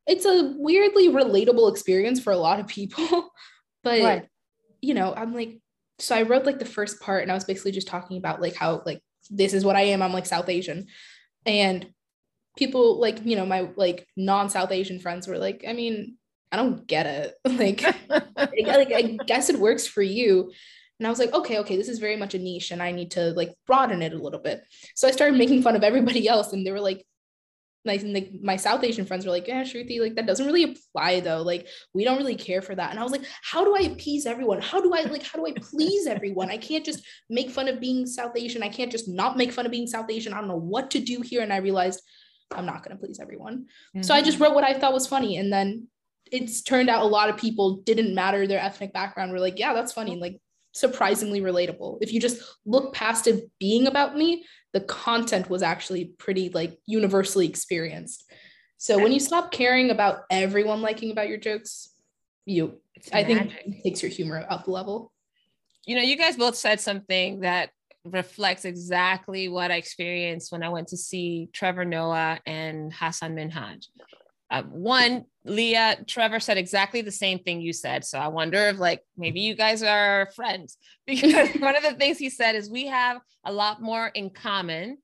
it's 0.08 0.26
a 0.26 0.54
weirdly 0.58 1.10
relatable 1.10 1.72
experience 1.72 2.20
for 2.20 2.34
a 2.34 2.38
lot 2.38 2.60
of 2.60 2.68
people. 2.68 3.32
but 3.84 4.02
right. 4.02 4.28
you 4.82 4.94
know, 4.94 5.14
I'm 5.16 5.34
like, 5.34 5.60
so 6.00 6.16
I 6.16 6.24
wrote 6.24 6.46
like 6.46 6.60
the 6.60 6.66
first 6.66 7.00
part 7.00 7.22
and 7.22 7.32
I 7.32 7.36
was 7.36 7.46
basically 7.46 7.72
just 7.72 7.88
talking 7.88 8.18
about 8.18 8.42
like 8.42 8.56
how 8.56 8.82
like 8.86 9.02
this 9.30 9.54
is 9.54 9.64
what 9.64 9.76
I 9.76 9.82
am. 9.82 10.02
I'm 10.02 10.14
like 10.14 10.26
South 10.26 10.50
Asian. 10.50 10.88
And 11.46 11.88
people 12.58 13.00
like, 13.00 13.24
you 13.26 13.36
know, 13.36 13.46
my 13.46 13.70
like 13.76 14.08
non-South 14.18 14.72
Asian 14.72 15.00
friends 15.00 15.28
were 15.28 15.38
like, 15.38 15.64
I 15.68 15.74
mean, 15.74 16.18
I 16.52 16.58
don't 16.58 16.86
get 16.88 17.06
it. 17.06 17.34
like, 17.46 17.82
like 18.36 18.92
I 18.92 19.18
guess 19.26 19.50
it 19.50 19.60
works 19.60 19.88
for 19.88 20.02
you. 20.02 20.52
And 21.00 21.08
I 21.08 21.10
was 21.10 21.20
like, 21.20 21.34
okay, 21.34 21.60
okay, 21.60 21.78
this 21.78 21.90
is 21.90 22.00
very 22.00 22.16
much 22.16 22.36
a 22.36 22.40
niche 22.40 22.72
and 22.72 22.82
I 22.82 22.92
need 22.92 23.12
to 23.12 23.32
like 23.32 23.54
broaden 23.66 24.02
it 24.02 24.14
a 24.14 24.22
little 24.22 24.40
bit. 24.40 24.62
So 24.96 25.08
I 25.08 25.12
started 25.12 25.38
making 25.38 25.64
fun 25.64 25.76
of 25.76 25.84
everybody 25.84 26.28
else 26.28 26.54
and 26.54 26.66
they 26.66 26.72
were 26.72 26.80
like, 26.80 27.06
like, 27.84 28.04
like 28.04 28.32
my 28.42 28.56
South 28.56 28.84
Asian 28.84 29.06
friends 29.06 29.26
were 29.26 29.32
like, 29.32 29.48
yeah, 29.48 29.64
Shruthi, 29.64 30.00
like 30.00 30.16
that 30.16 30.28
doesn't 30.28 30.46
really 30.46 30.64
apply 30.64 31.20
though. 31.20 31.42
Like 31.42 31.68
we 31.94 32.04
don't 32.04 32.18
really 32.18 32.36
care 32.36 32.62
for 32.62 32.76
that. 32.76 32.92
And 32.92 33.00
I 33.00 33.04
was 33.04 33.12
like, 33.12 33.26
how 33.44 33.64
do 33.64 33.76
I 33.76 33.92
appease 33.92 34.26
everyone? 34.26 34.62
How 34.62 34.82
do 34.82 34.94
I 34.94 35.02
like 35.04 35.24
how 35.24 35.40
do 35.40 35.48
I 35.48 35.54
please 35.60 36.08
everyone? 36.08 36.50
I 36.50 36.58
can't 36.58 36.86
just 36.86 37.04
make 37.30 37.50
fun 37.50 37.68
of 37.68 37.80
being 37.80 38.06
South 38.06 38.34
Asian. 38.36 38.64
I 38.64 38.70
can't 38.70 38.92
just 38.92 39.08
not 39.08 39.38
make 39.38 39.52
fun 39.52 39.66
of 39.66 39.72
being 39.72 39.88
South 39.88 40.10
Asian. 40.10 40.34
I 40.34 40.40
don't 40.40 40.48
know 40.48 40.56
what 40.56 40.92
to 40.92 41.00
do 41.00 41.22
here. 41.22 41.42
And 41.42 41.52
I 41.52 41.58
realized 41.58 42.02
I'm 42.52 42.66
not 42.66 42.84
gonna 42.84 42.98
please 43.00 43.20
everyone. 43.20 43.66
Mm-hmm. 43.96 44.04
So 44.04 44.14
I 44.14 44.22
just 44.22 44.36
mm-hmm. 44.36 44.44
wrote 44.44 44.56
what 44.56 44.64
I 44.64 44.78
thought 44.78 44.94
was 44.94 45.08
funny. 45.08 45.38
And 45.38 45.52
then 45.52 45.88
it's 46.32 46.62
turned 46.62 46.90
out 46.90 47.04
a 47.04 47.08
lot 47.08 47.30
of 47.30 47.38
people 47.38 47.78
didn't 47.78 48.16
matter 48.16 48.46
their 48.46 48.60
ethnic 48.60 48.94
background. 48.94 49.32
Were 49.32 49.40
like, 49.40 49.60
yeah, 49.60 49.74
that's 49.74 49.92
funny. 49.92 50.18
Like 50.18 50.40
surprisingly 50.74 51.42
relatable. 51.42 51.98
If 52.02 52.14
you 52.14 52.20
just 52.20 52.42
look 52.66 52.94
past 52.94 53.28
it 53.28 53.50
being 53.60 53.88
about 53.88 54.16
me, 54.16 54.46
the 54.74 54.82
content 54.82 55.50
was 55.50 55.62
actually 55.62 56.06
pretty 56.18 56.50
like 56.50 56.78
universally 56.86 57.48
experienced. 57.48 58.32
So 58.78 58.98
when 58.98 59.12
you 59.12 59.20
stop 59.20 59.52
caring 59.52 59.92
about 59.92 60.22
everyone 60.32 60.82
liking 60.82 61.12
about 61.12 61.30
your 61.30 61.38
jokes, 61.38 61.90
you 62.46 62.80
it's 62.96 63.10
I 63.14 63.24
magic. 63.24 63.52
think 63.52 63.76
it 63.78 63.84
takes 63.84 64.02
your 64.02 64.12
humor 64.12 64.46
up 64.50 64.68
a 64.68 64.72
level. 64.72 65.12
You 65.86 65.96
know, 65.96 66.02
you 66.02 66.18
guys 66.18 66.36
both 66.36 66.56
said 66.56 66.80
something 66.80 67.42
that 67.42 67.72
reflects 68.04 68.66
exactly 68.66 69.50
what 69.50 69.72
I 69.72 69.76
experienced 69.76 70.52
when 70.52 70.64
I 70.64 70.70
went 70.70 70.88
to 70.90 70.98
see 70.98 71.50
Trevor 71.54 71.86
Noah 71.86 72.40
and 72.46 72.92
Hasan 72.92 73.36
Minhaj. 73.36 73.86
Uh, 74.52 74.64
one, 74.64 75.24
Lia, 75.46 75.98
Trevor 76.06 76.42
said 76.42 76.58
exactly 76.58 77.02
the 77.02 77.12
same 77.12 77.40
thing 77.40 77.62
you 77.62 77.72
said. 77.72 78.04
So 78.04 78.20
I 78.20 78.28
wonder 78.28 78.68
if 78.68 78.78
like 78.78 79.02
maybe 79.18 79.40
you 79.40 79.56
guys 79.56 79.82
are 79.82 80.30
friends 80.36 80.78
because 81.08 81.50
one 81.56 81.78
of 81.78 81.84
the 81.84 81.94
things 81.94 82.18
he 82.18 82.30
said 82.30 82.56
is 82.56 82.70
we 82.70 82.88
have 82.88 83.22
a 83.46 83.52
lot 83.52 83.82
more 83.82 84.08
in 84.08 84.30
common 84.30 84.98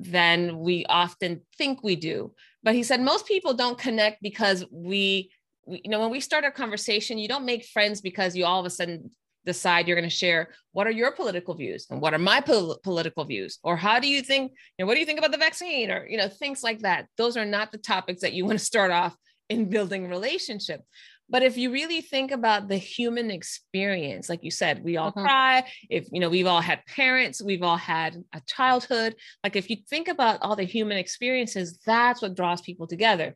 than 0.00 0.58
we 0.58 0.84
often 0.86 1.42
think 1.56 1.84
we 1.84 1.94
do. 1.94 2.34
But 2.64 2.74
he 2.74 2.82
said 2.82 3.00
most 3.00 3.26
people 3.26 3.54
don't 3.54 3.78
connect 3.78 4.20
because 4.20 4.64
we, 4.70 5.30
we 5.64 5.80
you 5.84 5.90
know, 5.90 6.00
when 6.00 6.10
we 6.10 6.18
start 6.18 6.44
a 6.44 6.50
conversation, 6.50 7.18
you 7.18 7.28
don't 7.28 7.44
make 7.44 7.64
friends 7.64 8.00
because 8.00 8.34
you 8.36 8.44
all 8.44 8.58
of 8.58 8.66
a 8.66 8.70
sudden 8.70 9.10
decide 9.44 9.86
you're 9.86 9.96
going 9.96 10.08
to 10.08 10.14
share 10.14 10.48
what 10.72 10.86
are 10.86 10.92
your 10.92 11.12
political 11.12 11.54
views 11.54 11.86
and 11.90 12.00
what 12.00 12.14
are 12.14 12.18
my 12.18 12.40
pol- 12.40 12.78
political 12.82 13.24
views? 13.24 13.58
Or 13.62 13.76
how 13.76 13.98
do 13.98 14.08
you 14.08 14.22
think 14.22 14.52
you 14.78 14.84
know 14.84 14.86
what 14.86 14.94
do 14.94 15.00
you 15.00 15.06
think 15.06 15.18
about 15.18 15.32
the 15.32 15.38
vaccine? 15.38 15.90
Or 15.90 16.06
you 16.06 16.16
know 16.16 16.28
things 16.28 16.62
like 16.62 16.80
that. 16.80 17.06
Those 17.16 17.36
are 17.36 17.44
not 17.44 17.72
the 17.72 17.78
topics 17.78 18.22
that 18.22 18.32
you 18.32 18.44
want 18.46 18.58
to 18.58 18.64
start 18.64 18.90
off 18.90 19.16
in 19.48 19.68
building 19.68 20.08
relationship. 20.08 20.82
But 21.28 21.42
if 21.42 21.56
you 21.56 21.72
really 21.72 22.02
think 22.02 22.30
about 22.30 22.68
the 22.68 22.76
human 22.76 23.30
experience 23.30 24.28
like 24.28 24.44
you 24.44 24.50
said 24.50 24.84
we 24.84 24.96
all 24.96 25.10
mm-hmm. 25.10 25.22
cry. 25.22 25.64
If 25.88 26.08
you 26.12 26.20
know 26.20 26.30
we've 26.30 26.46
all 26.46 26.60
had 26.60 26.84
parents 26.86 27.42
we've 27.42 27.62
all 27.62 27.76
had 27.76 28.22
a 28.32 28.40
childhood. 28.46 29.16
Like 29.42 29.56
if 29.56 29.70
you 29.70 29.76
think 29.88 30.08
about 30.08 30.42
all 30.42 30.56
the 30.56 30.64
human 30.64 30.98
experiences 30.98 31.78
that's 31.84 32.22
what 32.22 32.36
draws 32.36 32.60
people 32.60 32.86
together. 32.86 33.34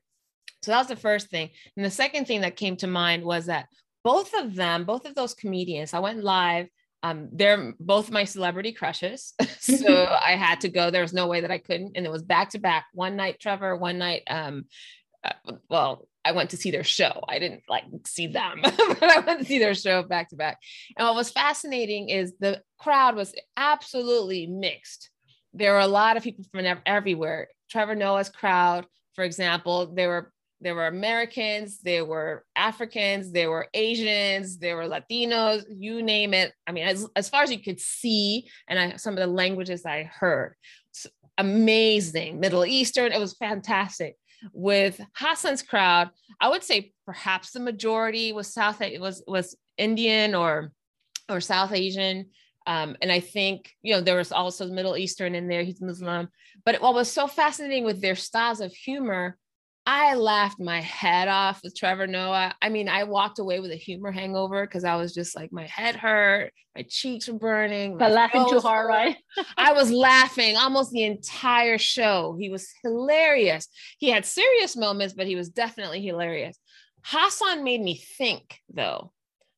So 0.63 0.73
that 0.73 0.79
was 0.79 0.89
the 0.89 0.97
first 0.97 1.31
thing. 1.31 1.51
And 1.77 1.87
the 1.87 1.91
second 1.91 2.27
thing 2.27 2.41
that 2.41 2.57
came 2.57 2.77
to 2.79 2.87
mind 2.87 3.25
was 3.25 3.47
that 3.47 3.69
both 4.07 4.33
of 4.35 4.55
them, 4.55 4.85
both 4.85 5.05
of 5.05 5.17
those 5.17 5.35
comedians, 5.35 5.93
I 5.93 5.99
went 5.99 6.23
live. 6.23 6.69
Um, 7.03 7.29
they're 7.33 7.75
both 7.81 8.09
my 8.09 8.23
celebrity 8.23 8.71
crushes. 8.71 9.35
so 9.59 10.05
I 10.23 10.37
had 10.37 10.61
to 10.61 10.69
go. 10.69 10.93
There 10.93 11.03
was 11.03 11.13
no 11.13 11.27
way 11.27 11.41
that 11.41 11.51
I 11.51 11.59
couldn't. 11.59 11.97
And 11.97 12.07
it 12.07 12.13
was 12.13 12.23
back 12.23 12.51
to 12.51 12.61
back. 12.61 12.87
One 12.95 13.17
night, 13.17 13.41
Trevor, 13.41 13.77
one 13.77 13.99
night, 13.99 14.23
um, 14.29 14.67
uh, 15.25 15.55
well, 15.69 16.07
I 16.25 16.31
went 16.31 16.51
to 16.51 16.57
see 16.57 16.71
their 16.71 16.85
show. 16.85 17.25
I 17.29 17.41
didn't 17.41 17.65
like 17.69 17.83
see 18.07 18.29
them, 18.29 18.61
but 18.63 19.03
I 19.03 19.19
went 19.27 19.41
to 19.41 19.45
see 19.45 19.59
their 19.59 19.75
show 19.75 20.05
back 20.05 20.29
to 20.29 20.37
back. 20.37 20.59
And 20.97 21.05
what 21.05 21.17
was 21.17 21.31
fascinating 21.31 22.09
is 22.09 22.33
the 22.39 22.63
crowd 22.79 23.17
was 23.17 23.35
absolutely 23.57 24.47
mixed. 24.47 25.11
There 25.53 25.73
were 25.73 25.81
a 25.81 25.89
lot 25.89 26.17
of 26.17 26.23
people 26.23 26.45
from 26.53 26.65
everywhere. 26.87 27.49
Trevor 27.71 27.97
Noah's 27.97 28.29
crowd, 28.29 28.87
for 29.17 29.25
example, 29.25 29.93
there 29.95 30.09
were 30.09 30.33
there 30.61 30.75
were 30.75 30.87
Americans, 30.87 31.79
there 31.81 32.05
were 32.05 32.45
Africans, 32.57 33.31
there 33.31 33.51
were 33.51 33.69
Asians, 33.75 34.59
there 34.59 34.77
were 34.77 34.89
Latinos, 34.89 35.65
you 35.69 36.03
name 36.03 36.33
it. 36.33 36.53
I 36.67 36.73
mean, 36.73 36.87
as, 36.87 37.07
as 37.15 37.29
far 37.29 37.43
as 37.43 37.53
you 37.53 37.59
could 37.59 37.81
see, 37.81 38.49
and 38.69 38.79
I, 38.79 38.97
some 38.97 39.15
of 39.15 39.21
the 39.21 39.27
languages 39.27 39.85
I 39.85 40.05
heard, 40.05 40.55
amazing. 41.39 42.41
Middle 42.41 42.65
Eastern, 42.65 43.13
it 43.13 43.21
was 43.21 43.35
fantastic. 43.35 44.17
With 44.53 45.01
Hasan's 45.15 45.63
crowd, 45.63 46.11
I 46.41 46.49
would 46.49 46.63
say 46.63 46.93
perhaps 47.05 47.51
the 47.51 47.61
majority 47.61 48.33
was 48.33 48.53
South 48.53 48.81
was 48.99 49.23
was 49.27 49.57
Indian 49.79 50.35
or 50.35 50.73
or 51.29 51.41
South 51.41 51.73
Asian. 51.73 52.27
Um, 52.67 52.97
and 53.01 53.13
I 53.13 53.21
think, 53.21 53.73
you 53.83 53.95
know, 53.95 54.01
there 54.01 54.17
was 54.17 54.33
also 54.33 54.67
Middle 54.67 54.97
Eastern 54.97 55.35
in 55.35 55.49
there, 55.49 55.63
he's 55.63 55.81
Muslim. 55.81 56.29
But 56.65 56.83
what 56.83 56.95
was 56.95 57.11
so 57.11 57.27
fascinating 57.27 57.85
with 57.85 58.01
their 58.01 58.17
styles 58.17 58.61
of 58.61 58.73
humor 58.73 59.39
I 59.89 60.15
laughed 60.15 60.59
my 60.59 60.81
head 60.81 61.29
off 61.29 61.61
with 61.63 61.77
Trevor 61.77 62.09
Noah. 62.09 62.53
I 62.61 62.71
mean, 62.71 62.89
I 62.89 63.05
walked 63.05 63.39
away 63.39 63.61
with 63.61 63.71
a 63.71 63.77
humor 63.77 64.11
hangover 64.11 64.67
because 64.67 64.83
I 64.83 64.97
was 64.97 65.15
just 65.15 65.37
like, 65.37 65.53
my 65.53 65.67
head 65.67 65.95
hurt, 65.95 66.53
my 66.75 66.85
cheeks 66.89 67.29
were 67.29 67.39
burning. 67.39 67.97
But 67.97 68.11
laughing 68.11 68.45
too 68.51 68.59
hard, 68.59 68.89
right? 68.89 69.17
I 69.57 69.73
was 69.73 69.93
laughing 69.93 70.57
almost 70.57 70.91
the 70.91 71.05
entire 71.05 71.79
show. 71.79 72.37
He 72.37 72.51
was 72.51 72.69
hilarious. 72.83 73.69
He 73.99 74.11
had 74.11 74.25
serious 74.25 74.77
moments, 74.77 75.15
but 75.15 75.29
he 75.29 75.37
was 75.37 75.51
definitely 75.51 76.03
hilarious. 76.03 76.59
Hasan 77.05 77.63
made 77.63 77.81
me 77.81 77.97
think, 77.97 78.59
though. 78.69 79.13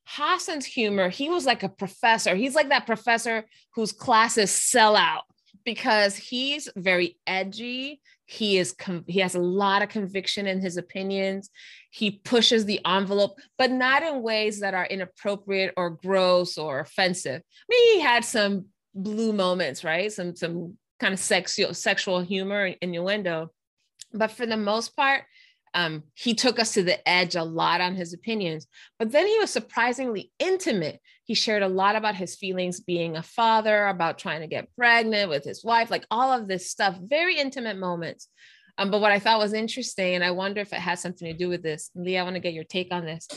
Hasan's 0.05 0.67
humor, 0.67 1.09
he 1.09 1.31
was 1.31 1.47
like 1.47 1.63
a 1.63 1.71
professor. 1.71 2.35
He's 2.35 2.55
like 2.55 2.69
that 2.69 2.87
professor 2.87 3.47
whose 3.75 3.93
classes 3.93 4.51
sell 4.51 4.95
out 4.95 5.23
because 5.65 6.17
he's 6.17 6.69
very 6.77 7.19
edgy 7.27 8.01
he 8.31 8.59
is 8.59 8.73
com- 8.73 9.07
he 9.07 9.21
has 9.21 9.35
a 9.35 9.41
lot 9.41 9.81
of 9.81 9.89
conviction 9.89 10.47
in 10.47 10.61
his 10.61 10.77
opinions. 10.77 11.49
He 11.91 12.11
pushes 12.11 12.67
the 12.67 12.79
envelope 12.87 13.39
but 13.57 13.71
not 13.71 14.03
in 14.03 14.23
ways 14.23 14.61
that 14.61 14.75
are 14.75 14.85
inappropriate 14.85 15.73
or 15.79 15.91
gross 15.91 16.59
or 16.59 16.81
offensive. 16.81 17.41
I 17.41 17.65
mean 17.71 17.95
he 17.95 18.01
had 18.01 18.27
some 18.27 18.67
blue 18.95 19.33
moments 19.33 19.83
right? 19.83 20.13
Some 20.13 20.37
some 20.37 20.77
kind 21.01 21.15
of 21.15 21.21
sexual 21.21 21.73
sexual 21.73 22.21
humor 22.21 22.67
and 22.67 22.77
innuendo. 22.83 23.51
But 24.13 24.31
for 24.31 24.45
the 24.45 24.59
most 24.59 24.95
part 24.95 25.25
um, 25.73 26.03
he 26.15 26.35
took 26.35 26.59
us 26.59 26.75
to 26.75 26.83
the 26.83 27.09
edge 27.09 27.35
a 27.35 27.43
lot 27.43 27.81
on 27.81 27.95
his 27.95 28.13
opinions, 28.13 28.67
but 28.99 29.11
then 29.11 29.27
he 29.27 29.39
was 29.39 29.51
surprisingly 29.51 30.31
intimate. 30.39 31.01
He 31.29 31.35
shared 31.35 31.63
a 31.63 31.69
lot 31.69 31.95
about 31.95 32.17
his 32.17 32.35
feelings 32.35 32.81
being 32.81 33.17
a 33.17 33.23
father, 33.23 33.87
about 33.87 34.19
trying 34.19 34.41
to 34.41 34.47
get 34.47 34.75
pregnant 34.75 35.29
with 35.29 35.45
his 35.45 35.63
wife, 35.63 35.91
like 35.91 36.07
all 36.11 36.33
of 36.33 36.49
this 36.49 36.71
stuff, 36.71 36.99
very 37.01 37.39
intimate 37.39 37.77
moments. 37.77 38.29
Um, 38.79 38.91
but 38.91 39.03
what 39.03 39.13
I 39.13 39.19
thought 39.19 39.39
was 39.39 39.53
interesting, 39.53 40.15
and 40.15 40.25
I 40.25 40.31
wonder 40.31 40.63
if 40.63 40.73
it 40.73 40.81
has 40.81 41.01
something 41.01 41.31
to 41.31 41.37
do 41.37 41.51
with 41.51 41.63
this, 41.63 41.91
Lee, 41.95 42.17
I 42.17 42.23
want 42.23 42.37
to 42.37 42.41
get 42.41 42.55
your 42.55 42.65
take 42.65 42.89
on 42.93 43.05
this. 43.05 43.29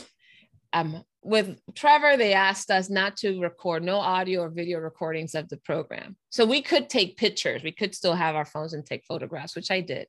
Um, 0.72 1.04
with 1.22 1.60
Trevor, 1.74 2.16
they 2.16 2.32
asked 2.32 2.70
us 2.70 2.88
not 2.88 3.16
to 3.18 3.38
record 3.40 3.84
no 3.84 3.98
audio 3.98 4.40
or 4.40 4.48
video 4.48 4.78
recordings 4.78 5.34
of 5.34 5.50
the 5.50 5.58
program. 5.58 6.16
So 6.30 6.46
we 6.46 6.62
could 6.62 6.88
take 6.88 7.18
pictures, 7.18 7.62
we 7.62 7.72
could 7.72 7.94
still 7.94 8.14
have 8.14 8.34
our 8.34 8.46
phones 8.46 8.72
and 8.72 8.84
take 8.86 9.04
photographs, 9.04 9.54
which 9.54 9.70
I 9.70 9.82
did 9.82 10.08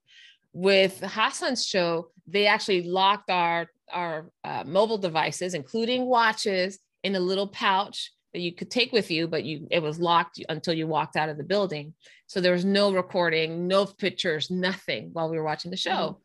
with 0.53 1.01
Hasan's 1.01 1.65
show, 1.65 2.11
they 2.27 2.45
actually 2.45 2.83
locked 2.83 3.29
our 3.29 3.67
our 3.91 4.29
uh, 4.43 4.63
mobile 4.65 4.97
devices, 4.97 5.53
including 5.53 6.05
watches, 6.05 6.79
in 7.03 7.15
a 7.15 7.19
little 7.19 7.47
pouch 7.47 8.11
that 8.33 8.39
you 8.39 8.53
could 8.53 8.71
take 8.71 8.91
with 8.91 9.11
you, 9.11 9.27
but 9.27 9.43
you 9.43 9.67
it 9.69 9.81
was 9.81 9.99
locked 9.99 10.41
until 10.49 10.73
you 10.73 10.87
walked 10.87 11.15
out 11.15 11.29
of 11.29 11.37
the 11.37 11.43
building. 11.43 11.93
So 12.27 12.41
there 12.41 12.53
was 12.53 12.65
no 12.65 12.93
recording, 12.93 13.67
no 13.67 13.85
pictures, 13.85 14.49
nothing 14.49 15.09
while 15.13 15.29
we 15.29 15.37
were 15.37 15.43
watching 15.43 15.71
the 15.71 15.77
show. 15.77 15.91
Mm-hmm. 15.91 16.19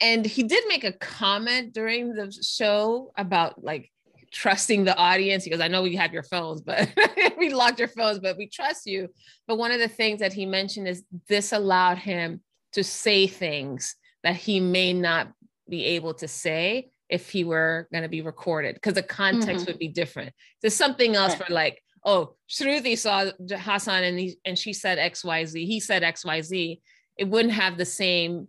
And 0.00 0.26
he 0.26 0.42
did 0.44 0.64
make 0.68 0.84
a 0.84 0.92
comment 0.92 1.72
during 1.74 2.14
the 2.14 2.32
show 2.32 3.12
about 3.16 3.62
like 3.62 3.90
trusting 4.32 4.84
the 4.84 4.96
audience. 4.96 5.44
He 5.44 5.50
goes, 5.50 5.60
I 5.60 5.68
know 5.68 5.82
we 5.82 5.96
have 5.96 6.12
your 6.12 6.22
phones, 6.22 6.60
but 6.60 6.88
we 7.38 7.50
locked 7.50 7.78
your 7.78 7.88
phones, 7.88 8.18
but 8.18 8.36
we 8.36 8.48
trust 8.48 8.86
you. 8.86 9.08
But 9.46 9.58
one 9.58 9.72
of 9.72 9.80
the 9.80 9.88
things 9.88 10.20
that 10.20 10.32
he 10.32 10.46
mentioned 10.46 10.88
is 10.88 11.04
this 11.28 11.52
allowed 11.52 11.98
him 11.98 12.40
to 12.72 12.84
say 12.84 13.26
things 13.26 13.96
that 14.22 14.36
he 14.36 14.60
may 14.60 14.92
not 14.92 15.32
be 15.68 15.84
able 15.84 16.14
to 16.14 16.28
say 16.28 16.90
if 17.08 17.30
he 17.30 17.44
were 17.44 17.88
going 17.92 18.02
to 18.02 18.08
be 18.08 18.22
recorded 18.22 18.74
because 18.74 18.94
the 18.94 19.02
context 19.02 19.62
mm-hmm. 19.62 19.72
would 19.72 19.78
be 19.78 19.88
different. 19.88 20.32
There's 20.60 20.74
something 20.74 21.16
else 21.16 21.32
right. 21.32 21.46
for 21.46 21.52
like, 21.52 21.82
oh, 22.04 22.34
Shruthi 22.48 22.96
saw 22.96 23.30
Hasan 23.50 24.04
and 24.04 24.18
he, 24.18 24.36
and 24.44 24.58
she 24.58 24.72
said 24.72 24.98
XYZ, 24.98 25.52
he 25.66 25.80
said 25.80 26.02
XYZ. 26.02 26.80
It 27.16 27.28
wouldn't 27.28 27.54
have 27.54 27.76
the 27.76 27.84
same 27.84 28.48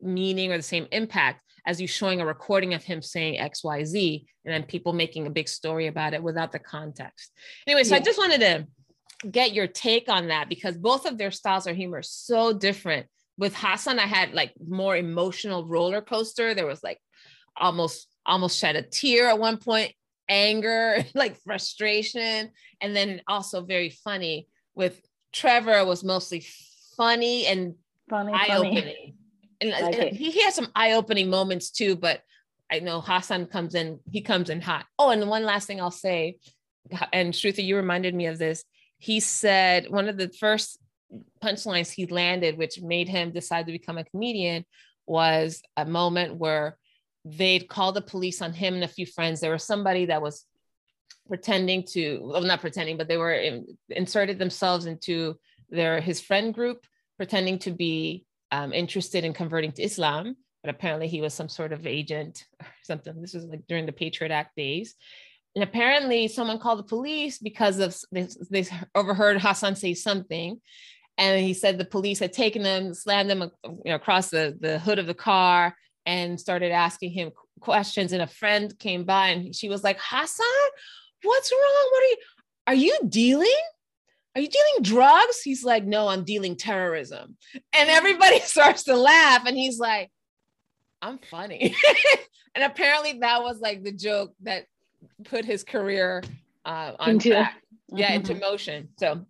meaning 0.00 0.52
or 0.52 0.56
the 0.56 0.62
same 0.62 0.86
impact 0.92 1.42
as 1.64 1.80
you 1.80 1.86
showing 1.86 2.20
a 2.20 2.26
recording 2.26 2.74
of 2.74 2.82
him 2.82 3.00
saying 3.00 3.40
XYZ 3.40 4.24
and 4.44 4.52
then 4.52 4.64
people 4.64 4.92
making 4.92 5.26
a 5.26 5.30
big 5.30 5.48
story 5.48 5.86
about 5.86 6.12
it 6.12 6.22
without 6.22 6.50
the 6.50 6.58
context. 6.58 7.30
Anyway, 7.66 7.84
so 7.84 7.94
yeah. 7.94 8.00
I 8.00 8.04
just 8.04 8.18
wanted 8.18 8.40
to 8.40 8.66
get 9.30 9.52
your 9.52 9.68
take 9.68 10.08
on 10.08 10.28
that 10.28 10.48
because 10.48 10.76
both 10.76 11.06
of 11.06 11.16
their 11.16 11.30
styles 11.30 11.68
of 11.68 11.76
humor 11.76 11.98
are 11.98 12.02
so 12.02 12.52
different 12.52 13.06
with 13.38 13.54
Hasan, 13.54 13.98
I 13.98 14.06
had 14.06 14.34
like 14.34 14.52
more 14.68 14.96
emotional 14.96 15.66
roller 15.66 16.02
coaster. 16.02 16.54
There 16.54 16.66
was 16.66 16.82
like 16.82 16.98
almost 17.56 18.08
almost 18.24 18.58
shed 18.58 18.76
a 18.76 18.82
tear 18.82 19.28
at 19.28 19.38
one 19.38 19.58
point, 19.58 19.92
anger, 20.28 21.04
like 21.14 21.40
frustration, 21.42 22.50
and 22.80 22.96
then 22.96 23.20
also 23.28 23.64
very 23.64 23.90
funny. 23.90 24.48
With 24.74 25.00
Trevor, 25.32 25.84
was 25.84 26.02
mostly 26.02 26.46
funny 26.96 27.46
and 27.46 27.74
funny, 28.08 28.32
eye 28.32 28.56
opening. 28.56 29.14
And, 29.60 29.70
like 29.70 29.98
and 29.98 30.16
he, 30.16 30.30
he 30.30 30.42
had 30.42 30.54
some 30.54 30.68
eye 30.74 30.92
opening 30.92 31.30
moments 31.30 31.70
too, 31.70 31.94
but 31.94 32.22
I 32.70 32.80
know 32.80 33.00
Hasan 33.00 33.46
comes 33.46 33.74
in, 33.74 34.00
he 34.10 34.22
comes 34.22 34.50
in 34.50 34.60
hot. 34.60 34.86
Oh, 34.98 35.10
and 35.10 35.28
one 35.28 35.44
last 35.44 35.66
thing 35.66 35.80
I'll 35.80 35.90
say, 35.90 36.38
and 37.12 37.32
Shruthi, 37.32 37.64
you 37.64 37.76
reminded 37.76 38.14
me 38.14 38.26
of 38.26 38.38
this. 38.38 38.64
He 38.98 39.20
said 39.20 39.90
one 39.90 40.08
of 40.08 40.16
the 40.16 40.28
first 40.28 40.78
punchlines 41.42 41.90
he 41.90 42.06
landed, 42.06 42.56
which 42.56 42.80
made 42.80 43.08
him 43.08 43.30
decide 43.30 43.66
to 43.66 43.72
become 43.72 43.98
a 43.98 44.04
comedian, 44.04 44.64
was 45.06 45.62
a 45.76 45.84
moment 45.84 46.36
where 46.36 46.78
they'd 47.24 47.68
call 47.68 47.92
the 47.92 48.02
police 48.02 48.42
on 48.42 48.52
him 48.52 48.74
and 48.74 48.84
a 48.84 48.88
few 48.88 49.06
friends. 49.06 49.40
There 49.40 49.52
was 49.52 49.64
somebody 49.64 50.06
that 50.06 50.22
was 50.22 50.44
pretending 51.28 51.84
to, 51.92 52.20
well, 52.22 52.42
not 52.42 52.60
pretending, 52.60 52.96
but 52.96 53.08
they 53.08 53.16
were 53.16 53.32
in, 53.32 53.78
inserted 53.90 54.38
themselves 54.38 54.86
into 54.86 55.38
their 55.70 56.00
his 56.00 56.20
friend 56.20 56.52
group, 56.52 56.84
pretending 57.16 57.58
to 57.60 57.70
be 57.70 58.24
um, 58.50 58.72
interested 58.72 59.24
in 59.24 59.32
converting 59.32 59.72
to 59.72 59.82
Islam. 59.82 60.36
But 60.62 60.74
apparently, 60.74 61.08
he 61.08 61.20
was 61.20 61.34
some 61.34 61.48
sort 61.48 61.72
of 61.72 61.86
agent 61.86 62.44
or 62.60 62.66
something. 62.82 63.20
This 63.20 63.34
was 63.34 63.44
like 63.44 63.66
during 63.68 63.86
the 63.86 63.92
Patriot 63.92 64.32
Act 64.32 64.56
days. 64.56 64.94
And 65.54 65.62
apparently, 65.62 66.28
someone 66.28 66.58
called 66.58 66.78
the 66.78 66.84
police 66.84 67.38
because 67.38 67.78
of 67.78 67.96
they, 68.10 68.28
they 68.50 68.66
overheard 68.94 69.40
Hasan 69.40 69.76
say 69.76 69.94
something 69.94 70.60
and 71.18 71.44
he 71.44 71.54
said 71.54 71.78
the 71.78 71.84
police 71.84 72.18
had 72.18 72.32
taken 72.32 72.62
them, 72.62 72.94
slammed 72.94 73.30
them 73.30 73.50
you 73.64 73.78
know, 73.84 73.94
across 73.94 74.30
the, 74.30 74.56
the 74.60 74.78
hood 74.78 74.98
of 74.98 75.06
the 75.06 75.14
car, 75.14 75.76
and 76.06 76.40
started 76.40 76.72
asking 76.72 77.12
him 77.12 77.32
questions. 77.60 78.12
And 78.12 78.22
a 78.22 78.26
friend 78.26 78.76
came 78.78 79.04
by 79.04 79.28
and 79.28 79.54
she 79.54 79.68
was 79.68 79.84
like, 79.84 80.00
Hasan, 80.00 80.46
what's 81.22 81.52
wrong? 81.52 81.88
What 81.90 82.02
are 82.02 82.06
you? 82.06 82.16
Are 82.66 82.74
you 82.74 82.98
dealing? 83.08 83.62
Are 84.34 84.40
you 84.40 84.48
dealing 84.48 84.82
drugs? 84.82 85.42
He's 85.42 85.64
like, 85.64 85.84
No, 85.84 86.08
I'm 86.08 86.24
dealing 86.24 86.56
terrorism. 86.56 87.36
And 87.72 87.90
everybody 87.90 88.40
starts 88.44 88.84
to 88.84 88.96
laugh. 88.96 89.46
And 89.46 89.56
he's 89.56 89.78
like, 89.78 90.10
I'm 91.00 91.18
funny. 91.30 91.74
and 92.54 92.64
apparently 92.64 93.18
that 93.20 93.42
was 93.42 93.60
like 93.60 93.82
the 93.82 93.92
joke 93.92 94.34
that 94.42 94.66
put 95.24 95.44
his 95.44 95.64
career 95.64 96.22
uh, 96.64 96.92
on 96.98 97.10
into, 97.10 97.30
track. 97.30 97.60
Yeah, 97.88 98.06
mm-hmm. 98.06 98.16
into 98.16 98.34
motion. 98.36 98.88
So 98.98 99.26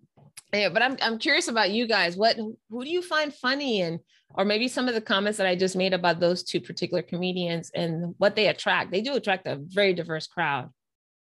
yeah, 0.53 0.69
but 0.69 0.83
I'm 0.83 0.97
I'm 1.01 1.19
curious 1.19 1.49
about 1.49 1.71
you 1.71 1.87
guys. 1.87 2.17
What 2.17 2.37
who 2.37 2.85
do 2.85 2.91
you 2.91 3.03
find 3.03 3.35
funny 3.35 3.81
and 3.81 4.01
or 4.35 4.45
maybe 4.45 4.69
some 4.69 4.89
of 4.89 4.95
the 4.95 5.01
comments 5.01 5.39
that 5.39 5.47
I 5.47 5.57
just 5.57 5.77
made 5.77 5.95
about 5.95 6.21
those 6.21 6.43
two 6.43 6.61
particular 6.61 7.03
comedians 7.03 7.71
and 7.75 8.15
what 8.19 8.37
they 8.37 8.49
attract. 8.49 8.91
They 8.91 9.01
do 9.01 9.15
attract 9.15 9.47
a 9.47 9.59
very 9.61 9.95
diverse 9.95 10.27
crowd. 10.27 10.71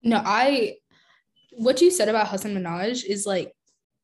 No, 0.03 0.21
I 0.23 0.77
what 1.51 1.81
you 1.81 1.91
said 1.91 2.09
about 2.09 2.27
Hasan 2.27 2.55
Minhaj 2.55 3.03
is 3.03 3.25
like 3.25 3.53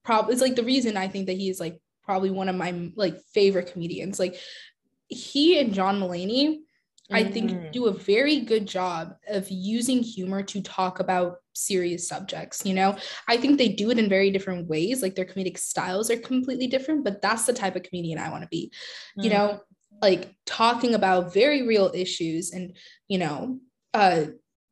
probably 0.04 0.34
it's 0.34 0.42
like 0.42 0.56
the 0.56 0.64
reason 0.64 0.98
I 0.98 1.08
think 1.08 1.28
that 1.28 1.38
he 1.38 1.50
is 1.50 1.60
like 1.60 1.80
probably 2.04 2.30
one 2.30 2.50
of 2.50 2.56
my 2.56 2.92
like 2.96 3.20
favorite 3.34 3.72
comedians. 3.72 4.20
Like 4.20 4.36
he 5.08 5.60
and 5.60 5.74
John 5.74 6.00
Mulaney 6.00 6.60
I 7.12 7.24
think 7.24 7.52
mm-hmm. 7.52 7.72
do 7.72 7.86
a 7.86 7.94
very 7.94 8.42
good 8.42 8.68
job 8.68 9.16
of 9.28 9.50
using 9.50 10.02
humor 10.02 10.42
to 10.44 10.62
talk 10.62 11.00
about 11.00 11.38
serious 11.56 12.08
subjects. 12.08 12.66
You 12.66 12.74
know, 12.74 12.98
I 13.28 13.38
think 13.38 13.58
they 13.58 13.70
do 13.70 13.90
it 13.90 14.00
in 14.00 14.10
very 14.10 14.32
different 14.32 14.68
ways. 14.68 15.02
Like 15.02 15.16
their 15.16 15.26
comedic 15.26 15.58
styles 15.58 16.12
are 16.12 16.18
completely 16.18 16.68
different, 16.68 17.04
but 17.04 17.22
that's 17.22 17.46
the 17.46 17.54
type 17.54 17.76
of 17.76 17.84
comedian 17.84 18.20
I 18.20 18.30
want 18.30 18.44
to 18.44 18.50
be. 18.50 18.72
Mm-hmm. 19.18 19.22
You 19.24 19.30
know, 19.32 19.60
like 20.02 20.36
talking 20.46 20.94
about 20.94 21.34
very 21.34 21.66
real 21.66 21.92
issues 21.94 22.52
and, 22.52 22.76
you 23.08 23.18
know, 23.18 23.60
uh, 23.94 24.26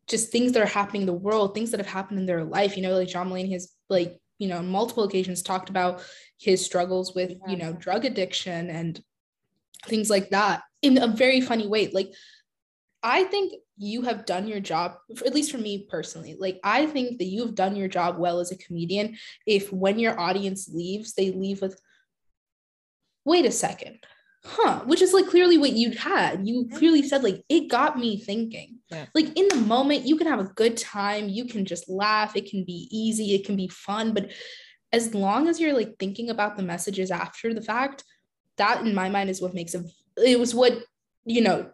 just 0.08 0.32
things 0.32 0.52
that 0.52 0.62
are 0.62 0.66
happening 0.66 1.04
in 1.04 1.08
the 1.08 1.14
world, 1.14 1.54
things 1.54 1.72
that 1.72 1.80
have 1.80 1.88
happened 1.88 2.20
in 2.20 2.26
their 2.26 2.44
life. 2.44 2.76
You 2.76 2.84
know, 2.84 2.96
like 2.98 3.08
John 3.08 3.30
Mulaney 3.30 3.54
has 3.54 3.72
like, 3.90 4.20
you 4.38 4.50
know, 4.50 4.58
on 4.58 4.68
multiple 4.68 5.06
occasions 5.06 5.42
talked 5.42 5.70
about 5.70 6.04
his 6.40 6.66
struggles 6.66 7.16
with, 7.16 7.32
yeah. 7.32 7.52
you 7.52 7.58
know, 7.58 7.72
drug 7.74 8.04
addiction 8.04 8.70
and 8.70 9.02
things 9.86 10.10
like 10.10 10.32
that 10.32 10.64
in 10.82 11.02
a 11.02 11.08
very 11.08 11.40
funny 11.40 11.68
way. 11.68 11.90
Like, 11.94 12.12
I 13.04 13.26
think 13.26 13.54
you 13.78 14.04
have 14.04 14.26
done 14.26 14.48
your 14.48 14.60
job, 14.60 14.96
at 15.26 15.34
least 15.34 15.52
for 15.52 15.58
me 15.58 15.88
personally. 15.90 16.36
Like, 16.40 16.60
I 16.64 16.86
think 16.86 17.20
that 17.20 17.26
you've 17.26 17.56
done 17.56 17.76
your 17.76 17.88
job 17.88 18.18
well 18.18 18.40
as 18.40 18.52
a 18.52 18.58
comedian. 18.58 19.18
If 19.46 19.74
when 19.74 20.00
your 20.00 20.20
audience 20.20 20.70
leaves, 20.74 21.14
they 21.14 21.32
leave 21.32 21.62
with, 21.62 21.80
wait 23.26 23.46
a 23.46 23.52
second, 23.52 24.00
huh? 24.46 24.82
Which 24.86 25.02
is 25.02 25.14
like 25.14 25.28
clearly 25.28 25.58
what 25.58 25.74
you 25.74 25.92
had. 25.92 26.48
You 26.48 26.70
clearly 26.74 27.04
said, 27.04 27.24
like, 27.24 27.44
it 27.50 27.70
got 27.70 27.98
me 27.98 28.18
thinking. 28.18 28.80
Yeah. 28.90 29.06
Like, 29.14 29.38
in 29.38 29.48
the 29.50 29.58
moment, 29.58 30.08
you 30.08 30.16
can 30.16 30.28
have 30.28 30.40
a 30.40 30.54
good 30.56 30.78
time, 30.78 31.28
you 31.28 31.46
can 31.46 31.66
just 31.66 31.90
laugh, 31.90 32.36
it 32.36 32.50
can 32.50 32.64
be 32.64 32.88
easy, 32.90 33.36
it 33.36 33.46
can 33.46 33.58
be 33.58 33.68
fun. 33.68 34.14
But 34.14 34.32
as 34.94 35.14
long 35.14 35.50
as 35.50 35.60
you're 35.60 35.74
like 35.74 35.98
thinking 36.00 36.30
about 36.30 36.56
the 36.56 36.64
messages 36.64 37.12
after 37.12 37.54
the 37.54 37.62
fact, 37.62 38.04
that 38.58 38.86
in 38.86 38.94
my 38.94 39.10
mind 39.10 39.30
is 39.30 39.42
what 39.42 39.54
makes 39.54 39.74
it 39.74 39.86
it 40.18 40.40
was 40.40 40.54
what 40.54 40.78
you 41.26 41.42
know 41.42 41.70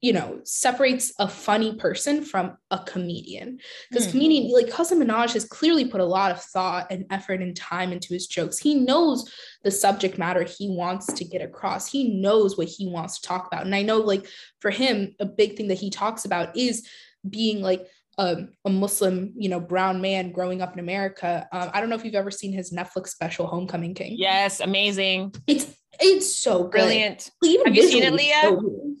you 0.00 0.12
know 0.12 0.40
separates 0.44 1.12
a 1.18 1.28
funny 1.28 1.74
person 1.74 2.24
from 2.24 2.56
a 2.70 2.78
comedian 2.78 3.58
because 3.90 4.06
mm. 4.06 4.12
comedian 4.12 4.52
like 4.52 4.72
Hasan 4.72 5.00
Minhaj 5.00 5.32
has 5.32 5.44
clearly 5.44 5.84
put 5.84 6.00
a 6.00 6.04
lot 6.04 6.30
of 6.30 6.40
thought 6.40 6.86
and 6.90 7.04
effort 7.10 7.42
and 7.42 7.56
time 7.56 7.92
into 7.92 8.14
his 8.14 8.26
jokes 8.26 8.58
he 8.58 8.74
knows 8.74 9.32
the 9.64 9.70
subject 9.70 10.18
matter 10.18 10.44
he 10.44 10.70
wants 10.70 11.12
to 11.12 11.24
get 11.24 11.42
across 11.42 11.90
he 11.90 12.20
knows 12.20 12.56
what 12.56 12.68
he 12.68 12.88
wants 12.88 13.18
to 13.18 13.28
talk 13.28 13.46
about 13.46 13.64
and 13.64 13.74
i 13.74 13.82
know 13.82 13.98
like 13.98 14.26
for 14.60 14.70
him 14.70 15.14
a 15.20 15.26
big 15.26 15.56
thing 15.56 15.68
that 15.68 15.78
he 15.78 15.90
talks 15.90 16.24
about 16.24 16.56
is 16.56 16.86
being 17.28 17.60
like 17.60 17.86
a, 18.18 18.36
a 18.64 18.70
Muslim, 18.70 19.32
you 19.36 19.48
know, 19.48 19.60
brown 19.60 20.00
man 20.00 20.32
growing 20.32 20.60
up 20.60 20.72
in 20.72 20.80
America. 20.80 21.46
Um, 21.52 21.70
I 21.72 21.80
don't 21.80 21.88
know 21.88 21.94
if 21.94 22.04
you've 22.04 22.16
ever 22.16 22.32
seen 22.32 22.52
his 22.52 22.72
Netflix 22.72 23.08
special, 23.08 23.46
Homecoming 23.46 23.94
King. 23.94 24.16
Yes, 24.18 24.58
amazing. 24.58 25.34
It's 25.46 25.72
it's 26.00 26.34
so 26.34 26.64
brilliant. 26.64 27.30
Even 27.44 27.66
have 27.66 27.76
you 27.76 27.88
seen 27.88 28.02
it, 28.02 28.12
Lia? 28.12 28.40
So 28.42 28.96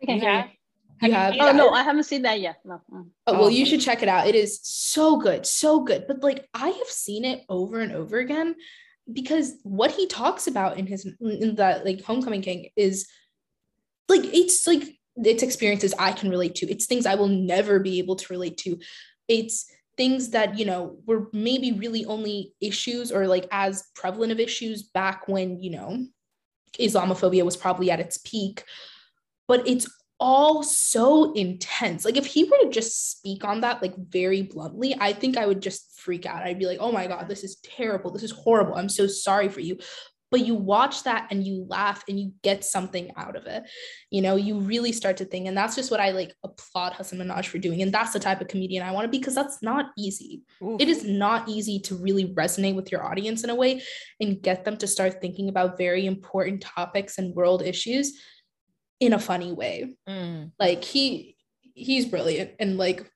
you 0.00 0.20
have. 0.20 0.48
You 1.02 1.12
have? 1.12 1.34
Oh 1.38 1.52
no, 1.52 1.70
I 1.70 1.82
haven't 1.82 2.04
seen 2.04 2.22
that 2.22 2.40
yet. 2.40 2.56
No. 2.64 2.80
Mm. 2.92 3.08
Oh 3.26 3.32
well, 3.34 3.50
you 3.50 3.64
should 3.64 3.80
check 3.80 4.02
it 4.02 4.08
out. 4.08 4.26
It 4.26 4.34
is 4.34 4.60
so 4.62 5.16
good, 5.16 5.46
so 5.46 5.80
good. 5.80 6.06
But 6.08 6.22
like, 6.22 6.48
I 6.54 6.68
have 6.68 6.88
seen 6.88 7.24
it 7.24 7.42
over 7.48 7.80
and 7.80 7.92
over 7.92 8.18
again 8.18 8.56
because 9.12 9.54
what 9.62 9.92
he 9.92 10.06
talks 10.06 10.46
about 10.46 10.76
in 10.76 10.86
his 10.86 11.08
in 11.20 11.54
that 11.56 11.84
like 11.84 12.02
Homecoming 12.02 12.42
King 12.42 12.68
is 12.76 13.08
like 14.08 14.24
it's 14.24 14.66
like 14.66 14.98
it's 15.16 15.42
experiences 15.42 15.94
I 15.98 16.12
can 16.12 16.30
relate 16.30 16.56
to. 16.56 16.70
It's 16.70 16.86
things 16.86 17.06
I 17.06 17.14
will 17.14 17.28
never 17.28 17.78
be 17.78 17.98
able 17.98 18.16
to 18.16 18.32
relate 18.32 18.56
to. 18.58 18.78
It's 19.28 19.70
things 19.96 20.30
that, 20.30 20.58
you 20.58 20.64
know, 20.64 20.96
were 21.06 21.28
maybe 21.32 21.72
really 21.72 22.04
only 22.06 22.54
issues 22.60 23.10
or 23.10 23.26
like 23.26 23.46
as 23.50 23.84
prevalent 23.94 24.32
of 24.32 24.40
issues 24.40 24.84
back 24.84 25.26
when, 25.26 25.60
you 25.60 25.70
know, 25.70 26.06
Islamophobia 26.78 27.44
was 27.44 27.56
probably 27.56 27.90
at 27.90 28.00
its 28.00 28.18
peak. 28.18 28.64
But 29.48 29.66
it's 29.66 29.88
all 30.20 30.62
so 30.62 31.32
intense. 31.32 32.04
Like 32.04 32.16
if 32.16 32.26
he 32.26 32.44
were 32.44 32.58
to 32.62 32.70
just 32.70 33.10
speak 33.12 33.44
on 33.44 33.60
that 33.60 33.80
like 33.82 33.96
very 33.96 34.42
bluntly, 34.42 34.96
I 35.00 35.12
think 35.12 35.36
I 35.36 35.46
would 35.46 35.62
just 35.62 35.98
freak 36.00 36.26
out. 36.26 36.42
I'd 36.42 36.58
be 36.58 36.66
like, 36.66 36.78
"Oh 36.80 36.92
my 36.92 37.06
god, 37.06 37.28
this 37.28 37.44
is 37.44 37.56
terrible. 37.56 38.10
This 38.10 38.24
is 38.24 38.32
horrible. 38.32 38.74
I'm 38.74 38.88
so 38.88 39.06
sorry 39.06 39.48
for 39.48 39.60
you." 39.60 39.78
But 40.30 40.44
you 40.44 40.54
watch 40.54 41.04
that 41.04 41.28
and 41.30 41.46
you 41.46 41.64
laugh 41.70 42.04
and 42.06 42.20
you 42.20 42.32
get 42.42 42.62
something 42.62 43.10
out 43.16 43.34
of 43.34 43.46
it. 43.46 43.62
You 44.10 44.20
know, 44.20 44.36
you 44.36 44.58
really 44.58 44.92
start 44.92 45.16
to 45.18 45.24
think 45.24 45.46
and 45.46 45.56
that's 45.56 45.74
just 45.74 45.90
what 45.90 46.00
I 46.00 46.10
like 46.10 46.34
applaud 46.44 46.92
Hasan 46.92 47.18
Minhaj 47.18 47.46
for 47.46 47.56
doing 47.56 47.80
and 47.80 47.90
that's 47.90 48.12
the 48.12 48.18
type 48.18 48.42
of 48.42 48.48
comedian 48.48 48.86
I 48.86 48.92
want 48.92 49.06
to 49.06 49.08
be 49.08 49.16
because 49.16 49.34
that's 49.34 49.62
not 49.62 49.86
easy. 49.96 50.42
Oof. 50.62 50.82
It 50.82 50.88
is 50.90 51.02
not 51.02 51.48
easy 51.48 51.80
to 51.80 51.94
really 51.94 52.26
resonate 52.34 52.74
with 52.74 52.92
your 52.92 53.06
audience 53.06 53.42
in 53.42 53.48
a 53.48 53.54
way 53.54 53.80
and 54.20 54.42
get 54.42 54.66
them 54.66 54.76
to 54.78 54.86
start 54.86 55.18
thinking 55.22 55.48
about 55.48 55.78
very 55.78 56.04
important 56.04 56.60
topics 56.60 57.16
and 57.16 57.34
world 57.34 57.62
issues 57.62 58.12
in 59.00 59.12
a 59.12 59.18
funny 59.18 59.52
way. 59.52 59.94
Mm. 60.08 60.52
Like 60.58 60.84
he 60.84 61.36
he's 61.74 62.06
brilliant 62.06 62.52
and 62.58 62.76
like 62.76 63.08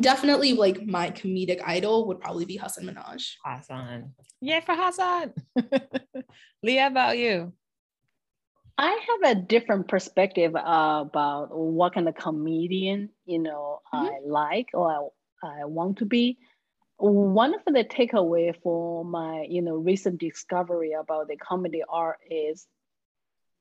definitely 0.00 0.52
like 0.52 0.82
my 0.82 1.10
comedic 1.10 1.60
idol 1.64 2.06
would 2.08 2.20
probably 2.20 2.44
be 2.44 2.56
Hasan 2.56 2.84
Minhaj. 2.84 3.32
Hasan. 3.44 4.12
Yay 4.40 4.60
for 4.60 4.74
Hasan. 4.74 5.32
Lia, 6.62 6.88
about 6.88 7.18
you? 7.18 7.52
I 8.78 8.90
have 8.90 9.38
a 9.38 9.40
different 9.40 9.88
perspective 9.88 10.54
uh, 10.54 11.04
about 11.06 11.48
what 11.56 11.94
kind 11.94 12.08
of 12.08 12.14
comedian, 12.14 13.08
you 13.24 13.38
know, 13.38 13.80
mm-hmm. 13.92 14.06
I 14.06 14.18
like 14.26 14.68
or 14.74 15.12
I, 15.42 15.62
I 15.62 15.64
want 15.64 15.98
to 15.98 16.04
be. 16.04 16.38
One 16.98 17.54
of 17.54 17.60
the 17.66 17.84
takeaway 17.84 18.54
for 18.62 19.04
my, 19.04 19.46
you 19.48 19.62
know, 19.62 19.76
recent 19.76 20.18
discovery 20.18 20.92
about 20.92 21.28
the 21.28 21.36
comedy 21.36 21.82
art 21.88 22.18
is 22.30 22.66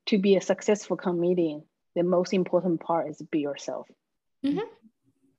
to 0.07 0.17
be 0.17 0.35
a 0.35 0.41
successful 0.41 0.97
comedian, 0.97 1.63
the 1.95 2.03
most 2.03 2.33
important 2.33 2.81
part 2.81 3.09
is 3.09 3.21
be 3.31 3.39
yourself. 3.39 3.87
Mm-hmm. 4.45 4.59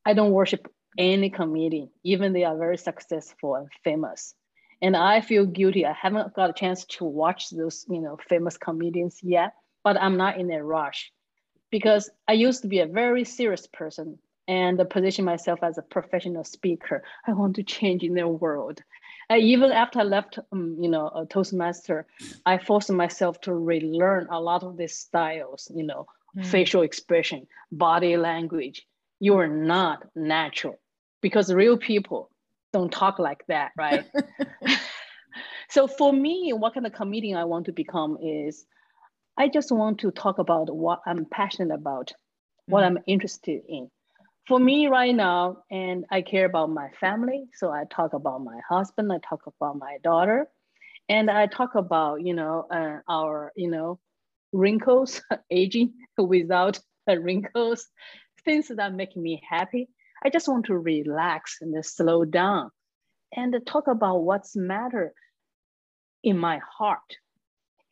I 0.04 0.14
don't 0.14 0.32
worship 0.32 0.68
any 0.98 1.30
comedian, 1.30 1.90
even 2.02 2.32
they 2.32 2.44
are 2.44 2.56
very 2.56 2.78
successful 2.78 3.54
and 3.54 3.68
famous. 3.84 4.34
And 4.82 4.96
I 4.96 5.20
feel 5.20 5.46
guilty. 5.46 5.86
I 5.86 5.92
haven't 5.92 6.34
got 6.34 6.50
a 6.50 6.52
chance 6.52 6.84
to 6.84 7.04
watch 7.04 7.50
those, 7.50 7.86
you 7.88 8.00
know, 8.00 8.18
famous 8.28 8.56
comedians 8.56 9.20
yet, 9.22 9.54
but 9.82 10.00
I'm 10.00 10.16
not 10.16 10.38
in 10.38 10.50
a 10.50 10.62
rush 10.62 11.12
because 11.70 12.10
I 12.28 12.34
used 12.34 12.62
to 12.62 12.68
be 12.68 12.80
a 12.80 12.86
very 12.86 13.24
serious 13.24 13.66
person 13.66 14.18
and 14.48 14.80
position 14.90 15.24
myself 15.24 15.60
as 15.62 15.78
a 15.78 15.82
professional 15.82 16.44
speaker. 16.44 17.02
I 17.26 17.32
want 17.32 17.56
to 17.56 17.62
change 17.62 18.02
in 18.02 18.14
the 18.14 18.28
world. 18.28 18.80
Uh, 19.30 19.36
even 19.36 19.72
after 19.72 20.00
I 20.00 20.04
left, 20.04 20.38
um, 20.52 20.76
you 20.80 20.88
know, 20.88 21.08
a 21.08 21.26
Toastmaster, 21.26 22.06
I 22.44 22.58
forced 22.58 22.90
myself 22.90 23.40
to 23.42 23.54
relearn 23.54 24.28
a 24.30 24.40
lot 24.40 24.62
of 24.62 24.76
these 24.76 24.96
styles, 24.96 25.70
you 25.74 25.82
know, 25.82 26.06
mm. 26.36 26.46
facial 26.46 26.82
expression, 26.82 27.46
body 27.72 28.16
language. 28.16 28.86
You 29.18 29.36
are 29.38 29.48
not 29.48 30.04
natural 30.14 30.78
because 31.22 31.52
real 31.52 31.76
people 31.76 32.30
don't 32.72 32.92
talk 32.92 33.18
like 33.18 33.44
that, 33.48 33.72
right? 33.76 34.04
so 35.68 35.88
for 35.88 36.12
me, 36.12 36.52
what 36.52 36.74
kind 36.74 36.86
of 36.86 36.92
comedian 36.92 37.36
I 37.36 37.44
want 37.44 37.66
to 37.66 37.72
become 37.72 38.18
is 38.22 38.64
I 39.36 39.48
just 39.48 39.72
want 39.72 40.00
to 40.00 40.10
talk 40.12 40.38
about 40.38 40.72
what 40.74 41.00
I'm 41.04 41.24
passionate 41.24 41.74
about, 41.74 42.12
what 42.66 42.84
mm. 42.84 42.86
I'm 42.86 42.98
interested 43.06 43.62
in 43.68 43.90
for 44.46 44.58
me 44.60 44.86
right 44.86 45.14
now, 45.14 45.58
and 45.70 46.04
I 46.10 46.22
care 46.22 46.46
about 46.46 46.70
my 46.70 46.90
family. 47.00 47.46
So 47.54 47.70
I 47.70 47.84
talk 47.90 48.12
about 48.12 48.44
my 48.44 48.58
husband, 48.68 49.12
I 49.12 49.18
talk 49.28 49.42
about 49.46 49.78
my 49.78 49.98
daughter, 50.04 50.46
and 51.08 51.30
I 51.30 51.46
talk 51.46 51.74
about, 51.74 52.22
you 52.22 52.34
know, 52.34 52.66
uh, 52.70 52.98
our, 53.08 53.52
you 53.56 53.70
know, 53.70 53.98
wrinkles, 54.52 55.20
aging 55.50 55.94
without 56.18 56.78
wrinkles, 57.08 57.88
things 58.44 58.68
that 58.68 58.94
make 58.94 59.16
me 59.16 59.42
happy. 59.48 59.88
I 60.24 60.30
just 60.30 60.48
want 60.48 60.66
to 60.66 60.78
relax 60.78 61.58
and 61.60 61.84
slow 61.84 62.24
down 62.24 62.70
and 63.34 63.54
talk 63.66 63.88
about 63.88 64.22
what's 64.22 64.56
matter 64.56 65.12
in 66.22 66.38
my 66.38 66.60
heart. 66.78 67.16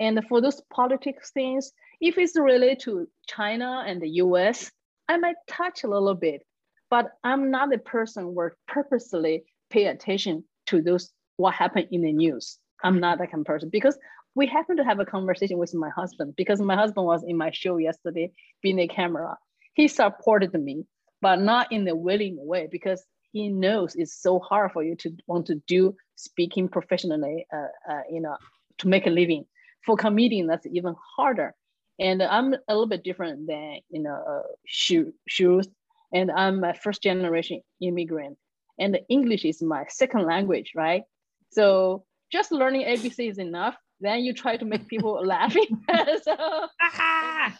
And 0.00 0.20
for 0.28 0.40
those 0.40 0.60
politics 0.72 1.30
things, 1.32 1.72
if 2.00 2.18
it's 2.18 2.36
related 2.36 2.80
to 2.80 3.08
China 3.28 3.84
and 3.86 4.00
the 4.00 4.08
US, 4.08 4.70
I 5.08 5.18
might 5.18 5.36
touch 5.48 5.84
a 5.84 5.88
little 5.88 6.14
bit, 6.14 6.42
but 6.90 7.12
I'm 7.22 7.50
not 7.50 7.70
the 7.70 7.78
person 7.78 8.34
where 8.34 8.56
purposely 8.68 9.44
pay 9.70 9.86
attention 9.86 10.44
to 10.66 10.80
those 10.80 11.12
what 11.36 11.54
happened 11.54 11.88
in 11.90 12.02
the 12.02 12.12
news. 12.12 12.58
I'm 12.82 13.00
not 13.00 13.18
that 13.18 13.30
kind 13.30 13.42
of 13.42 13.46
person 13.46 13.68
because 13.70 13.98
we 14.34 14.46
happened 14.46 14.78
to 14.78 14.84
have 14.84 15.00
a 15.00 15.04
conversation 15.04 15.58
with 15.58 15.74
my 15.74 15.90
husband 15.90 16.34
because 16.36 16.60
my 16.60 16.74
husband 16.74 17.06
was 17.06 17.22
in 17.24 17.36
my 17.36 17.50
show 17.50 17.76
yesterday 17.76 18.32
being 18.62 18.78
a 18.78 18.88
camera. 18.88 19.36
He 19.74 19.88
supported 19.88 20.54
me, 20.54 20.84
but 21.20 21.40
not 21.40 21.72
in 21.72 21.86
a 21.88 21.94
willing 21.94 22.36
way 22.38 22.68
because 22.70 23.04
he 23.32 23.48
knows 23.48 23.94
it's 23.96 24.20
so 24.20 24.38
hard 24.38 24.72
for 24.72 24.82
you 24.82 24.94
to 24.96 25.10
want 25.26 25.46
to 25.46 25.56
do 25.66 25.96
speaking 26.14 26.68
professionally, 26.68 27.46
uh, 27.52 27.92
uh, 27.92 28.02
you 28.10 28.20
know, 28.20 28.36
to 28.78 28.88
make 28.88 29.06
a 29.06 29.10
living. 29.10 29.44
For 29.84 29.96
comedian, 29.96 30.46
that's 30.46 30.66
even 30.66 30.94
harder 31.16 31.54
and 31.98 32.22
I'm 32.22 32.54
a 32.54 32.58
little 32.68 32.86
bit 32.86 33.04
different 33.04 33.46
than 33.46 33.78
you 33.90 34.02
know 34.02 34.14
uh, 34.14 34.42
shoes, 34.66 35.68
and 36.12 36.30
I'm 36.30 36.64
a 36.64 36.74
first 36.74 37.02
generation 37.02 37.60
immigrant, 37.80 38.36
and 38.78 38.98
English 39.08 39.44
is 39.44 39.62
my 39.62 39.84
second 39.88 40.26
language, 40.26 40.72
right? 40.74 41.02
So 41.50 42.04
just 42.32 42.52
learning 42.52 42.86
ABC 42.86 43.30
is 43.30 43.38
enough. 43.38 43.76
Then 44.00 44.20
you 44.24 44.34
try 44.34 44.56
to 44.56 44.64
make 44.64 44.88
people 44.88 45.24
laughing. 45.24 45.66
so, 46.22 46.36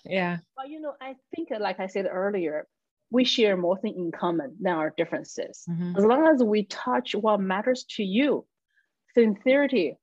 yeah. 0.05 0.39
But 0.57 0.68
you 0.68 0.80
know, 0.80 0.95
I 1.01 1.14
think, 1.35 1.49
like 1.59 1.78
I 1.78 1.87
said 1.87 2.07
earlier, 2.11 2.66
we 3.11 3.24
share 3.24 3.57
more 3.57 3.78
things 3.78 3.97
in 3.97 4.11
common 4.11 4.57
than 4.61 4.74
our 4.74 4.93
differences. 4.97 5.62
Mm-hmm. 5.70 5.97
As 5.97 6.05
long 6.05 6.26
as 6.26 6.43
we 6.43 6.64
touch 6.64 7.14
what 7.14 7.41
matters 7.41 7.85
to 7.97 8.03
you, 8.03 8.45
sincerity, 9.14 9.97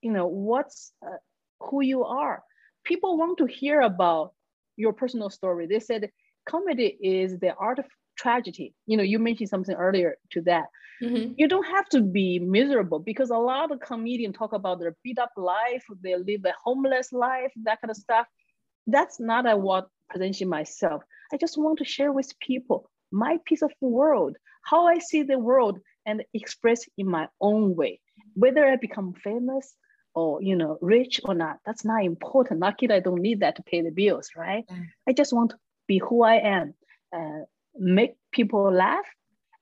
you 0.00 0.12
know, 0.12 0.26
what's 0.26 0.92
uh, 1.04 1.18
who 1.60 1.82
you 1.82 2.04
are 2.04 2.42
people 2.86 3.18
want 3.18 3.38
to 3.38 3.46
hear 3.46 3.80
about 3.80 4.32
your 4.76 4.92
personal 4.92 5.30
story. 5.30 5.66
They 5.66 5.80
said 5.80 6.10
comedy 6.48 6.96
is 7.02 7.38
the 7.38 7.54
art 7.54 7.78
of 7.78 7.86
tragedy. 8.16 8.74
You 8.86 8.96
know, 8.96 9.02
you 9.02 9.18
mentioned 9.18 9.50
something 9.50 9.74
earlier 9.74 10.16
to 10.32 10.40
that. 10.42 10.66
Mm-hmm. 11.02 11.32
You 11.36 11.48
don't 11.48 11.66
have 11.66 11.88
to 11.90 12.00
be 12.00 12.38
miserable 12.38 13.00
because 13.00 13.30
a 13.30 13.36
lot 13.36 13.70
of 13.70 13.80
comedians 13.80 14.36
talk 14.36 14.52
about 14.54 14.78
their 14.80 14.96
beat 15.04 15.18
up 15.18 15.32
life, 15.36 15.84
they 16.02 16.16
live 16.16 16.44
a 16.46 16.54
homeless 16.64 17.12
life, 17.12 17.52
that 17.64 17.80
kind 17.80 17.90
of 17.90 17.96
stuff. 17.96 18.26
That's 18.86 19.20
not 19.20 19.50
a 19.50 19.56
what 19.56 19.88
presenting 20.08 20.48
myself. 20.48 21.02
I 21.32 21.36
just 21.36 21.58
want 21.58 21.78
to 21.78 21.84
share 21.84 22.12
with 22.12 22.32
people 22.38 22.88
my 23.12 23.38
piece 23.44 23.62
of 23.62 23.72
the 23.82 23.88
world, 23.88 24.36
how 24.62 24.86
I 24.86 24.98
see 24.98 25.22
the 25.22 25.38
world 25.38 25.80
and 26.06 26.22
express 26.32 26.84
in 26.96 27.08
my 27.08 27.28
own 27.40 27.74
way. 27.74 28.00
Whether 28.34 28.64
I 28.64 28.76
become 28.76 29.12
famous, 29.12 29.74
or 30.16 30.42
you 30.42 30.56
know 30.56 30.78
rich 30.80 31.20
or 31.24 31.34
not 31.34 31.58
that's 31.64 31.84
not 31.84 32.02
important. 32.02 32.58
Lucky 32.60 32.90
i 32.90 32.98
don't 32.98 33.20
need 33.20 33.40
that 33.40 33.54
to 33.56 33.62
pay 33.62 33.82
the 33.82 33.90
bills 33.90 34.30
right? 34.34 34.64
Mm. 34.66 34.86
i 35.06 35.12
just 35.12 35.32
want 35.32 35.50
to 35.50 35.56
be 35.86 35.98
who 35.98 36.24
i 36.24 36.36
am 36.36 36.74
uh, 37.16 37.42
make 37.78 38.14
people 38.32 38.72
laugh. 38.72 39.06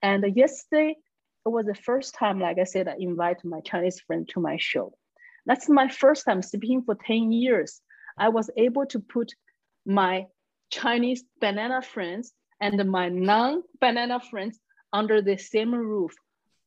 And 0.02 0.24
yesterday 0.36 0.96
it 1.44 1.48
was 1.48 1.66
the 1.66 1.74
first 1.74 2.14
time 2.14 2.38
like 2.38 2.58
i 2.58 2.64
said 2.64 2.88
i 2.88 2.94
invite 2.98 3.44
my 3.44 3.60
chinese 3.60 4.00
friend 4.00 4.26
to 4.30 4.40
my 4.40 4.56
show. 4.56 4.94
That's 5.46 5.68
my 5.68 5.88
first 5.88 6.24
time 6.24 6.40
speaking 6.40 6.82
for 6.82 6.94
10 6.94 7.32
years. 7.32 7.82
I 8.16 8.30
was 8.30 8.48
able 8.56 8.86
to 8.86 9.00
put 9.00 9.32
my 9.84 10.26
chinese 10.70 11.22
banana 11.40 11.82
friends 11.82 12.32
and 12.60 12.76
my 12.90 13.08
non-banana 13.08 14.20
friends 14.30 14.58
under 14.92 15.20
the 15.20 15.36
same 15.36 15.74
roof 15.74 16.12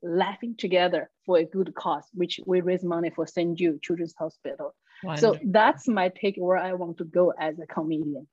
laughing 0.01 0.55
together 0.57 1.09
for 1.25 1.37
a 1.37 1.45
good 1.45 1.73
cause, 1.75 2.05
which 2.13 2.39
we 2.45 2.61
raise 2.61 2.83
money 2.83 3.09
for 3.09 3.25
St. 3.27 3.57
Jude 3.57 3.81
Children's 3.81 4.15
Hospital. 4.17 4.75
Wonderful. 5.03 5.35
So 5.35 5.39
that's 5.45 5.87
my 5.87 6.09
take 6.09 6.35
where 6.37 6.57
I 6.57 6.73
want 6.73 6.97
to 6.97 7.03
go 7.03 7.33
as 7.39 7.59
a 7.59 7.67
comedian. 7.67 8.27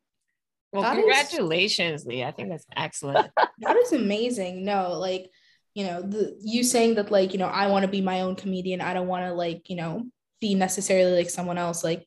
Well, 0.73 0.83
that 0.83 0.95
congratulations, 0.95 2.03
is, 2.03 2.07
Lee. 2.07 2.25
I 2.25 2.33
think 2.33 2.49
that's 2.49 2.67
excellent. 2.77 3.31
that 3.59 3.77
is 3.77 3.93
amazing. 3.93 4.65
No, 4.65 4.99
like, 4.99 5.31
you 5.75 5.87
know, 5.87 6.03
the 6.03 6.37
you 6.43 6.65
saying 6.65 6.97
that, 6.97 7.13
like, 7.13 7.33
you 7.33 7.39
know, 7.39 7.47
I 7.47 7.69
want 7.69 7.85
to 7.85 7.91
be 7.91 8.01
my 8.01 8.23
own 8.23 8.35
comedian. 8.35 8.81
I 8.81 8.93
don't 8.93 9.07
want 9.07 9.25
to, 9.25 9.33
like, 9.33 9.71
you 9.71 9.77
know, 9.77 10.05
be 10.41 10.55
necessarily 10.55 11.17
like 11.17 11.31
someone 11.31 11.59
else. 11.59 11.85
Like, 11.85 12.07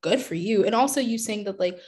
good 0.00 0.20
for 0.20 0.36
you. 0.36 0.64
And 0.64 0.74
also, 0.74 1.00
you 1.00 1.18
saying 1.18 1.44
that, 1.44 1.58
like, 1.58 1.78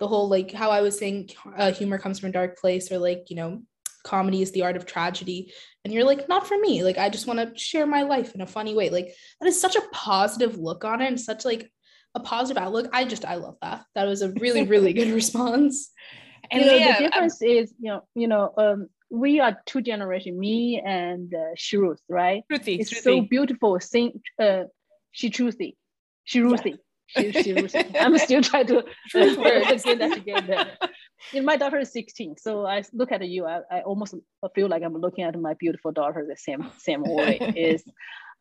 the 0.00 0.08
whole, 0.08 0.28
like, 0.28 0.50
how 0.50 0.70
I 0.70 0.80
was 0.80 0.98
saying 0.98 1.30
uh, 1.56 1.70
humor 1.72 1.98
comes 1.98 2.18
from 2.18 2.30
a 2.30 2.32
dark 2.32 2.58
place, 2.58 2.90
or 2.90 2.98
like, 2.98 3.26
you 3.28 3.36
know, 3.36 3.62
comedy 4.04 4.42
is 4.42 4.52
the 4.52 4.62
art 4.62 4.76
of 4.76 4.86
tragedy 4.86 5.52
and 5.84 5.92
you're 5.92 6.04
like 6.04 6.28
not 6.28 6.46
for 6.46 6.58
me 6.58 6.82
like 6.82 6.98
i 6.98 7.08
just 7.08 7.26
want 7.26 7.38
to 7.38 7.58
share 7.58 7.86
my 7.86 8.02
life 8.02 8.34
in 8.34 8.40
a 8.40 8.46
funny 8.46 8.74
way 8.74 8.90
like 8.90 9.14
that 9.40 9.48
is 9.48 9.60
such 9.60 9.76
a 9.76 9.82
positive 9.92 10.56
look 10.56 10.84
on 10.84 11.00
it 11.00 11.06
and 11.06 11.20
such 11.20 11.44
like 11.44 11.70
a 12.14 12.20
positive 12.20 12.62
outlook. 12.62 12.88
I 12.92 13.04
just 13.04 13.24
I 13.24 13.36
love 13.36 13.56
that. 13.62 13.84
That 13.94 14.06
was 14.06 14.22
a 14.22 14.30
really 14.32 14.62
really 14.74 14.92
good 14.92 15.12
response. 15.12 15.90
And 16.50 16.62
you 16.62 16.66
know, 16.66 16.74
yeah, 16.74 16.98
the 16.98 17.04
difference 17.04 17.40
I'm, 17.42 17.48
is 17.48 17.74
you 17.80 17.90
know 17.90 18.02
you 18.14 18.28
know 18.28 18.52
um, 18.56 18.88
we 19.10 19.40
are 19.40 19.56
two 19.66 19.80
generation, 19.80 20.38
me 20.38 20.82
and 20.84 21.32
uh, 21.34 21.54
Shruth, 21.56 22.00
right? 22.08 22.42
Shruthi, 22.50 22.80
it's 22.80 22.92
Shruthi. 22.92 23.02
so 23.02 23.20
beautiful. 23.22 23.80
Sing, 23.80 24.20
uh, 24.38 24.64
she 25.12 25.30
Shruthi, 25.30 25.76
Shruthi. 26.28 26.78
She, 27.16 27.32
she, 27.32 27.52
I'm 28.00 28.18
still 28.18 28.42
trying 28.42 28.66
to 28.68 28.78
uh, 28.78 28.82
get 29.14 29.98
that 29.98 30.12
together. 30.14 30.66
Know, 31.32 31.42
my 31.42 31.56
daughter 31.56 31.78
is 31.78 31.92
16, 31.92 32.36
so 32.38 32.66
I 32.66 32.82
look 32.92 33.12
at 33.12 33.26
you. 33.26 33.46
I, 33.46 33.60
I 33.70 33.80
almost 33.82 34.14
feel 34.54 34.68
like 34.68 34.82
I'm 34.82 34.96
looking 34.96 35.24
at 35.24 35.38
my 35.38 35.54
beautiful 35.54 35.92
daughter 35.92 36.24
the 36.28 36.36
same 36.36 36.70
same 36.78 37.02
way. 37.04 37.38
is 37.56 37.84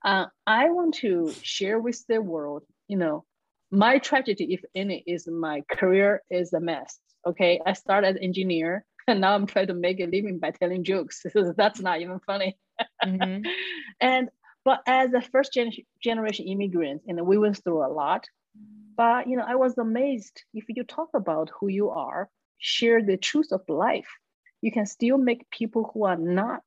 uh, 0.05 0.25
I 0.47 0.69
want 0.69 0.95
to 0.95 1.33
share 1.41 1.79
with 1.79 2.03
the 2.07 2.21
world, 2.21 2.63
you 2.87 2.97
know, 2.97 3.25
my 3.71 3.99
tragedy, 3.99 4.53
if 4.53 4.61
any, 4.75 5.03
is 5.05 5.27
my 5.27 5.63
career 5.69 6.21
is 6.29 6.53
a 6.53 6.59
mess. 6.59 6.99
Okay, 7.27 7.59
I 7.65 7.73
started 7.73 8.15
as 8.15 8.17
engineer 8.21 8.85
and 9.09 9.21
now 9.21 9.33
I'm 9.33 9.47
trying 9.47 9.67
to 9.67 9.73
make 9.73 9.99
a 9.99 10.05
living 10.05 10.39
by 10.39 10.51
telling 10.51 10.83
jokes. 10.83 11.25
That's 11.57 11.81
not 11.81 12.01
even 12.01 12.19
funny. 12.25 12.57
Mm-hmm. 13.05 13.41
and 13.99 14.29
but 14.63 14.81
as 14.87 15.13
a 15.13 15.21
first 15.21 15.53
gen- 15.53 15.71
generation 16.01 16.45
immigrant, 16.47 17.01
and 17.07 17.25
we 17.25 17.37
went 17.37 17.61
through 17.63 17.85
a 17.85 17.91
lot. 17.91 18.25
But 18.97 19.27
you 19.27 19.37
know, 19.37 19.45
I 19.47 19.55
was 19.55 19.77
amazed 19.77 20.43
if 20.53 20.65
you 20.67 20.83
talk 20.83 21.09
about 21.13 21.49
who 21.59 21.67
you 21.67 21.89
are, 21.89 22.29
share 22.57 23.01
the 23.01 23.17
truth 23.17 23.51
of 23.51 23.61
life, 23.69 24.09
you 24.61 24.71
can 24.71 24.85
still 24.85 25.17
make 25.17 25.49
people 25.49 25.89
who 25.93 26.05
are 26.05 26.17
not 26.17 26.61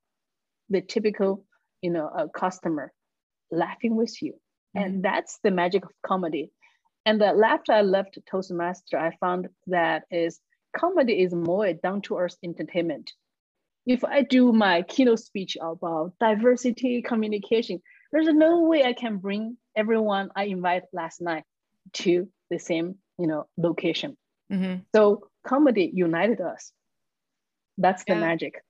the 0.71 0.81
typical, 0.81 1.45
you 1.83 1.91
know, 1.91 2.07
uh, 2.07 2.29
customer 2.29 2.93
laughing 3.51 3.97
with 3.97 4.23
you. 4.23 4.33
Mm-hmm. 4.33 4.79
And 4.85 5.05
that's 5.05 5.39
the 5.43 5.51
magic 5.51 5.85
of 5.85 5.91
comedy. 6.03 6.51
And 7.05 7.21
the 7.21 7.27
after 7.45 7.73
I 7.73 7.83
left 7.83 8.19
Toastmaster, 8.31 8.99
I 8.99 9.17
found 9.21 9.49
that 9.67 10.05
is 10.11 10.41
comedy 10.75 11.21
is 11.23 11.35
more 11.35 11.67
a 11.67 11.75
down 11.75 12.01
to 12.03 12.17
earth 12.17 12.37
entertainment. 12.43 13.13
If 13.85 14.05
I 14.05 14.23
do 14.23 14.53
my 14.53 14.83
keynote 14.83 15.19
speech 15.19 15.57
about 15.61 16.15
diversity 16.21 17.03
communication, 17.03 17.83
there's 18.13 18.29
no 18.29 18.61
way 18.61 18.85
I 18.85 18.93
can 18.93 19.19
bring 19.19 19.57
everyone 19.77 20.31
I 20.37 20.45
invite 20.45 20.85
last 20.93 21.21
night 21.21 21.45
to 21.93 22.29
the 22.51 22.59
same 22.59 22.97
you 23.19 23.27
know 23.27 23.47
location. 23.57 24.17
Mm-hmm. 24.53 24.83
So 24.95 25.29
comedy 25.47 25.91
united 25.93 26.41
us. 26.41 26.73
That's 27.79 28.05
the 28.05 28.15
yeah. 28.15 28.21
magic. 28.21 28.63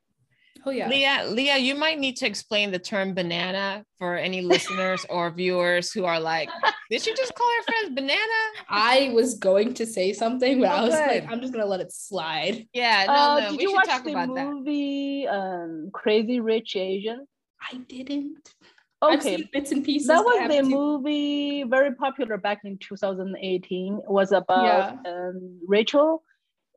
Oh 0.64 0.70
yeah. 0.70 0.88
Lia, 0.88 1.24
Lia, 1.28 1.56
you 1.56 1.74
might 1.74 1.98
need 1.98 2.16
to 2.18 2.26
explain 2.26 2.70
the 2.70 2.78
term 2.78 3.14
banana 3.14 3.84
for 3.98 4.16
any 4.16 4.42
listeners 4.42 5.04
or 5.10 5.30
viewers 5.32 5.92
who 5.92 6.04
are 6.04 6.20
like, 6.20 6.48
did 6.90 7.04
you 7.04 7.16
just 7.16 7.34
call 7.34 7.48
her 7.48 7.62
friends 7.64 7.94
banana? 7.96 8.40
I 8.68 9.10
was 9.12 9.34
going 9.34 9.74
to 9.74 9.86
say 9.86 10.12
something, 10.12 10.60
but 10.60 10.70
oh, 10.70 10.74
I 10.74 10.82
was 10.82 10.94
good. 10.94 11.06
like, 11.08 11.32
I'm 11.32 11.40
just 11.40 11.52
gonna 11.52 11.66
let 11.66 11.80
it 11.80 11.92
slide. 11.92 12.66
Yeah, 12.72 13.06
no, 13.08 13.12
uh, 13.12 13.40
no, 13.40 13.50
did 13.50 13.56
we 13.58 13.62
you 13.64 13.72
watch 13.72 13.86
talk 13.86 14.04
the 14.04 14.12
about 14.12 14.28
movie, 14.28 15.24
that. 15.26 15.34
Um, 15.34 15.90
Crazy 15.92 16.38
Rich 16.38 16.76
Asian? 16.76 17.26
I 17.60 17.78
didn't. 17.78 18.54
Okay, 19.02 19.48
bits 19.52 19.72
and 19.72 19.84
pieces. 19.84 20.06
That 20.06 20.24
was 20.24 20.48
the 20.48 20.62
movie 20.62 21.64
very 21.64 21.94
popular 21.94 22.36
back 22.36 22.60
in 22.64 22.78
2018. 22.78 23.94
It 23.98 24.10
was 24.10 24.30
about 24.30 24.64
yeah. 25.04 25.10
um, 25.10 25.58
Rachel, 25.66 26.22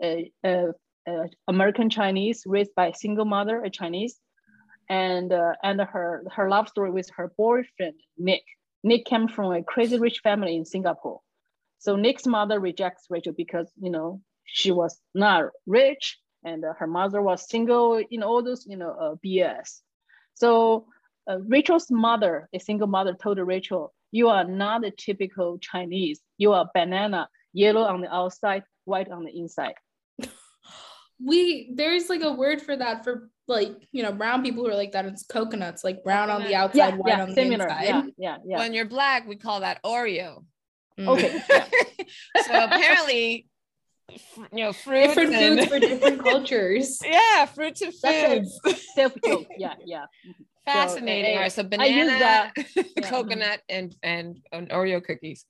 uh, 0.03 0.15
uh, 0.43 0.71
uh, 1.07 1.27
American 1.47 1.89
Chinese 1.89 2.43
raised 2.47 2.73
by 2.75 2.87
a 2.87 2.95
single 2.95 3.25
mother, 3.25 3.63
a 3.63 3.69
Chinese, 3.69 4.19
and 4.89 5.31
uh, 5.31 5.53
and 5.63 5.79
her 5.81 6.23
her 6.35 6.49
love 6.49 6.67
story 6.67 6.89
with 6.89 7.09
her 7.15 7.31
boyfriend 7.37 7.95
Nick. 8.17 8.43
Nick 8.83 9.05
came 9.05 9.27
from 9.27 9.51
a 9.51 9.63
crazy 9.63 9.99
rich 9.99 10.19
family 10.23 10.55
in 10.55 10.65
Singapore. 10.65 11.21
So 11.77 11.95
Nick's 11.95 12.25
mother 12.25 12.59
rejects 12.59 13.05
Rachel 13.09 13.33
because 13.33 13.71
you 13.79 13.91
know 13.91 14.21
she 14.45 14.71
was 14.71 14.99
not 15.13 15.51
rich 15.67 16.17
and 16.43 16.65
uh, 16.65 16.73
her 16.79 16.87
mother 16.87 17.21
was 17.21 17.47
single. 17.47 18.01
You 18.01 18.19
know 18.19 18.27
all 18.27 18.43
those 18.43 18.65
you 18.65 18.77
know 18.77 18.91
uh, 18.91 19.15
BS. 19.23 19.81
So 20.33 20.87
uh, 21.27 21.39
Rachel's 21.39 21.89
mother, 21.89 22.47
a 22.53 22.59
single 22.59 22.87
mother, 22.87 23.13
told 23.13 23.37
Rachel, 23.39 23.93
"You 24.11 24.29
are 24.29 24.43
not 24.43 24.85
a 24.85 24.91
typical 24.91 25.57
Chinese. 25.59 26.21
You 26.37 26.53
are 26.53 26.69
banana, 26.73 27.29
yellow 27.53 27.81
on 27.81 28.01
the 28.01 28.13
outside, 28.13 28.63
white 28.85 29.09
on 29.11 29.23
the 29.23 29.37
inside." 29.37 29.75
we 31.23 31.71
there's 31.73 32.09
like 32.09 32.21
a 32.21 32.31
word 32.31 32.61
for 32.61 32.75
that 32.75 33.03
for 33.03 33.29
like 33.47 33.71
you 33.91 34.03
know 34.03 34.11
brown 34.11 34.43
people 34.43 34.63
who 34.63 34.69
are 34.69 34.75
like 34.75 34.91
that 34.91 35.05
it's 35.05 35.23
coconuts 35.23 35.83
like 35.83 36.03
brown 36.03 36.29
on 36.29 36.43
the 36.43 36.55
outside 36.55 36.75
yeah, 36.75 36.95
white 36.95 37.09
yeah, 37.09 37.23
on 37.23 37.33
similar. 37.33 37.57
the 37.57 37.63
inside 37.63 37.83
yeah, 37.85 38.03
yeah 38.17 38.37
yeah 38.45 38.57
when 38.57 38.73
you're 38.73 38.85
black 38.85 39.27
we 39.27 39.35
call 39.35 39.61
that 39.61 39.81
oreo 39.83 40.43
mm. 40.99 41.07
okay 41.07 41.41
so 42.45 42.63
apparently 42.65 43.47
you 44.09 44.63
know 44.63 44.73
fruits 44.73 45.07
different 45.07 45.33
and... 45.33 45.59
foods 45.59 45.71
for 45.71 45.79
different 45.79 46.23
cultures 46.23 46.99
yeah 47.03 47.45
fruits 47.45 47.81
and 47.81 47.93
foods 47.93 48.59
yeah 49.57 49.73
yeah 49.85 50.05
fascinating 50.65 51.33
so, 51.33 51.35
all 51.35 51.41
right 51.41 51.51
so 51.51 51.63
banana 51.63 52.51
coconut 53.03 53.61
and 53.69 53.95
and, 54.03 54.39
and 54.51 54.69
oreo 54.69 55.03
cookies 55.03 55.45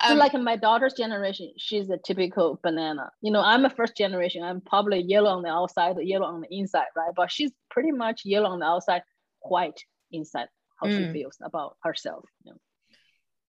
um, 0.00 0.10
so 0.10 0.14
like 0.14 0.34
in 0.34 0.44
my 0.44 0.54
daughter's 0.54 0.94
generation, 0.94 1.52
she's 1.58 1.90
a 1.90 1.98
typical 1.98 2.60
banana. 2.62 3.10
You 3.20 3.32
know, 3.32 3.40
I'm 3.40 3.64
a 3.64 3.70
first 3.70 3.96
generation. 3.96 4.44
I'm 4.44 4.60
probably 4.60 5.00
yellow 5.00 5.30
on 5.30 5.42
the 5.42 5.48
outside, 5.48 5.96
yellow 6.00 6.26
on 6.26 6.40
the 6.40 6.56
inside, 6.56 6.86
right? 6.96 7.10
But 7.16 7.32
she's 7.32 7.50
pretty 7.68 7.90
much 7.90 8.22
yellow 8.24 8.48
on 8.48 8.60
the 8.60 8.66
outside, 8.66 9.02
white 9.40 9.80
inside. 10.12 10.46
How 10.80 10.86
mm. 10.86 11.06
she 11.06 11.12
feels 11.12 11.36
about 11.42 11.78
herself. 11.82 12.24
You 12.44 12.52
know? 12.52 12.58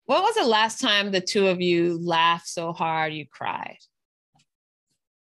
What 0.07 0.23
was 0.23 0.37
the 0.37 0.47
last 0.47 0.81
time 0.81 1.11
the 1.11 1.21
two 1.21 1.49
of 1.49 1.61
you 1.61 2.01
laughed 2.03 2.49
so 2.49 2.73
hard 2.73 3.13
you 3.13 3.27
cried? 3.31 3.77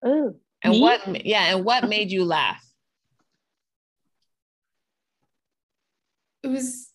Oh, 0.03 0.35
and 0.63 0.73
me? 0.73 0.81
what? 0.81 1.25
Yeah, 1.25 1.55
and 1.55 1.65
what 1.65 1.87
made 1.87 2.11
you 2.11 2.25
laugh? 2.25 2.63
It 6.43 6.49
was 6.49 6.93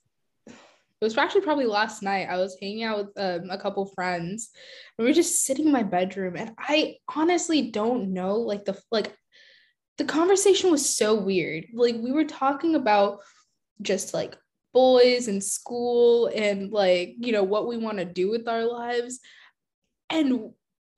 it 1.03 1.05
was 1.05 1.19
actually 1.19 1.41
probably 1.41 1.67
last 1.67 2.01
night. 2.01 2.29
I 2.31 2.39
was 2.39 2.57
hanging 2.63 2.85
out 2.85 2.99
with 2.99 3.09
um, 3.17 3.51
a 3.51 3.59
couple 3.59 3.85
friends. 3.87 4.51
And 4.97 5.05
we 5.05 5.11
were 5.11 5.15
just 5.15 5.45
sitting 5.45 5.67
in 5.67 5.73
my 5.73 5.83
bedroom, 5.83 6.37
and 6.37 6.53
I 6.57 6.95
honestly 7.13 7.73
don't 7.73 8.13
know. 8.13 8.37
Like 8.37 8.65
the 8.65 8.81
like, 8.93 9.13
the 9.99 10.05
conversation 10.05 10.71
was 10.71 10.97
so 10.97 11.21
weird. 11.21 11.65
Like 11.75 11.97
we 11.97 12.13
were 12.13 12.25
talking 12.25 12.77
about 12.77 13.19
just 13.83 14.15
like 14.15 14.37
boys 14.73 15.27
and 15.27 15.43
school 15.43 16.31
and 16.33 16.71
like 16.71 17.17
you 17.19 17.33
know 17.33 17.43
what 17.43 17.67
we 17.67 17.79
want 17.79 17.99
to 17.99 18.05
do 18.05 18.31
with 18.31 18.47
our 18.47 18.63
lives, 18.65 19.19
and 20.09 20.53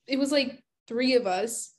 it 0.07 0.19
was 0.19 0.31
like 0.31 0.63
three 0.87 1.15
of 1.15 1.27
us 1.27 1.74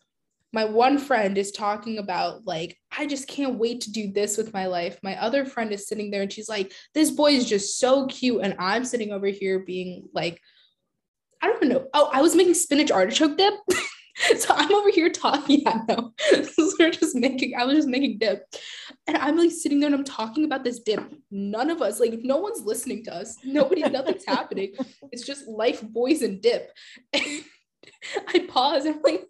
my 0.56 0.64
one 0.64 0.98
friend 0.98 1.38
is 1.38 1.52
talking 1.52 1.98
about 1.98 2.48
like 2.48 2.78
i 2.98 3.06
just 3.06 3.28
can't 3.28 3.60
wait 3.60 3.82
to 3.82 3.92
do 3.92 4.10
this 4.14 4.38
with 4.38 4.54
my 4.54 4.68
life. 4.68 4.98
My 5.04 5.22
other 5.22 5.46
friend 5.46 5.74
is 5.74 5.86
sitting 5.86 6.10
there 6.10 6.22
and 6.22 6.32
she's 6.32 6.48
like 6.48 6.72
this 6.94 7.12
boy 7.12 7.32
is 7.32 7.48
just 7.48 7.78
so 7.78 8.08
cute. 8.08 8.40
And 8.42 8.56
i'm 8.58 8.86
sitting 8.86 9.12
over 9.12 9.28
here 9.28 9.60
being 9.60 10.08
like 10.14 10.42
i 11.42 11.48
don't 11.48 11.68
know. 11.68 11.86
Oh 11.94 12.10
i 12.14 12.22
was 12.22 12.36
making 12.36 12.54
spinach 12.54 12.90
artichoke 12.90 13.38
dip. 13.38 13.54
So 14.38 14.54
i'm 14.56 14.74
over 14.74 14.90
here 14.92 15.10
talking. 15.10 15.62
Yeah 15.66 15.82
no 15.90 16.14
we're 16.80 16.90
just 16.90 17.18
making 17.18 17.54
i 17.58 17.66
was 17.66 17.76
just 17.76 17.90
making 17.90 18.18
dip. 18.20 18.46
And 19.08 19.18
i'm 19.18 19.38
like 19.38 19.52
sitting 19.52 19.82
there 19.82 19.88
and 19.88 19.96
i'm 19.96 20.06
talking 20.06 20.46
about 20.46 20.64
this 20.64 20.80
dip. 20.80 21.04
None 21.32 21.70
of 21.70 21.82
us 21.82 22.00
like 22.00 22.14
no 22.24 22.38
one's 22.38 22.62
listening 22.62 23.04
to 23.06 23.14
us. 23.14 23.36
Nobody 23.44 23.82
nothing's 23.82 24.24
happening. 24.26 24.72
It's 25.12 25.26
just 25.26 25.50
life 25.50 25.82
boys 25.82 26.22
and 26.22 26.42
dip. 26.42 26.72
And 27.12 27.44
i 28.30 28.40
pause. 28.48 28.86
And 28.86 28.96
i'm 28.96 29.02
like 29.02 29.26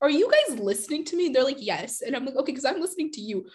are 0.00 0.10
you 0.10 0.30
guys 0.30 0.58
listening 0.58 1.04
to 1.06 1.16
me? 1.16 1.28
they're 1.28 1.44
like, 1.44 1.56
yes. 1.60 2.02
And 2.02 2.14
I'm 2.14 2.24
like, 2.24 2.36
okay, 2.36 2.52
because 2.52 2.64
I'm 2.64 2.80
listening 2.80 3.10
to 3.12 3.20
you. 3.20 3.46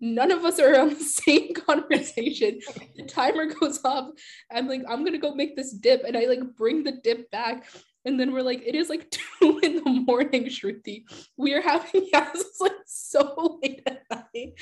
None 0.00 0.32
of 0.32 0.44
us 0.44 0.58
are 0.58 0.80
on 0.80 0.90
the 0.90 0.96
same 1.24 1.54
conversation. 1.66 2.58
the 2.96 3.04
timer 3.04 3.46
goes 3.46 3.84
off. 3.84 4.10
I'm 4.50 4.66
like, 4.68 4.82
I'm 4.88 5.04
gonna 5.04 5.18
go 5.18 5.34
make 5.34 5.56
this 5.56 5.72
dip. 5.72 6.02
And 6.04 6.16
I 6.16 6.24
like 6.26 6.40
bring 6.56 6.82
the 6.82 6.92
dip 6.92 7.30
back. 7.30 7.66
And 8.04 8.18
then 8.18 8.32
we're 8.32 8.42
like, 8.42 8.62
it 8.66 8.74
is 8.74 8.88
like 8.88 9.10
two 9.40 9.60
in 9.62 9.76
the 9.76 9.90
morning, 9.90 10.46
Shruthi. 10.46 11.04
We 11.36 11.54
are 11.54 11.62
having, 11.62 12.08
it's 12.12 12.60
like 12.60 12.72
so 12.84 13.60
late 13.62 13.82
at 13.86 14.02
night. 14.10 14.54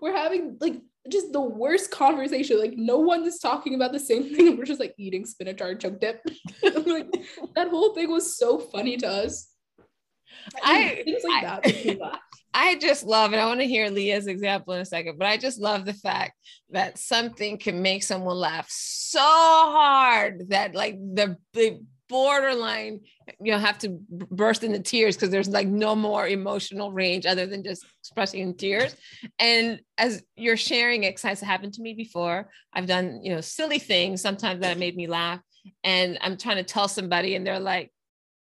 We're 0.00 0.16
having 0.16 0.56
like 0.62 0.80
just 1.10 1.32
the 1.32 1.40
worst 1.42 1.90
conversation. 1.90 2.58
Like 2.58 2.72
no 2.74 2.98
one 2.98 3.24
is 3.24 3.38
talking 3.38 3.74
about 3.74 3.92
the 3.92 4.00
same 4.00 4.34
thing. 4.34 4.48
And 4.48 4.58
We're 4.58 4.64
just 4.64 4.80
like 4.80 4.94
eating 4.98 5.26
spinach 5.26 5.60
artichoke 5.60 6.00
dip. 6.00 6.26
like 6.62 7.12
that 7.54 7.68
whole 7.68 7.94
thing 7.94 8.10
was 8.10 8.38
so 8.38 8.58
funny 8.58 8.96
to 8.96 9.06
us. 9.06 9.52
I, 10.62 11.02
things 11.04 11.22
like 11.24 11.44
I, 11.44 11.60
that. 11.94 12.20
I 12.54 12.76
just 12.76 13.04
love 13.04 13.34
it. 13.34 13.36
I 13.36 13.46
want 13.46 13.60
to 13.60 13.66
hear 13.66 13.90
Lia's 13.90 14.26
example 14.26 14.72
in 14.72 14.80
a 14.80 14.84
second, 14.84 15.18
but 15.18 15.26
I 15.26 15.36
just 15.36 15.60
love 15.60 15.84
the 15.84 15.92
fact 15.92 16.32
that 16.70 16.98
something 16.98 17.58
can 17.58 17.82
make 17.82 18.02
someone 18.02 18.36
laugh 18.36 18.66
so 18.70 19.20
hard 19.20 20.48
that 20.48 20.74
like 20.74 20.94
the, 20.94 21.36
the 21.52 21.80
borderline, 22.08 23.00
you 23.40 23.52
know, 23.52 23.58
have 23.58 23.78
to 23.78 23.98
burst 24.08 24.64
into 24.64 24.80
tears 24.80 25.16
because 25.16 25.30
there's 25.30 25.48
like 25.48 25.66
no 25.66 25.94
more 25.94 26.26
emotional 26.26 26.92
range 26.92 27.26
other 27.26 27.46
than 27.46 27.62
just 27.62 27.84
expressing 28.00 28.40
in 28.40 28.56
tears. 28.56 28.94
And 29.38 29.80
as 29.98 30.22
you're 30.36 30.56
sharing 30.56 31.04
it, 31.04 31.20
has 31.20 31.40
happened 31.40 31.74
to 31.74 31.82
me 31.82 31.94
before. 31.94 32.48
I've 32.72 32.86
done, 32.86 33.20
you 33.22 33.34
know, 33.34 33.40
silly 33.40 33.78
things 33.78 34.22
sometimes 34.22 34.60
that 34.60 34.68
have 34.68 34.78
made 34.78 34.96
me 34.96 35.06
laugh. 35.06 35.40
And 35.82 36.18
I'm 36.20 36.36
trying 36.36 36.56
to 36.56 36.62
tell 36.62 36.86
somebody, 36.86 37.34
and 37.34 37.44
they're 37.44 37.58
like, 37.58 37.92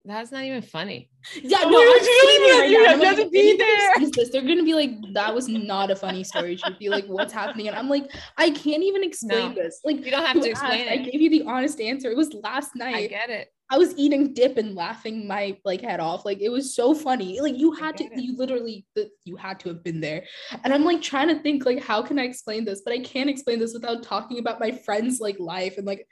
that's 0.08 0.32
not 0.32 0.44
even 0.44 0.62
funny. 0.62 1.10
Yeah, 1.42 1.60
no, 1.60 1.68
I'm 1.68 1.72
right 1.74 2.68
you 2.70 2.86
have 2.86 3.00
like, 3.00 3.18
to 3.18 3.30
be 3.30 3.58
there. 3.58 4.10
This, 4.12 4.30
they're 4.30 4.42
gonna 4.42 4.64
be 4.64 4.74
like, 4.74 4.92
that 5.14 5.34
was 5.34 5.48
not 5.48 5.92
a 5.92 5.96
funny 5.96 6.24
story. 6.24 6.56
Should 6.56 6.80
be 6.80 6.90
like, 6.90 7.06
what's 7.06 7.34
happening? 7.34 7.68
And 7.68 7.76
I'm 7.76 7.90
like, 7.90 8.10
I 8.38 8.50
can't 8.52 8.84
even 8.84 9.04
explain 9.04 9.50
no, 9.50 9.56
this. 9.56 9.82
Like, 9.84 10.06
you 10.06 10.12
don't 10.12 10.26
have 10.26 10.42
to 10.42 10.50
explain 10.50 10.88
asked, 10.88 10.92
it. 10.92 11.08
I 11.08 11.12
gave 11.12 11.22
you 11.22 11.30
the 11.30 11.44
honest 11.44 11.82
answer. 11.82 12.10
It 12.10 12.18
was 12.18 12.34
last 12.34 12.76
night. 12.76 12.96
I 12.96 13.08
get 13.08 13.30
it. 13.30 13.50
I 13.70 13.78
was 13.78 13.94
eating 13.98 14.34
dip 14.34 14.58
and 14.58 14.76
laughing 14.76 15.28
my 15.28 15.58
like 15.66 15.82
head 15.82 16.00
off. 16.00 16.24
Like 16.24 16.40
it 16.40 16.50
was 16.50 16.74
so 16.74 16.94
funny. 16.94 17.42
Like 17.42 17.58
you 17.58 17.74
had 17.74 17.98
to, 17.98 18.06
it. 18.06 18.14
you 18.16 18.38
literally, 18.38 18.86
you 19.26 19.36
had 19.36 19.60
to 19.62 19.70
have 19.70 19.84
been 19.84 20.00
there. 20.00 20.24
And 20.64 20.74
I'm 20.74 20.86
like 20.86 21.02
trying 21.02 21.28
to 21.28 21.42
think 21.42 21.66
like, 21.66 21.84
how 21.84 22.02
can 22.02 22.18
I 22.18 22.24
explain 22.24 22.64
this? 22.64 22.82
But 22.86 22.94
I 22.94 23.00
can't 23.00 23.30
explain 23.30 23.60
this 23.60 23.74
without 23.74 24.04
talking 24.04 24.40
about 24.40 24.62
my 24.62 24.72
friend's 24.72 25.20
like 25.20 25.38
life 25.38 25.78
and 25.78 25.86
like 25.86 26.08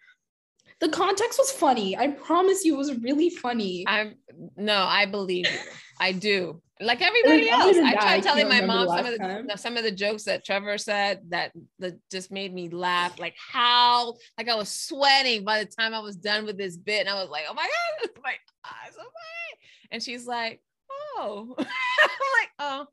the 0.86 0.92
context 0.92 1.40
was 1.40 1.52
funny. 1.52 1.98
I 1.98 2.10
promise 2.10 2.64
you, 2.64 2.76
it 2.76 2.78
was 2.78 2.96
really 3.00 3.30
funny. 3.30 3.86
I'm 3.88 4.16
no, 4.56 4.84
I 4.84 5.06
believe 5.06 5.50
you. 5.52 5.60
I 6.00 6.12
do. 6.12 6.62
Like 6.82 7.02
everybody 7.02 7.50
else, 7.50 7.78
I 7.78 7.94
tried 7.94 8.24
telling 8.24 8.50
my 8.50 8.62
mom 8.62 8.88
some 8.88 9.06
of 9.06 9.18
the 9.18 9.58
some 9.58 9.78
of 9.78 9.84
the 9.84 9.92
jokes 9.92 10.24
that 10.24 10.46
Trevor 10.46 10.78
said 10.78 11.22
that 11.30 11.54
that 11.80 11.96
just 12.12 12.32
made 12.32 12.54
me 12.54 12.70
laugh. 12.70 13.18
Like 13.18 13.36
how, 13.38 14.16
like 14.38 14.50
I 14.50 14.56
was 14.56 14.70
sweating 14.70 15.46
by 15.46 15.64
the 15.64 15.70
time 15.70 15.94
I 15.94 16.00
was 16.00 16.18
done 16.18 16.46
with 16.46 16.58
this 16.58 16.76
bit, 16.76 17.02
and 17.02 17.10
I 17.10 17.22
was 17.22 17.30
like, 17.30 17.46
"Oh 17.50 17.54
my 17.54 17.64
god, 17.64 18.10
my 18.24 18.36
eyes, 18.66 18.94
oh 19.00 19.04
my!" 19.04 19.58
And 19.92 20.04
she's 20.04 20.28
like, 20.28 20.62
"Oh," 20.92 21.56
I'm 21.60 21.66
like, 21.66 22.52
"Oh." 22.60 22.88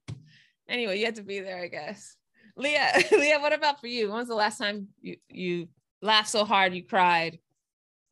Anyway, 0.69 0.99
you 0.99 1.05
had 1.05 1.17
to 1.17 1.23
be 1.23 1.41
there, 1.41 1.61
I 1.61 1.67
guess. 1.67 2.17
Lia, 2.57 2.93
Lia, 3.13 3.41
what 3.41 3.53
about 3.53 3.81
for 3.81 3.89
you? 3.89 4.09
When 4.09 4.19
was 4.19 4.29
the 4.29 4.35
last 4.35 4.59
time 4.59 4.89
you 5.01 5.17
you 5.29 5.69
laughed 6.01 6.29
so 6.29 6.45
hard 6.45 6.75
you 6.75 6.85
cried? 6.85 7.39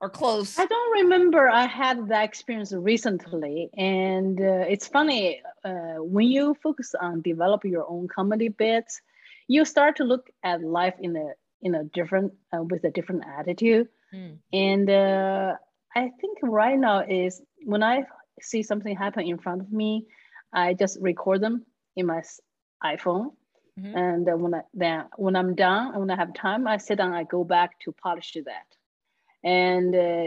Or 0.00 0.08
close? 0.08 0.58
I 0.58 0.66
don't 0.66 0.92
remember 1.02 1.48
I 1.48 1.66
had 1.66 2.08
that 2.08 2.24
experience 2.24 2.72
recently. 2.72 3.70
And 3.76 4.40
uh, 4.40 4.64
it's 4.68 4.86
funny, 4.86 5.42
uh, 5.64 5.96
when 5.98 6.26
you 6.28 6.56
focus 6.62 6.94
on 6.98 7.20
develop 7.22 7.64
your 7.64 7.88
own 7.88 8.08
comedy 8.08 8.48
bits, 8.48 9.00
you 9.48 9.64
start 9.64 9.96
to 9.96 10.04
look 10.04 10.30
at 10.42 10.62
life 10.62 10.94
in 11.00 11.16
a 11.16 11.32
in 11.62 11.74
a 11.74 11.84
different 11.84 12.32
uh, 12.52 12.62
with 12.62 12.84
a 12.84 12.90
different 12.90 13.24
attitude. 13.38 13.88
Mm. 14.14 14.38
And 14.52 14.90
uh, 14.90 15.54
I 15.94 16.10
think 16.20 16.38
right 16.42 16.78
now 16.78 17.00
is 17.00 17.42
when 17.64 17.82
I 17.82 18.04
see 18.40 18.62
something 18.62 18.96
happen 18.96 19.26
in 19.26 19.38
front 19.38 19.60
of 19.60 19.70
me, 19.70 20.06
I 20.52 20.74
just 20.74 20.98
record 21.00 21.42
them 21.42 21.66
in 21.96 22.06
my 22.06 22.22
iPhone. 22.82 23.32
Mm-hmm. 23.78 23.96
And 23.96 24.42
when 24.42 24.54
I 24.54 24.62
then 24.72 25.04
when 25.16 25.36
I'm 25.36 25.54
done, 25.54 25.98
when 25.98 26.10
I 26.10 26.16
have 26.16 26.32
time, 26.32 26.66
I 26.66 26.78
sit 26.78 26.98
down, 26.98 27.12
I 27.12 27.24
go 27.24 27.44
back 27.44 27.78
to 27.80 27.92
polish 27.92 28.36
that 28.44 28.66
and 29.42 29.94
uh, 29.94 30.26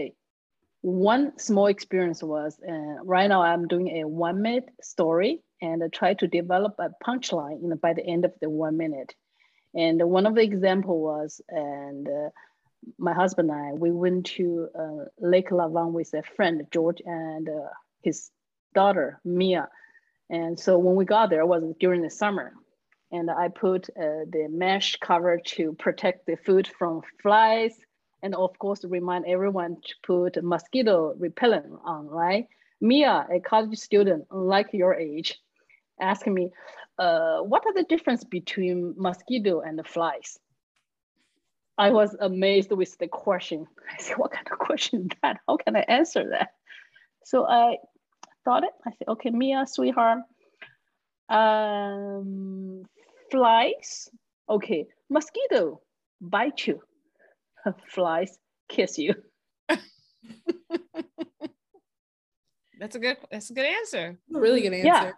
one 0.82 1.38
small 1.39 1.68
experience 1.68 2.22
was 2.22 2.59
uh, 2.68 3.03
right 3.03 3.28
now 3.28 3.41
I'm 3.41 3.68
doing 3.68 4.01
a 4.01 4.07
one 4.07 4.41
minute 4.41 4.70
story 4.82 5.41
and 5.61 5.82
I 5.84 5.88
try 5.88 6.14
to 6.16 6.28
develop 6.28 6.76
a 6.80 6.89
punchline 7.03 7.61
you 7.61 7.70
know, 7.70 7.78
by 7.78 7.93
the 7.93 8.05
end 8.05 8.26
of 8.26 8.34
the 8.41 8.49
one 8.49 8.78
minute. 8.78 9.16
And 9.74 10.03
one 10.03 10.26
of 10.26 10.36
the 10.36 10.41
example 10.41 10.99
was, 11.01 11.41
and 11.47 12.07
uh, 12.07 12.30
my 12.99 13.14
husband 13.14 13.49
and 13.49 13.59
I, 13.59 13.72
we 13.74 13.91
went 13.91 14.26
to 14.38 14.68
uh, 14.78 15.05
Lake 15.20 15.49
Lavon 15.49 15.93
with 15.93 16.14
a 16.14 16.22
friend, 16.36 16.68
George, 16.72 17.01
and 17.05 17.47
uh, 17.47 17.70
his 18.01 18.30
daughter, 18.76 19.20
Mia. 19.24 19.70
And 20.30 20.59
so 20.59 20.78
when 20.78 20.95
we 20.95 21.05
got 21.05 21.30
there, 21.30 21.41
it 21.41 21.47
was 21.47 21.64
during 21.80 22.01
the 22.01 22.09
summer. 22.09 22.53
And 23.11 23.32
I 23.32 23.47
put 23.47 23.89
uh, 23.89 24.26
the 24.30 24.47
mesh 24.49 24.97
cover 24.97 25.39
to 25.45 25.74
protect 25.74 26.26
the 26.26 26.36
food 26.36 26.68
from 26.68 27.01
flies 27.22 27.74
and 28.24 28.34
of 28.34 28.57
course 28.57 28.84
remind 28.86 29.26
everyone 29.28 29.76
to 29.84 29.93
put 30.01 30.41
mosquito 30.43 31.13
repellent 31.19 31.67
on, 31.84 32.07
right? 32.07 32.47
Mia, 32.82 33.28
a 33.32 33.39
college 33.39 33.78
student, 33.78 34.26
like 34.32 34.69
your 34.74 34.95
age, 34.95 35.39
asked 35.99 36.26
me, 36.26 36.49
uh, 36.97 37.39
what 37.39 37.65
are 37.65 37.74
the 37.74 37.84
difference 37.84 38.24
between 38.24 38.95
mosquito 38.97 39.59
and 39.59 39.78
the 39.78 39.84
flies? 39.84 40.39
I 41.78 41.91
was 41.91 42.15
amazed 42.19 42.71
with 42.71 42.97
the 42.97 43.07
question. 43.07 43.67
I 43.91 44.01
said, 44.01 44.17
what 44.17 44.32
kind 44.32 44.47
of 44.49 44.57
question 44.67 45.09
is 45.11 45.17
that? 45.21 45.39
How 45.47 45.57
can 45.57 45.76
I 45.76 45.82
answer 45.82 46.30
that? 46.30 46.53
So 47.26 47.45
I 47.45 47.78
thought 48.45 48.63
it, 48.63 48.74
I 48.88 48.91
said, 48.91 49.07
okay, 49.09 49.30
Mia, 49.32 49.65
sweetheart, 49.67 50.19
um, 51.30 52.84
flies, 53.32 54.09
okay, 54.49 54.88
mosquito 55.09 55.82
bite 56.21 56.67
you 56.67 56.82
flies 57.88 58.38
kiss 58.70 58.97
you. 58.97 59.14
that's 62.80 62.95
a 62.95 62.99
good 62.99 63.18
that's 63.32 63.49
a 63.49 63.53
good 63.53 63.66
answer. 63.66 64.18
A 64.36 64.39
really 64.39 64.61
good 64.61 64.74
answer. 64.74 64.88
Yeah. 64.88 65.11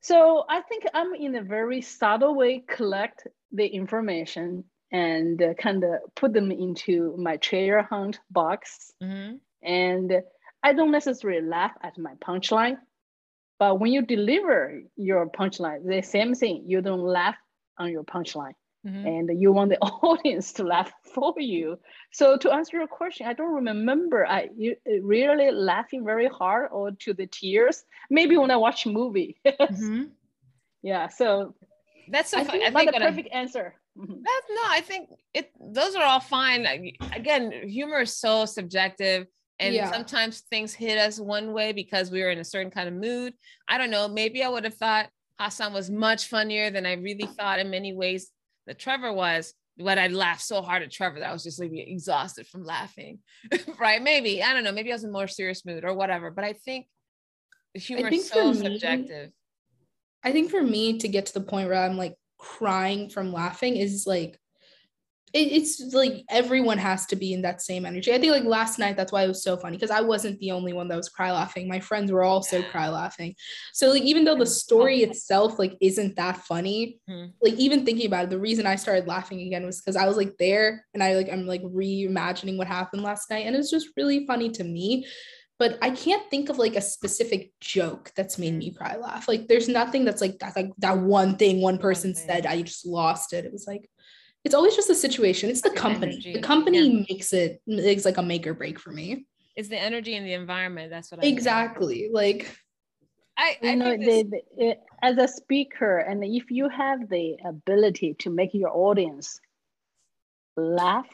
So 0.00 0.44
I 0.48 0.60
think 0.62 0.84
I'm 0.94 1.14
in 1.14 1.34
a 1.36 1.42
very 1.42 1.80
subtle 1.80 2.34
way 2.34 2.64
collect 2.68 3.26
the 3.52 3.66
information 3.66 4.64
and 4.92 5.42
uh, 5.42 5.54
kind 5.54 5.82
of 5.82 5.90
put 6.14 6.32
them 6.32 6.52
into 6.52 7.16
my 7.18 7.38
treasure 7.38 7.82
hunt 7.82 8.20
box. 8.30 8.92
Mm-hmm. 9.02 9.36
And 9.62 10.12
I 10.62 10.72
don't 10.74 10.92
necessarily 10.92 11.42
laugh 11.46 11.72
at 11.82 11.98
my 11.98 12.14
punchline, 12.24 12.76
but 13.58 13.80
when 13.80 13.92
you 13.92 14.02
deliver 14.02 14.80
your 14.96 15.28
punchline, 15.28 15.84
the 15.84 16.02
same 16.02 16.34
thing, 16.34 16.64
you 16.66 16.82
don't 16.82 17.02
laugh 17.02 17.36
on 17.78 17.90
your 17.90 18.04
punchline 18.04 18.54
mm-hmm. 18.86 19.06
and 19.06 19.40
you 19.40 19.52
want 19.52 19.70
the 19.70 19.78
audience 19.80 20.52
to 20.54 20.64
laugh 20.64 20.92
for 21.02 21.34
you. 21.38 21.78
So 22.12 22.36
to 22.36 22.52
answer 22.52 22.76
your 22.76 22.86
question, 22.86 23.26
I 23.26 23.32
don't 23.32 23.54
remember 23.54 24.26
I 24.26 24.48
really 25.02 25.50
laughing 25.50 26.04
very 26.04 26.28
hard 26.28 26.70
or 26.72 26.92
to 26.92 27.14
the 27.14 27.26
tears. 27.26 27.84
Maybe 28.10 28.36
when 28.36 28.50
I 28.50 28.56
watch 28.56 28.86
a 28.86 28.90
movie. 28.90 29.38
mm-hmm. 29.46 30.04
Yeah. 30.82 31.08
So 31.08 31.54
that's 32.08 32.30
so 32.30 32.38
I 32.38 32.44
think, 32.44 32.64
I 32.64 32.70
think 32.70 32.92
the 32.92 33.00
perfect 33.00 33.28
I, 33.32 33.38
answer. 33.38 33.74
Mm-hmm. 33.98 34.12
That's 34.12 34.46
no, 34.50 34.62
I 34.66 34.80
think 34.82 35.10
it. 35.34 35.50
Those 35.60 35.96
are 35.96 36.04
all 36.04 36.20
fine. 36.20 36.66
Again, 37.14 37.50
humor 37.66 38.02
is 38.02 38.16
so 38.16 38.44
subjective 38.44 39.26
and 39.58 39.74
yeah. 39.74 39.90
sometimes 39.90 40.40
things 40.50 40.74
hit 40.74 40.98
us 40.98 41.18
one 41.18 41.52
way 41.52 41.72
because 41.72 42.10
we 42.10 42.22
were 42.22 42.30
in 42.30 42.38
a 42.38 42.44
certain 42.44 42.70
kind 42.70 42.88
of 42.88 42.94
mood. 42.94 43.32
I 43.68 43.78
don't 43.78 43.90
know. 43.90 44.06
Maybe 44.06 44.42
I 44.42 44.48
would 44.48 44.64
have 44.64 44.74
thought 44.74 45.08
Hasan 45.40 45.72
was 45.72 45.90
much 45.90 46.28
funnier 46.28 46.70
than 46.70 46.86
I 46.86 46.94
really 46.94 47.26
thought 47.26 47.58
in 47.58 47.70
many 47.70 47.94
ways 47.94 48.30
that 48.66 48.78
Trevor 48.78 49.12
was, 49.12 49.54
but 49.78 49.98
I 49.98 50.08
laughed 50.08 50.42
so 50.42 50.62
hard 50.62 50.82
at 50.82 50.90
Trevor 50.90 51.20
that 51.20 51.30
I 51.30 51.32
was 51.32 51.42
just 51.42 51.60
like 51.60 51.72
exhausted 51.72 52.46
from 52.46 52.64
laughing. 52.64 53.18
right? 53.78 54.02
Maybe 54.02 54.42
I 54.42 54.52
don't 54.52 54.64
know. 54.64 54.72
Maybe 54.72 54.90
I 54.90 54.94
was 54.94 55.04
in 55.04 55.12
more 55.12 55.28
serious 55.28 55.64
mood 55.64 55.84
or 55.84 55.94
whatever. 55.94 56.30
But 56.30 56.44
I 56.44 56.52
think 56.52 56.86
humor 57.74 58.08
think 58.08 58.22
is 58.22 58.30
so 58.30 58.52
me, 58.52 58.54
subjective. 58.54 59.30
I 60.24 60.32
think 60.32 60.50
for 60.50 60.62
me 60.62 60.98
to 60.98 61.08
get 61.08 61.26
to 61.26 61.34
the 61.34 61.40
point 61.40 61.68
where 61.68 61.82
I'm 61.82 61.96
like 61.96 62.16
crying 62.38 63.08
from 63.08 63.32
laughing 63.32 63.76
is 63.76 64.06
like 64.06 64.38
it, 65.32 65.52
it's 65.52 65.80
like 65.92 66.24
everyone 66.30 66.78
has 66.78 67.06
to 67.06 67.16
be 67.16 67.32
in 67.32 67.42
that 67.42 67.60
same 67.60 67.84
energy. 67.84 68.12
I 68.12 68.18
think 68.18 68.32
like 68.32 68.44
last 68.44 68.78
night, 68.78 68.96
that's 68.96 69.12
why 69.12 69.24
it 69.24 69.28
was 69.28 69.42
so 69.42 69.56
funny 69.56 69.76
because 69.76 69.90
I 69.90 70.00
wasn't 70.00 70.38
the 70.38 70.52
only 70.52 70.72
one 70.72 70.88
that 70.88 70.96
was 70.96 71.08
cry 71.08 71.32
laughing. 71.32 71.68
My 71.68 71.80
friends 71.80 72.12
were 72.12 72.22
also 72.22 72.62
cry 72.62 72.88
laughing. 72.88 73.34
So 73.72 73.90
like 73.90 74.02
even 74.02 74.24
though 74.24 74.36
the 74.36 74.46
story 74.46 75.02
itself 75.02 75.58
like 75.58 75.76
isn't 75.80 76.16
that 76.16 76.38
funny, 76.38 77.00
mm-hmm. 77.08 77.30
like 77.42 77.54
even 77.54 77.84
thinking 77.84 78.06
about 78.06 78.24
it, 78.24 78.30
the 78.30 78.38
reason 78.38 78.66
I 78.66 78.76
started 78.76 79.06
laughing 79.06 79.40
again 79.40 79.66
was 79.66 79.80
because 79.80 79.96
I 79.96 80.06
was 80.06 80.16
like 80.16 80.36
there 80.38 80.84
and 80.94 81.02
I 81.02 81.14
like 81.14 81.28
I'm 81.30 81.46
like 81.46 81.62
reimagining 81.62 82.56
what 82.56 82.68
happened 82.68 83.02
last 83.02 83.28
night, 83.30 83.46
and 83.46 83.56
it's 83.56 83.70
just 83.70 83.88
really 83.96 84.26
funny 84.26 84.50
to 84.50 84.64
me. 84.64 85.06
But 85.58 85.78
I 85.80 85.88
can't 85.88 86.28
think 86.28 86.50
of 86.50 86.58
like 86.58 86.76
a 86.76 86.82
specific 86.82 87.50
joke 87.60 88.12
that's 88.14 88.38
made 88.38 88.52
me 88.54 88.72
cry 88.72 88.96
laugh. 88.96 89.26
Like 89.26 89.48
there's 89.48 89.68
nothing 89.68 90.04
that's 90.04 90.20
like 90.20 90.38
that 90.40 90.54
like 90.54 90.70
that 90.78 90.98
one 90.98 91.36
thing 91.36 91.62
one 91.62 91.78
person 91.78 92.14
said 92.14 92.44
I 92.44 92.60
just 92.60 92.86
lost 92.86 93.32
it. 93.32 93.46
It 93.46 93.52
was 93.52 93.66
like 93.66 93.88
it's 94.46 94.54
always 94.54 94.76
just 94.76 94.86
the 94.86 94.94
situation. 94.94 95.50
It's 95.50 95.60
the 95.60 95.70
company. 95.70 96.12
Energy. 96.12 96.32
The 96.34 96.40
company 96.40 96.78
yeah. 96.78 97.04
makes 97.08 97.32
it 97.32 97.60
makes 97.66 98.04
like 98.04 98.16
a 98.16 98.22
make 98.22 98.46
or 98.46 98.54
break 98.54 98.78
for 98.78 98.92
me. 98.92 99.26
It's 99.56 99.68
the 99.68 99.76
energy 99.76 100.14
and 100.14 100.24
the 100.24 100.34
environment. 100.34 100.88
That's 100.88 101.10
what 101.10 101.24
I 101.24 101.26
exactly 101.26 102.02
mean. 102.02 102.12
like. 102.12 102.56
I, 103.36 103.56
I 103.60 103.66
you 103.66 103.76
know, 103.76 103.96
this... 103.96 104.24
the, 104.30 104.40
the, 104.56 104.76
as 105.02 105.18
a 105.18 105.26
speaker, 105.26 105.98
and 105.98 106.24
if 106.24 106.44
you 106.50 106.68
have 106.68 107.08
the 107.08 107.36
ability 107.44 108.14
to 108.20 108.30
make 108.30 108.54
your 108.54 108.70
audience 108.70 109.40
laugh, 110.56 111.08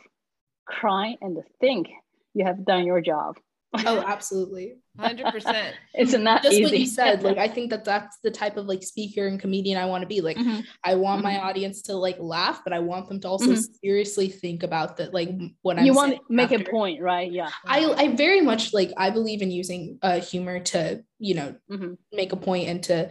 cry, 0.66 1.16
and 1.22 1.38
think, 1.58 1.88
you 2.34 2.44
have 2.44 2.66
done 2.66 2.84
your 2.84 3.00
job. 3.00 3.38
oh 3.86 4.04
absolutely 4.06 4.74
100% 4.98 5.72
it's 5.94 6.12
not 6.12 6.42
just 6.42 6.54
easy. 6.54 6.64
what 6.64 6.78
you 6.78 6.86
said 6.86 7.22
like 7.22 7.38
i 7.38 7.48
think 7.48 7.70
that 7.70 7.84
that's 7.84 8.18
the 8.22 8.30
type 8.30 8.56
of 8.56 8.66
like 8.66 8.82
speaker 8.82 9.26
and 9.26 9.40
comedian 9.40 9.78
i 9.80 9.86
want 9.86 10.02
to 10.02 10.06
be 10.06 10.20
like 10.20 10.36
Mhm. 10.36 10.64
i 10.84 10.94
want 10.94 11.22
my 11.22 11.34
Mhm. 11.34 11.42
audience 11.44 11.82
to 11.82 11.94
like 11.94 12.18
laugh 12.18 12.62
but 12.64 12.72
i 12.74 12.78
want 12.78 13.08
them 13.08 13.18
to 13.20 13.28
also 13.28 13.52
Mhm. 13.52 13.64
seriously 13.80 14.28
think 14.28 14.62
about 14.62 14.98
that 14.98 15.14
like 15.14 15.30
what 15.62 15.78
i'm 15.78 15.86
you 15.86 15.94
want 15.94 16.10
to 16.12 16.16
saying 16.16 16.26
make 16.28 16.50
a 16.52 16.70
point, 16.70 17.00
right? 17.00 17.30
Yeah. 17.32 17.48
I, 17.66 17.84
I 17.96 18.08
very 18.08 18.40
much 18.40 18.72
like 18.74 18.92
I 18.96 19.10
believe 19.10 19.40
in 19.42 19.50
using 19.50 19.98
uh, 20.02 20.20
humor 20.20 20.60
to 20.60 21.02
you 21.18 21.34
know 21.34 21.54
Mhm. 21.70 21.96
make 22.12 22.32
a 22.32 22.36
point 22.36 22.68
and 22.68 22.82
to 22.84 23.10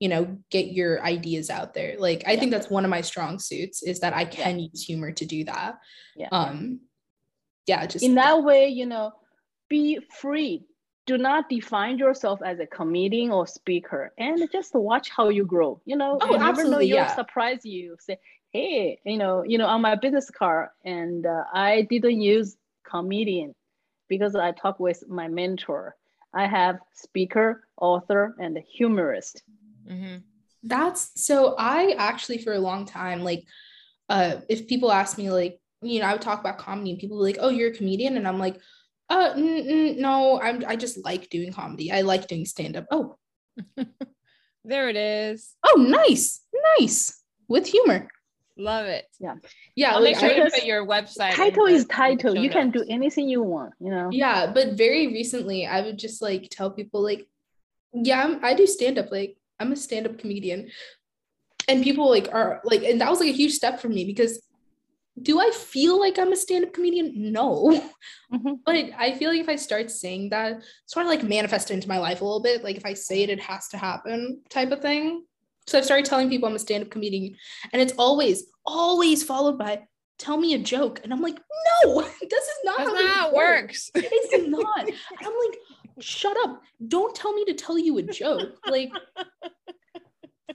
you 0.00 0.08
know 0.08 0.38
get 0.50 0.72
your 0.72 1.02
ideas 1.04 1.50
out 1.50 1.74
there. 1.74 1.96
Like 1.98 2.24
I 2.26 2.36
think 2.36 2.50
that's 2.50 2.70
one 2.70 2.84
of 2.84 2.90
my 2.90 3.02
strong 3.02 3.38
suits 3.38 3.82
is 3.82 4.00
that 4.00 4.14
I 4.14 4.24
can 4.24 4.58
use 4.58 4.82
humor 4.82 5.12
to 5.12 5.24
do 5.24 5.44
that. 5.44 5.78
Yeah. 6.16 6.28
Um 6.32 6.80
yeah, 7.66 7.86
just 7.86 8.04
In 8.04 8.14
that 8.16 8.42
way, 8.42 8.68
you 8.68 8.86
know, 8.86 9.12
be 9.68 10.00
free. 10.20 10.64
Do 11.10 11.18
not 11.18 11.48
define 11.48 11.98
yourself 11.98 12.38
as 12.50 12.60
a 12.60 12.66
comedian 12.66 13.32
or 13.32 13.44
speaker, 13.44 14.12
and 14.16 14.48
just 14.52 14.72
watch 14.76 15.10
how 15.10 15.28
you 15.28 15.44
grow. 15.44 15.80
You 15.84 15.96
know, 15.96 16.18
Oh, 16.22 16.30
you 16.30 16.38
never 16.38 16.62
know. 16.62 16.78
You'll 16.78 16.98
yeah. 16.98 17.16
surprise 17.16 17.62
you. 17.64 17.96
Say, 17.98 18.16
hey, 18.50 19.00
you 19.04 19.18
know, 19.18 19.42
you 19.42 19.58
know, 19.58 19.66
on 19.66 19.80
my 19.80 19.96
business 19.96 20.30
card, 20.30 20.68
and 20.84 21.26
uh, 21.26 21.42
I 21.52 21.88
didn't 21.90 22.20
use 22.20 22.56
comedian 22.84 23.56
because 24.08 24.36
I 24.36 24.52
talk 24.52 24.78
with 24.78 25.02
my 25.08 25.26
mentor. 25.26 25.96
I 26.32 26.46
have 26.46 26.78
speaker, 26.94 27.64
author, 27.76 28.36
and 28.38 28.56
humorist. 28.78 29.42
Mhm. 29.90 30.22
That's 30.62 31.10
so 31.16 31.56
I 31.58 31.96
actually 31.98 32.38
for 32.38 32.52
a 32.52 32.60
long 32.68 32.84
time 32.84 33.24
like 33.24 33.42
uh 34.08 34.32
if 34.48 34.68
people 34.68 34.92
ask 34.92 35.18
me 35.18 35.26
like 35.30 35.58
you 35.82 35.98
know 35.98 36.06
I 36.06 36.12
would 36.12 36.22
talk 36.22 36.38
about 36.38 36.58
comedy 36.58 36.90
and 36.92 37.00
people 37.00 37.16
were 37.16 37.28
like 37.30 37.40
oh 37.40 37.48
you're 37.56 37.72
a 37.72 37.78
comedian 37.80 38.16
and 38.16 38.28
I'm 38.28 38.38
like 38.38 38.60
uh 39.10 39.32
n- 39.36 39.64
n- 39.68 40.00
no 40.00 40.40
I'm 40.40 40.64
I 40.66 40.76
just 40.76 41.04
like 41.04 41.28
doing 41.28 41.52
comedy 41.52 41.90
I 41.92 42.00
like 42.02 42.26
doing 42.28 42.44
stand 42.46 42.76
up 42.76 42.86
oh 42.90 43.16
There 44.64 44.88
it 44.88 44.96
is. 44.96 45.54
oh 45.66 45.76
nice 45.80 46.40
nice 46.78 47.22
with 47.48 47.66
humor 47.66 48.08
Love 48.56 48.86
it. 48.86 49.06
yeah 49.18 49.36
yeah. 49.74 49.92
I'll 49.94 50.02
make 50.02 50.18
sure 50.18 50.28
to 50.28 50.50
put 50.50 50.64
your 50.64 50.86
website. 50.86 51.34
Title 51.34 51.64
is 51.64 51.86
the 51.86 51.94
title. 51.94 52.36
You 52.36 52.50
can 52.50 52.70
do 52.70 52.84
anything 52.90 53.26
you 53.28 53.42
want. 53.42 53.72
You 53.80 53.90
know. 53.90 54.08
yeah 54.12 54.46
but 54.52 54.74
very 54.74 55.06
recently 55.06 55.66
I 55.66 55.80
would 55.80 55.98
just 55.98 56.20
like 56.20 56.48
tell 56.50 56.70
people 56.70 57.02
like 57.02 57.26
yeah 57.94 58.22
I'm, 58.22 58.44
I 58.44 58.54
do 58.54 58.66
stand 58.66 58.98
up 58.98 59.10
like 59.10 59.36
I'm 59.58 59.72
a 59.72 59.76
stand 59.76 60.06
up 60.06 60.18
comedian 60.18 60.68
and 61.68 61.82
people 61.82 62.08
like 62.10 62.28
are 62.32 62.60
like 62.64 62.82
and 62.84 63.00
that 63.00 63.08
was 63.10 63.20
like 63.20 63.30
a 63.30 63.40
huge 63.40 63.52
step 63.54 63.80
for 63.80 63.88
me 63.88 64.04
because 64.04 64.40
do 65.22 65.40
I 65.40 65.50
feel 65.50 65.98
like 65.98 66.18
I'm 66.18 66.32
a 66.32 66.36
stand 66.36 66.64
up 66.64 66.72
comedian 66.72 67.12
no 67.32 67.82
Mhm. 68.32 68.58
But 68.64 68.76
I 68.96 69.12
feel 69.12 69.30
like 69.30 69.40
if 69.40 69.48
I 69.48 69.56
start 69.56 69.90
saying 69.90 70.30
that, 70.30 70.62
sort 70.86 71.04
of 71.06 71.10
like 71.10 71.22
manifest 71.24 71.70
into 71.70 71.88
my 71.88 71.98
life 71.98 72.20
a 72.20 72.24
little 72.24 72.42
bit. 72.42 72.62
Like 72.62 72.76
if 72.76 72.86
I 72.86 72.94
say 72.94 73.22
it, 73.22 73.30
it 73.30 73.40
has 73.40 73.68
to 73.68 73.76
happen 73.76 74.40
type 74.48 74.70
of 74.70 74.80
thing. 74.80 75.24
So 75.66 75.78
I've 75.78 75.84
started 75.84 76.06
telling 76.06 76.28
people 76.28 76.48
I'm 76.48 76.54
a 76.54 76.58
stand 76.58 76.84
up 76.84 76.90
comedian, 76.90 77.36
and 77.72 77.82
it's 77.82 77.92
always, 77.98 78.44
always 78.64 79.22
followed 79.22 79.58
by, 79.58 79.82
tell 80.18 80.36
me 80.36 80.54
a 80.54 80.58
joke. 80.58 81.00
And 81.02 81.12
I'm 81.12 81.20
like, 81.20 81.38
no, 81.84 82.00
this 82.20 82.44
is 82.44 82.58
not 82.64 82.78
That's 82.78 82.90
how 82.90 82.96
not 82.96 83.10
how 83.16 83.28
it 83.30 83.34
works. 83.34 83.90
It's 83.94 84.48
not. 84.48 84.80
And 84.88 84.96
I'm 85.20 85.32
like, 85.48 85.58
shut 86.00 86.36
up. 86.44 86.62
Don't 86.86 87.14
tell 87.14 87.32
me 87.32 87.44
to 87.46 87.54
tell 87.54 87.78
you 87.78 87.98
a 87.98 88.02
joke. 88.02 88.58
Like, 88.66 88.90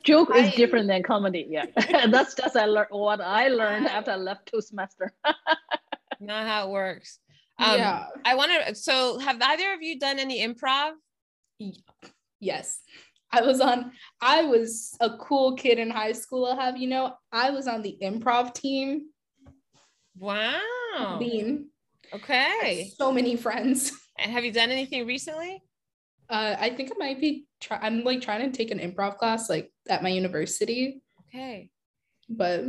Joke 0.06 0.36
is 0.36 0.54
different 0.54 0.88
than 0.88 1.04
comedy. 1.04 1.48
Yeah, 1.50 1.66
that's 2.08 2.36
just 2.36 2.56
I 2.56 2.66
learned 2.66 2.90
what 2.92 3.22
I 3.22 3.48
learned 3.48 3.88
after 3.88 4.12
I 4.12 4.16
left 4.16 4.52
Toastmaster. 4.52 5.12
Not 6.20 6.48
how 6.48 6.68
it 6.68 6.72
works. 6.72 7.20
Um, 7.58 7.78
yeah. 7.78 8.06
I 8.24 8.36
want 8.36 8.52
to. 8.68 8.76
So, 8.76 9.20
have 9.20 9.42
either 9.42 9.74
of 9.74 9.82
you 9.82 10.00
done 10.00 10.20
any 10.20 10.46
improv? 10.46 10.92
Yes. 12.40 12.80
I 13.32 13.42
was 13.42 13.60
on, 13.60 13.92
I 14.22 14.44
was 14.44 14.96
a 15.02 15.18
cool 15.18 15.56
kid 15.56 15.80
in 15.80 15.90
high 15.90 16.14
school, 16.14 16.46
I'll 16.46 16.56
have 16.56 16.78
you 16.78 16.88
know. 16.88 17.16
I 17.32 17.50
was 17.50 17.68
on 17.68 17.82
the 17.82 17.98
improv 18.02 18.54
team. 18.54 19.08
Wow. 20.18 21.18
Bean. 21.20 21.70
Okay. 22.14 22.92
So 22.98 23.12
many 23.12 23.36
friends. 23.36 23.92
And 24.18 24.32
have 24.32 24.46
you 24.46 24.54
done 24.54 24.72
anything 24.72 25.06
recently? 25.06 25.62
Uh, 26.30 26.56
I 26.60 26.70
think 26.72 26.92
I 26.92 26.98
might 26.98 27.20
be 27.22 27.46
try- 27.62 27.80
I'm 27.82 28.04
like 28.04 28.22
trying 28.22 28.50
to 28.52 28.58
take 28.58 28.72
an 28.72 28.80
improv 28.80 29.18
class 29.18 29.50
like 29.50 29.72
at 29.90 30.02
my 30.04 30.10
university, 30.10 31.02
Okay. 31.28 31.70
but 32.30 32.64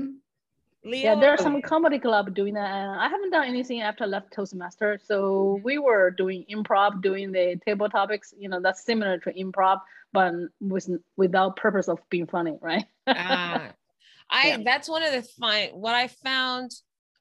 Leo. 0.85 1.15
Yeah, 1.15 1.15
there 1.21 1.31
are 1.31 1.37
some 1.39 1.61
comedy 1.63 1.99
club 1.99 2.35
doing 2.35 2.55
that. 2.55 2.71
And 2.71 3.01
I 3.01 3.09
haven't 3.09 3.31
done 3.31 3.47
anything 3.49 3.81
after 3.81 4.05
I 4.05 4.07
left 4.07 4.33
Toastmaster. 4.33 5.01
So 5.05 5.61
we 5.65 5.79
were 5.79 6.11
doing 6.11 6.45
improv, 6.51 7.03
doing 7.03 7.33
the 7.33 7.59
table 7.65 7.89
topics. 7.89 8.33
You 8.39 8.49
know, 8.49 8.61
that's 8.61 8.85
similar 8.85 9.19
to 9.19 9.33
improv, 9.33 9.81
but 10.13 10.33
with 10.61 10.89
without 11.17 11.57
purpose 11.57 11.89
of 11.89 11.99
being 12.09 12.27
funny, 12.27 12.57
right? 12.61 12.85
Ah, 13.09 13.73
I 14.31 14.49
Yeah. 14.49 14.59
that's 14.65 14.89
one 14.89 15.03
of 15.03 15.13
the 15.13 15.23
fine 15.23 15.71
what 15.71 15.95
I 15.95 16.09
found, 16.09 16.71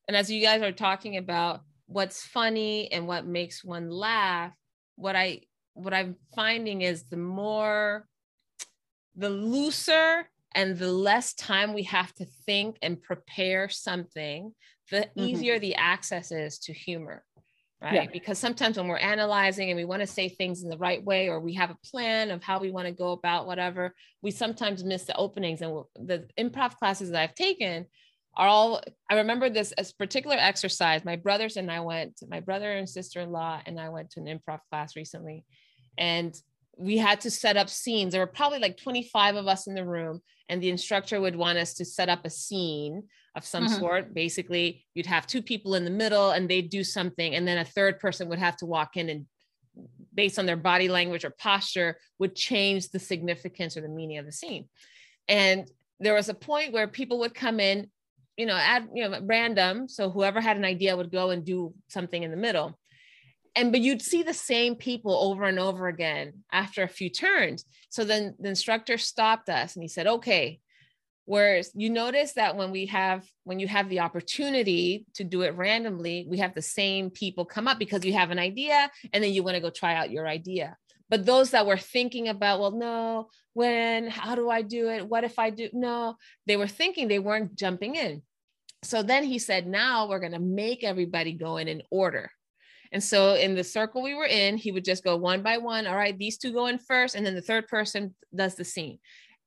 and 0.07 0.15
as 0.15 0.29
you 0.29 0.41
guys 0.41 0.61
are 0.61 0.71
talking 0.71 1.17
about 1.17 1.61
what's 1.87 2.23
funny 2.23 2.91
and 2.91 3.07
what 3.07 3.25
makes 3.25 3.63
one 3.63 3.89
laugh, 3.89 4.51
what 4.95 5.15
I 5.15 5.41
what 5.75 5.93
I'm 5.93 6.15
finding 6.33 6.81
is 6.81 7.03
the 7.03 7.17
more 7.17 8.07
the 9.15 9.29
looser 9.29 10.27
and 10.55 10.77
the 10.77 10.91
less 10.91 11.33
time 11.33 11.73
we 11.73 11.83
have 11.83 12.13
to 12.15 12.25
think 12.45 12.77
and 12.81 13.01
prepare 13.01 13.69
something, 13.69 14.55
the 14.89 15.01
Mhm. 15.01 15.11
easier 15.15 15.59
the 15.59 15.75
access 15.75 16.31
is 16.31 16.57
to 16.59 16.73
humor. 16.73 17.25
Right. 17.81 17.93
Yeah. 17.93 18.05
Because 18.11 18.39
sometimes 18.39 18.77
when 18.77 18.87
we're 18.87 18.97
analyzing 18.97 19.69
and 19.69 19.77
we 19.77 19.83
want 19.83 19.99
to 19.99 20.07
say 20.07 20.29
things 20.29 20.63
in 20.63 20.69
the 20.69 20.77
right 20.77 21.03
way, 21.03 21.27
or 21.27 21.41
we 21.41 21.53
have 21.55 21.71
a 21.71 21.77
plan 21.83 22.31
of 22.31 22.41
how 22.41 22.57
we 22.57 22.71
want 22.71 22.87
to 22.87 22.93
go 22.93 23.11
about 23.11 23.47
whatever, 23.47 23.93
we 24.21 24.31
sometimes 24.31 24.83
miss 24.83 25.03
the 25.03 25.15
openings. 25.17 25.61
And 25.61 25.83
the 25.95 26.27
improv 26.37 26.77
classes 26.77 27.11
that 27.11 27.21
I've 27.21 27.35
taken 27.35 27.85
are 28.37 28.47
all, 28.47 28.81
I 29.09 29.15
remember 29.15 29.49
this 29.49 29.73
as 29.73 29.91
particular 29.91 30.37
exercise. 30.37 31.03
My 31.03 31.17
brothers 31.17 31.57
and 31.57 31.69
I 31.69 31.81
went, 31.81 32.21
my 32.27 32.39
brother 32.39 32.71
and 32.71 32.89
sister 32.89 33.19
in 33.21 33.31
law 33.31 33.61
and 33.65 33.79
I 33.79 33.89
went 33.89 34.09
to 34.11 34.21
an 34.21 34.27
improv 34.27 34.61
class 34.69 34.95
recently. 34.95 35.45
And 35.97 36.35
we 36.77 36.97
had 36.97 37.21
to 37.21 37.31
set 37.31 37.57
up 37.57 37.69
scenes. 37.69 38.11
There 38.11 38.21
were 38.21 38.27
probably 38.27 38.59
like 38.59 38.77
25 38.77 39.35
of 39.35 39.47
us 39.47 39.67
in 39.67 39.75
the 39.75 39.85
room, 39.85 40.21
and 40.49 40.61
the 40.61 40.69
instructor 40.69 41.21
would 41.21 41.35
want 41.35 41.57
us 41.57 41.73
to 41.75 41.85
set 41.85 42.09
up 42.09 42.25
a 42.25 42.29
scene 42.29 43.07
of 43.35 43.45
some 43.45 43.65
Mhm. 43.65 43.79
sort. 43.79 44.13
Basically, 44.13 44.85
you'd 44.93 45.05
have 45.05 45.25
two 45.25 45.41
people 45.41 45.75
in 45.75 45.85
the 45.85 45.89
middle 45.89 46.31
and 46.31 46.49
they'd 46.49 46.69
do 46.69 46.83
something, 46.83 47.35
and 47.35 47.47
then 47.47 47.57
a 47.57 47.65
third 47.65 47.99
person 47.99 48.29
would 48.29 48.39
have 48.39 48.57
to 48.57 48.65
walk 48.65 48.97
in 48.97 49.09
and, 49.09 49.25
based 50.13 50.39
on 50.39 50.45
their 50.45 50.55
body 50.57 50.87
language 50.87 51.25
or 51.25 51.31
posture, 51.31 51.97
would 52.19 52.35
change 52.35 52.89
the 52.89 52.99
significance 52.99 53.75
or 53.75 53.81
the 53.81 53.89
meaning 53.89 54.17
of 54.17 54.25
the 54.25 54.31
scene. 54.31 54.69
And 55.27 55.69
there 55.99 56.13
was 56.13 56.29
a 56.29 56.33
point 56.33 56.71
where 56.71 56.87
people 56.87 57.19
would 57.19 57.33
come 57.33 57.59
in, 57.59 57.89
you 58.37 58.45
know, 58.45 58.55
at 58.55 58.83
you 58.93 59.07
know, 59.07 59.19
random. 59.23 59.87
So 59.87 60.09
whoever 60.09 60.39
had 60.41 60.57
an 60.57 60.65
idea 60.65 60.95
would 60.95 61.11
go 61.11 61.29
and 61.31 61.45
do 61.45 61.73
something 61.87 62.21
in 62.23 62.31
the 62.31 62.37
middle 62.37 62.77
and 63.55 63.71
but 63.71 63.81
you'd 63.81 64.01
see 64.01 64.23
the 64.23 64.33
same 64.33 64.75
people 64.75 65.15
over 65.15 65.45
and 65.45 65.59
over 65.59 65.87
again 65.87 66.43
after 66.51 66.83
a 66.83 66.87
few 66.87 67.09
turns. 67.09 67.65
So 67.89 68.03
then 68.03 68.35
the 68.39 68.49
instructor 68.49 68.97
stopped 68.97 69.49
us 69.49 69.75
and 69.75 69.83
he 69.83 69.87
said 69.87 70.07
okay 70.07 70.59
whereas 71.25 71.71
you 71.73 71.89
notice 71.89 72.33
that 72.33 72.55
when 72.55 72.71
we 72.71 72.85
have 72.85 73.27
when 73.43 73.59
you 73.59 73.67
have 73.67 73.89
the 73.89 73.99
opportunity 73.99 75.05
to 75.15 75.23
do 75.23 75.41
it 75.41 75.55
randomly 75.55 76.25
we 76.29 76.37
have 76.37 76.53
the 76.53 76.61
same 76.61 77.09
people 77.09 77.43
come 77.43 77.67
up 77.67 77.79
because 77.79 78.05
you 78.05 78.13
have 78.13 78.31
an 78.31 78.39
idea 78.39 78.89
and 79.11 79.23
then 79.23 79.33
you 79.33 79.43
want 79.43 79.55
to 79.55 79.61
go 79.61 79.69
try 79.69 79.95
out 79.95 80.11
your 80.11 80.27
idea. 80.27 80.77
But 81.09 81.25
those 81.25 81.51
that 81.51 81.67
were 81.67 81.77
thinking 81.77 82.27
about 82.29 82.59
well 82.59 82.71
no 82.71 83.29
when 83.53 84.07
how 84.07 84.35
do 84.35 84.49
i 84.49 84.61
do 84.61 84.89
it? 84.89 85.07
What 85.07 85.23
if 85.23 85.39
i 85.39 85.49
do 85.49 85.69
no 85.73 86.15
they 86.45 86.57
were 86.57 86.67
thinking 86.67 87.07
they 87.07 87.19
weren't 87.19 87.55
jumping 87.55 87.95
in. 87.95 88.21
So 88.83 89.01
then 89.01 89.23
he 89.23 89.39
said 89.39 89.65
now 89.65 90.07
we're 90.07 90.19
going 90.19 90.33
to 90.33 90.39
make 90.39 90.83
everybody 90.83 91.33
go 91.33 91.57
in 91.57 91.67
in 91.67 91.81
order 91.89 92.29
and 92.95 93.03
so 93.03 93.33
in 93.33 93.55
the 93.55 93.63
circle 93.65 94.01
we 94.01 94.13
were 94.13 94.25
in, 94.25 94.55
he 94.55 94.71
would 94.71 94.85
just 94.85 95.03
go 95.03 95.17
one 95.17 95.43
by 95.43 95.57
one. 95.57 95.85
All 95.85 95.97
right, 95.97 96.17
these 96.17 96.37
two 96.37 96.53
go 96.53 96.67
in 96.67 96.77
first, 96.77 97.13
and 97.13 97.25
then 97.25 97.35
the 97.35 97.41
third 97.41 97.67
person 97.67 98.15
does 98.33 98.55
the 98.55 98.63
scene. 98.63 98.99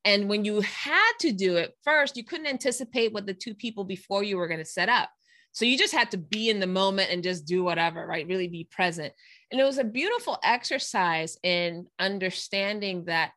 And 0.05 0.29
when 0.29 0.45
you 0.45 0.61
had 0.61 1.13
to 1.21 1.33
do 1.33 1.57
it 1.57 1.73
first, 1.83 2.19
you 2.19 2.25
couldn't 2.25 2.47
anticipate 2.47 3.15
what 3.15 3.25
the 3.25 3.33
two 3.33 3.55
people 3.55 3.85
before 3.85 4.23
you 4.23 4.37
were 4.37 4.49
going 4.49 4.61
to 4.61 4.67
set 4.67 4.91
up. 4.91 5.09
So 5.53 5.65
you 5.65 5.79
just 5.79 5.95
had 5.95 6.11
to 6.11 6.19
be 6.19 6.51
in 6.51 6.61
the 6.61 6.67
moment 6.67 7.11
and 7.11 7.23
just 7.23 7.47
do 7.47 7.65
whatever, 7.65 8.07
right? 8.07 8.27
Really 8.27 8.49
be 8.49 8.69
present. 8.71 9.15
And 9.51 9.59
it 9.59 9.65
was 9.65 9.79
a 9.79 9.85
beautiful 9.85 10.39
exercise 10.45 11.39
in 11.43 11.87
understanding 11.99 13.07
that 13.07 13.33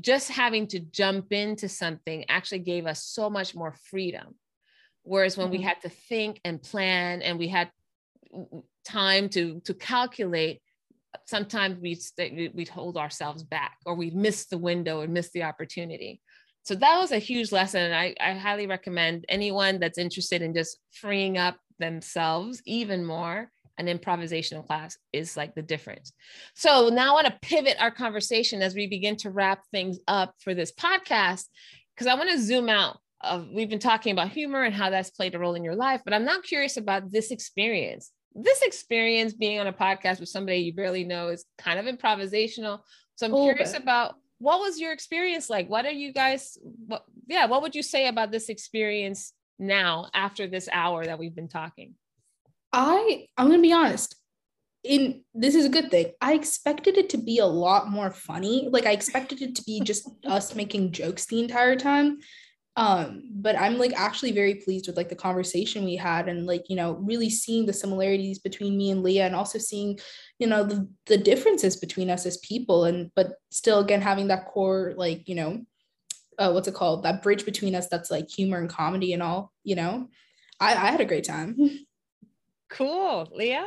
just 0.00 0.30
having 0.30 0.68
to 0.68 0.80
jump 0.80 1.34
into 1.34 1.68
something 1.68 2.24
actually 2.30 2.60
gave 2.60 2.86
us 2.86 3.04
so 3.04 3.28
much 3.28 3.54
more 3.54 3.74
freedom. 3.90 4.36
Whereas 5.02 5.36
when 5.36 5.50
we 5.50 5.58
Mhm. 5.58 5.64
had 5.64 5.80
to 5.82 5.90
think 5.90 6.40
and 6.46 6.62
plan 6.62 7.20
and 7.20 7.38
we 7.38 7.48
had 7.48 7.70
time 8.84 9.28
to 9.28 9.60
to 9.64 9.74
calculate 9.74 10.60
sometimes 11.26 11.78
we 11.80 11.98
we'd 12.54 12.68
hold 12.68 12.96
ourselves 12.96 13.42
back 13.42 13.76
or 13.84 13.94
we 13.94 14.10
miss 14.10 14.46
the 14.46 14.58
window 14.58 15.00
and 15.00 15.12
miss 15.12 15.30
the 15.32 15.42
opportunity 15.42 16.20
so 16.62 16.74
that 16.74 16.98
was 16.98 17.10
a 17.10 17.18
huge 17.18 17.52
lesson 17.52 17.82
and 17.82 17.94
I, 17.94 18.14
I 18.20 18.34
highly 18.34 18.66
recommend 18.66 19.24
anyone 19.28 19.80
that's 19.80 19.98
interested 19.98 20.42
in 20.42 20.54
just 20.54 20.78
freeing 20.92 21.38
up 21.38 21.56
themselves 21.78 22.62
even 22.64 23.04
more 23.04 23.50
an 23.80 23.86
improvisational 23.86 24.64
class 24.64 24.96
is 25.12 25.36
like 25.36 25.54
the 25.54 25.62
difference. 25.62 26.12
So 26.54 26.90
now 26.90 27.10
I 27.10 27.22
want 27.22 27.26
to 27.28 27.38
pivot 27.40 27.76
our 27.80 27.90
conversation 27.90 28.62
as 28.62 28.74
we 28.74 28.86
begin 28.86 29.16
to 29.16 29.30
wrap 29.30 29.62
things 29.72 29.98
up 30.06 30.34
for 30.38 30.54
this 30.54 30.70
podcast 30.70 31.46
because 31.94 32.06
I 32.06 32.14
want 32.14 32.30
to 32.30 32.38
zoom 32.38 32.68
out. 32.68 32.98
Of, 33.22 33.48
we've 33.52 33.68
been 33.68 33.78
talking 33.78 34.12
about 34.12 34.30
humor 34.30 34.62
and 34.62 34.74
how 34.74 34.88
that's 34.88 35.10
played 35.10 35.34
a 35.34 35.38
role 35.38 35.54
in 35.54 35.64
your 35.64 35.74
life, 35.74 36.00
but 36.04 36.14
I'm 36.14 36.24
not 36.24 36.42
curious 36.42 36.78
about 36.78 37.10
this 37.10 37.30
experience. 37.30 38.12
This 38.34 38.62
experience 38.62 39.32
being 39.32 39.58
on 39.58 39.66
a 39.66 39.72
podcast 39.72 40.20
with 40.20 40.28
somebody 40.28 40.58
you 40.58 40.72
barely 40.72 41.04
know 41.04 41.28
is 41.28 41.44
kind 41.58 41.78
of 41.78 41.86
improvisational. 41.92 42.80
So 43.16 43.26
I'm 43.26 43.34
curious 43.34 43.74
about 43.74 44.14
what 44.38 44.60
was 44.60 44.80
your 44.80 44.92
experience 44.92 45.50
like? 45.50 45.68
What 45.68 45.84
are 45.84 45.92
you 45.92 46.12
guys? 46.12 46.58
What, 46.62 47.04
yeah, 47.26 47.46
what 47.46 47.62
would 47.62 47.74
you 47.74 47.82
say 47.82 48.08
about 48.08 48.30
this 48.30 48.48
experience 48.48 49.34
now 49.58 50.08
after 50.14 50.46
this 50.46 50.68
hour 50.72 51.04
that 51.04 51.18
we've 51.18 51.34
been 51.34 51.48
talking? 51.48 51.94
I 52.72 53.26
I'm 53.36 53.48
gonna 53.48 53.60
be 53.60 53.72
honest. 53.72 54.16
In 54.82 55.22
this 55.34 55.54
is 55.54 55.66
a 55.66 55.70
good 55.70 55.90
thing. 55.90 56.12
I 56.22 56.32
expected 56.32 56.96
it 56.96 57.10
to 57.10 57.18
be 57.18 57.38
a 57.38 57.46
lot 57.46 57.90
more 57.90 58.10
funny. 58.10 58.68
Like 58.70 58.86
I 58.86 58.92
expected 58.92 59.42
it 59.42 59.56
to 59.56 59.62
be 59.64 59.80
just 59.80 60.08
us 60.24 60.54
making 60.54 60.92
jokes 60.92 61.26
the 61.26 61.40
entire 61.40 61.76
time. 61.76 62.18
Um, 62.80 63.24
but 63.30 63.60
I'm 63.60 63.76
like 63.76 63.92
actually 63.94 64.32
very 64.32 64.54
pleased 64.54 64.86
with 64.86 64.96
like 64.96 65.10
the 65.10 65.14
conversation 65.14 65.84
we 65.84 65.96
had 65.96 66.30
and 66.30 66.46
like, 66.46 66.70
you 66.70 66.76
know, 66.76 66.94
really 66.94 67.28
seeing 67.28 67.66
the 67.66 67.74
similarities 67.74 68.38
between 68.38 68.78
me 68.78 68.90
and 68.90 69.02
Lia 69.02 69.26
and 69.26 69.36
also 69.36 69.58
seeing, 69.58 69.98
you 70.38 70.46
know, 70.46 70.64
the, 70.64 70.88
the 71.04 71.18
differences 71.18 71.76
between 71.76 72.08
us 72.08 72.24
as 72.24 72.38
people 72.38 72.86
and 72.86 73.10
but 73.14 73.34
still 73.50 73.80
again 73.80 74.00
having 74.00 74.28
that 74.28 74.46
core 74.46 74.94
like, 74.96 75.28
you 75.28 75.34
know, 75.34 75.60
uh, 76.38 76.52
what's 76.52 76.68
it 76.68 76.74
called? 76.74 77.02
That 77.02 77.22
bridge 77.22 77.44
between 77.44 77.74
us 77.74 77.86
that's 77.88 78.10
like 78.10 78.30
humor 78.30 78.56
and 78.56 78.70
comedy 78.70 79.12
and 79.12 79.22
all, 79.22 79.52
you 79.62 79.76
know. 79.76 80.08
I, 80.58 80.70
I 80.70 80.90
had 80.90 81.02
a 81.02 81.06
great 81.06 81.24
time. 81.24 81.56
Cool. 82.70 83.28
Lia? 83.34 83.66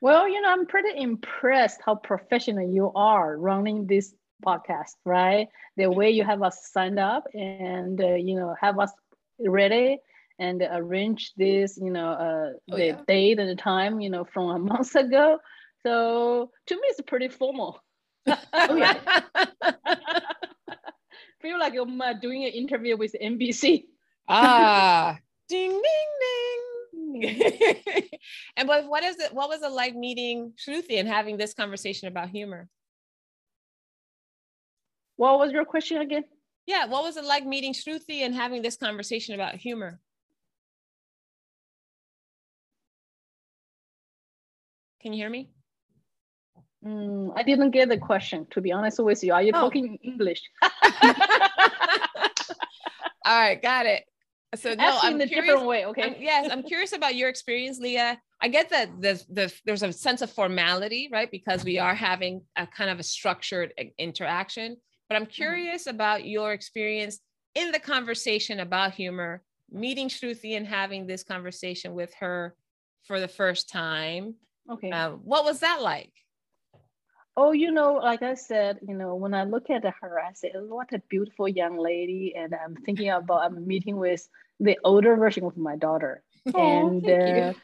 Well, 0.00 0.28
you 0.28 0.40
know, 0.40 0.48
I'm 0.48 0.66
pretty 0.66 1.00
impressed 1.00 1.80
how 1.86 1.94
professional 1.94 2.68
you 2.68 2.90
are 2.96 3.38
running 3.38 3.86
this 3.86 4.12
podcast, 4.44 4.94
right? 5.04 5.48
The 5.76 5.90
way 5.90 6.10
you 6.10 6.24
have 6.24 6.42
us 6.42 6.70
signed 6.72 6.98
up 6.98 7.24
and, 7.34 8.00
uh, 8.00 8.14
you 8.14 8.36
know, 8.36 8.54
have 8.60 8.78
us 8.78 8.92
ready 9.40 9.98
and 10.38 10.62
arrange 10.62 11.32
this, 11.36 11.78
you 11.80 11.90
know, 11.90 12.10
uh, 12.10 12.52
oh, 12.72 12.76
the 12.76 12.86
yeah. 12.86 13.00
date 13.06 13.38
and 13.38 13.48
the 13.48 13.56
time, 13.56 14.00
you 14.00 14.10
know, 14.10 14.24
from 14.24 14.50
a 14.50 14.58
month 14.72 14.94
ago. 14.94 15.38
So 15.82 16.50
to 16.66 16.74
me, 16.74 16.82
it's 16.84 17.00
pretty 17.06 17.28
formal. 17.28 17.82
oh, 18.26 18.74
yeah. 18.74 18.98
Feel 21.40 21.58
like 21.58 21.74
I'm 21.74 22.00
uh, 22.00 22.14
doing 22.14 22.44
an 22.44 22.50
interview 22.50 22.96
with 22.96 23.14
NBC. 23.22 23.84
ah, 24.28 25.18
ding, 25.48 25.70
ding, 25.70 27.22
ding. 27.22 28.08
and 28.56 28.66
but 28.66 28.88
what 28.88 29.04
is 29.04 29.16
it? 29.20 29.32
What 29.32 29.48
was 29.48 29.62
it 29.62 29.70
like 29.70 29.94
meeting 29.94 30.52
Shruthi 30.56 30.98
and 30.98 31.08
having 31.08 31.36
this 31.36 31.54
conversation 31.54 32.08
about 32.08 32.28
humor? 32.28 32.68
What 35.18 35.40
was 35.40 35.50
your 35.50 35.64
question 35.64 36.00
again? 36.00 36.22
Yeah, 36.64 36.86
what 36.86 37.02
was 37.02 37.16
it 37.16 37.24
like 37.24 37.44
meeting 37.44 37.74
Shruthi 37.74 38.20
and 38.20 38.32
having 38.32 38.62
this 38.62 38.76
conversation 38.76 39.34
about 39.34 39.56
humor? 39.56 39.98
Can 45.02 45.12
you 45.12 45.18
hear 45.18 45.28
me? 45.28 45.50
Mm, 46.86 47.32
I 47.34 47.42
didn't 47.42 47.72
get 47.72 47.88
the 47.88 47.98
question, 47.98 48.46
to 48.50 48.60
be 48.60 48.70
honest 48.70 49.00
with 49.00 49.24
you. 49.24 49.32
Are 49.32 49.42
you 49.42 49.50
oh. 49.56 49.62
talking 49.62 49.98
English? 50.04 50.40
All 50.62 50.70
right, 53.26 53.60
got 53.60 53.86
it. 53.86 54.04
So 54.54 54.74
no, 54.74 54.98
I'm 55.02 55.16
in 55.16 55.22
a 55.22 55.26
curious, 55.26 55.46
different 55.46 55.66
way. 55.66 55.84
Okay. 55.86 56.02
I'm, 56.02 56.14
yes, 56.20 56.48
I'm 56.50 56.62
curious 56.62 56.92
about 56.92 57.16
your 57.16 57.28
experience, 57.28 57.80
Lia. 57.80 58.20
I 58.40 58.46
get 58.46 58.70
that 58.70 59.02
the, 59.02 59.20
the 59.30 59.52
there's 59.64 59.82
a 59.82 59.92
sense 59.92 60.22
of 60.22 60.30
formality, 60.30 61.08
right? 61.12 61.28
Because 61.28 61.64
we 61.64 61.80
are 61.80 61.94
having 61.94 62.42
a 62.54 62.68
kind 62.68 62.88
of 62.88 63.00
a 63.00 63.02
structured 63.02 63.74
interaction. 63.98 64.76
But 65.08 65.16
I'm 65.16 65.22
mm-hmm. 65.22 65.30
curious 65.30 65.82
mm-hmm. 65.82 65.96
about 65.96 66.24
your 66.26 66.52
experience 66.52 67.20
in 67.54 67.72
the 67.72 67.78
conversation 67.78 68.60
about 68.60 68.92
humor, 68.92 69.42
meeting 69.70 70.08
Shruthi 70.08 70.56
and 70.56 70.66
having 70.66 71.06
this 71.06 71.24
conversation 71.24 71.94
with 71.94 72.12
her 72.14 72.54
for 73.04 73.20
the 73.20 73.28
first 73.28 73.68
time. 73.68 74.34
Okay. 74.70 74.90
Uh, 74.90 75.12
what 75.12 75.44
was 75.44 75.60
that 75.60 75.82
like? 75.82 76.12
Oh, 77.36 77.52
you 77.52 77.70
know, 77.70 77.94
like 77.94 78.22
I 78.22 78.34
said, 78.34 78.80
you 78.86 78.94
know, 78.94 79.14
when 79.14 79.32
I 79.32 79.44
look 79.44 79.70
at 79.70 79.84
her, 79.84 80.20
I 80.20 80.32
say, 80.32 80.50
what 80.54 80.92
a 80.92 80.98
beautiful 81.08 81.48
young 81.48 81.78
lady. 81.78 82.34
And 82.36 82.52
I'm 82.52 82.74
thinking 82.74 83.10
about 83.10 83.44
I'm 83.44 83.66
meeting 83.66 83.96
with 83.96 84.28
the 84.58 84.76
older 84.82 85.16
version 85.16 85.44
of 85.44 85.56
my 85.56 85.76
daughter. 85.76 86.22
Oh, 86.54 86.60
and 86.60 87.04
uh, 87.06 87.08
you. 87.08 87.54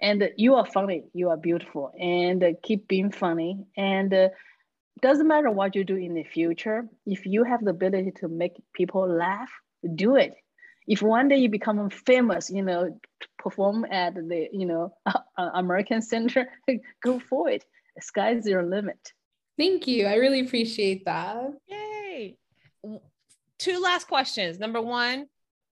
and 0.00 0.30
you 0.36 0.56
are 0.56 0.66
funny, 0.66 1.04
you 1.14 1.30
are 1.30 1.36
beautiful, 1.36 1.92
and 1.98 2.42
uh, 2.42 2.50
keep 2.62 2.88
being 2.88 3.10
funny. 3.12 3.64
And 3.76 4.12
uh, 4.12 4.28
doesn't 5.02 5.28
matter 5.28 5.50
what 5.50 5.74
you 5.74 5.84
do 5.84 5.96
in 5.96 6.14
the 6.14 6.24
future, 6.24 6.88
if 7.06 7.26
you 7.26 7.44
have 7.44 7.64
the 7.64 7.70
ability 7.70 8.12
to 8.20 8.28
make 8.28 8.52
people 8.72 9.06
laugh, 9.08 9.50
do 9.94 10.16
it. 10.16 10.34
If 10.86 11.02
one 11.02 11.28
day 11.28 11.38
you 11.38 11.48
become 11.48 11.88
famous, 11.90 12.50
you 12.50 12.62
know, 12.62 12.98
perform 13.38 13.86
at 13.90 14.14
the, 14.14 14.48
you 14.52 14.66
know, 14.66 14.94
American 15.36 16.02
Center, 16.02 16.48
go 17.02 17.18
for 17.18 17.48
it 17.48 17.64
the 17.94 18.02
sky's 18.02 18.46
your 18.46 18.62
limit. 18.62 19.12
Thank 19.56 19.86
you. 19.86 20.06
I 20.06 20.14
really 20.14 20.40
appreciate 20.40 21.04
that. 21.04 21.50
Yay. 21.68 22.36
Two 23.58 23.80
last 23.80 24.08
questions. 24.08 24.58
Number 24.58 24.82
one, 24.82 25.26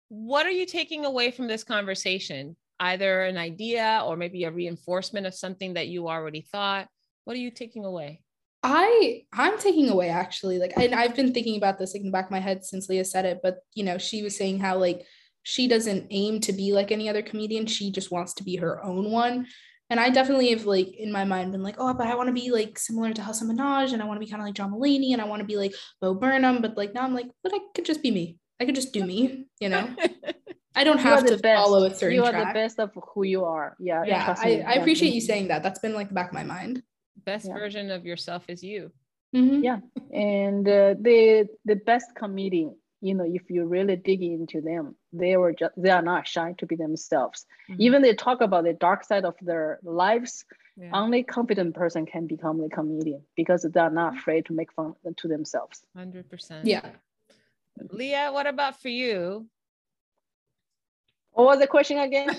what 0.08 0.46
are 0.46 0.50
you 0.50 0.66
taking 0.66 1.04
away 1.04 1.30
from 1.30 1.48
this 1.48 1.64
conversation? 1.64 2.56
Either 2.78 3.22
an 3.22 3.38
idea 3.38 4.02
or 4.04 4.16
maybe 4.16 4.44
a 4.44 4.50
reinforcement 4.50 5.26
of 5.26 5.34
something 5.34 5.74
that 5.74 5.88
you 5.88 6.08
already 6.08 6.46
thought. 6.52 6.88
What 7.24 7.36
are 7.36 7.40
you 7.40 7.50
taking 7.50 7.84
away? 7.84 8.22
I 8.62 9.22
I'm 9.32 9.58
taking 9.58 9.88
away 9.88 10.10
actually 10.10 10.58
like 10.58 10.72
and 10.76 10.94
I've 10.94 11.16
been 11.16 11.32
thinking 11.32 11.56
about 11.56 11.78
this 11.78 11.94
like 11.94 12.00
in 12.00 12.06
the 12.08 12.12
back 12.12 12.26
of 12.26 12.30
my 12.30 12.40
head 12.40 12.64
since 12.64 12.88
Lia 12.88 13.04
said 13.04 13.24
it, 13.24 13.40
but 13.42 13.58
you 13.74 13.84
know, 13.84 13.98
she 13.98 14.22
was 14.22 14.36
saying 14.36 14.58
how 14.60 14.76
like 14.76 15.06
she 15.42 15.66
doesn't 15.68 16.06
aim 16.10 16.40
to 16.40 16.52
be 16.52 16.72
like 16.72 16.92
any 16.92 17.08
other 17.08 17.22
comedian. 17.22 17.66
She 17.66 17.90
just 17.90 18.10
wants 18.10 18.34
to 18.34 18.44
be 18.44 18.56
her 18.56 18.84
own 18.84 19.10
one. 19.10 19.46
And 19.88 19.98
I 19.98 20.10
definitely 20.10 20.50
have 20.50 20.66
like 20.66 20.94
in 20.96 21.10
my 21.10 21.24
mind 21.24 21.52
been 21.52 21.62
like, 21.62 21.76
oh, 21.78 21.94
but 21.94 22.06
I 22.06 22.14
want 22.14 22.28
to 22.28 22.32
be 22.32 22.50
like 22.50 22.78
similar 22.78 23.12
to 23.12 23.22
Hasan 23.22 23.48
Minhaj 23.48 23.92
and 23.92 24.02
I 24.02 24.04
want 24.04 24.20
to 24.20 24.24
be 24.24 24.30
kind 24.30 24.42
of 24.42 24.46
like 24.46 24.54
John 24.54 24.72
Mulaney 24.72 25.12
and 25.12 25.22
I 25.22 25.24
want 25.24 25.40
to 25.40 25.46
be 25.46 25.56
like 25.56 25.74
Bo 26.00 26.14
Burnham. 26.14 26.60
But 26.60 26.76
like 26.76 26.94
now 26.94 27.02
I'm 27.02 27.14
like, 27.14 27.26
but 27.42 27.52
I 27.54 27.58
could 27.74 27.86
just 27.86 28.02
be 28.02 28.10
me. 28.10 28.36
I 28.60 28.66
could 28.66 28.74
just 28.74 28.92
do 28.92 29.04
me, 29.04 29.46
you 29.58 29.70
know? 29.70 29.88
I 30.76 30.84
don't 30.84 30.98
have 30.98 31.26
to 31.26 31.38
best. 31.38 31.64
follow 31.64 31.84
a 31.84 31.94
certain 31.94 32.14
You 32.14 32.24
are 32.24 32.30
track. 32.30 32.48
the 32.48 32.60
best 32.60 32.78
of 32.78 32.90
who 33.14 33.24
you 33.24 33.44
are. 33.44 33.74
Yeah. 33.80 34.04
Yeah. 34.04 34.36
I, 34.38 34.62
I 34.64 34.72
appreciate 34.74 35.12
you 35.12 35.20
saying 35.20 35.48
that. 35.48 35.62
That's 35.62 35.80
been 35.80 35.94
like 35.94 36.08
the 36.08 36.14
back 36.14 36.28
of 36.28 36.34
my 36.34 36.44
mind. 36.44 36.82
Best 37.24 37.46
yeah. 37.46 37.54
version 37.54 37.90
of 37.90 38.04
yourself 38.04 38.44
is 38.48 38.62
you. 38.62 38.92
Mm-hmm. 39.34 39.62
Yeah. 39.62 39.80
And 40.12 40.66
uh, 40.66 40.94
the 41.00 41.48
the 41.64 41.76
best 41.76 42.06
comedian 42.16 42.74
you 43.00 43.14
know 43.14 43.24
if 43.26 43.50
you 43.50 43.64
really 43.64 43.96
dig 43.96 44.22
into 44.22 44.60
them 44.60 44.94
they 45.12 45.36
were 45.36 45.52
just 45.52 45.72
they 45.76 45.90
are 45.90 46.02
not 46.02 46.26
shy 46.26 46.54
to 46.58 46.66
be 46.66 46.76
themselves 46.76 47.46
mm-hmm. 47.70 47.80
even 47.80 48.02
they 48.02 48.14
talk 48.14 48.40
about 48.40 48.64
the 48.64 48.72
dark 48.72 49.04
side 49.04 49.24
of 49.24 49.34
their 49.40 49.78
lives 49.82 50.44
yeah. 50.76 50.90
only 50.92 51.22
confident 51.22 51.74
person 51.74 52.06
can 52.06 52.26
become 52.26 52.62
a 52.62 52.68
comedian 52.68 53.22
because 53.36 53.66
they're 53.72 53.90
not 53.90 54.16
afraid 54.16 54.46
to 54.46 54.52
make 54.52 54.72
fun 54.72 54.94
to 55.16 55.28
themselves 55.28 55.80
100% 55.96 56.60
yeah 56.64 56.90
lia 57.90 58.30
what 58.32 58.46
about 58.46 58.80
for 58.80 58.88
you 58.88 59.46
what 61.32 61.46
was 61.46 61.58
the 61.58 61.66
question 61.66 61.98
again 61.98 62.28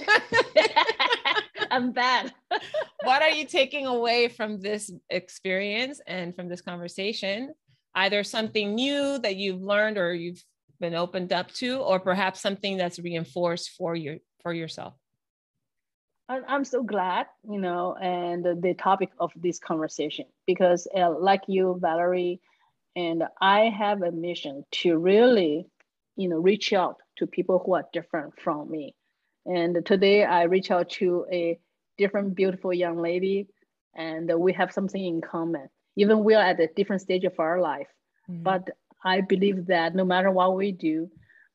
i'm 1.72 1.92
bad. 1.92 2.34
What 3.04 3.24
are 3.24 3.30
you 3.30 3.46
taking 3.46 3.88
away 3.88 4.28
from 4.28 4.60
this 4.60 4.92
experience 5.10 6.00
and 6.06 6.36
from 6.36 6.48
this 6.50 6.62
conversation? 6.62 7.54
Either 7.96 8.24
something 8.24 8.76
new 8.76 9.18
that 9.20 9.38
you've 9.38 9.62
learned 9.62 9.98
or 9.98 10.14
you've 10.14 10.44
been 10.80 10.94
opened 10.94 11.34
up 11.34 11.52
to 11.54 11.80
or 11.80 12.00
perhaps 12.00 12.40
something 12.42 12.78
that's 12.78 13.00
reinforced 13.00 13.72
for 13.72 13.96
you 13.96 14.20
for 14.44 14.54
yourself? 14.54 14.94
I'm 16.30 16.64
so 16.64 16.84
glad 16.84 17.26
you 17.50 17.60
know 17.60 17.96
and 17.96 18.46
the 18.46 18.74
topic 18.74 19.10
of 19.20 19.32
this 19.36 19.60
conversation 19.60 20.26
because 20.46 20.88
uh, 20.96 21.10
like 21.10 21.42
you 21.48 21.78
valerie 21.82 22.40
and 22.96 23.24
i 23.42 23.62
have 23.62 24.02
a 24.02 24.12
mission 24.12 24.64
to 24.72 24.98
really 24.98 25.68
you 26.16 26.30
know 26.30 26.38
reach 26.38 26.72
out 26.72 26.98
to 27.18 27.28
people 27.28 27.62
who 27.66 27.74
are 27.74 27.86
different 27.92 28.40
from 28.40 28.72
me 28.72 28.96
and 29.46 29.86
today 29.86 30.24
i 30.24 30.44
reach 30.44 30.72
out 30.72 30.90
to 30.90 31.26
a 31.32 31.60
different 31.98 32.36
beautiful 32.36 32.74
young 32.74 32.98
lady 32.98 33.48
and 33.96 34.32
we 34.38 34.54
have 34.54 34.72
something 34.72 35.04
in 35.04 35.22
common 35.22 35.68
even 35.96 36.24
we 36.24 36.34
are 36.34 36.44
at 36.44 36.60
a 36.60 36.68
different 36.76 37.02
stage 37.02 37.24
of 37.24 37.40
our 37.40 37.60
life 37.60 37.90
mm-hmm. 38.30 38.44
but 38.44 38.70
I 39.04 39.22
believe 39.22 39.68
that 39.68 39.96
no 39.96 40.06
matter 40.06 40.32
what 40.32 40.56
we 40.56 40.72
do, 40.72 41.10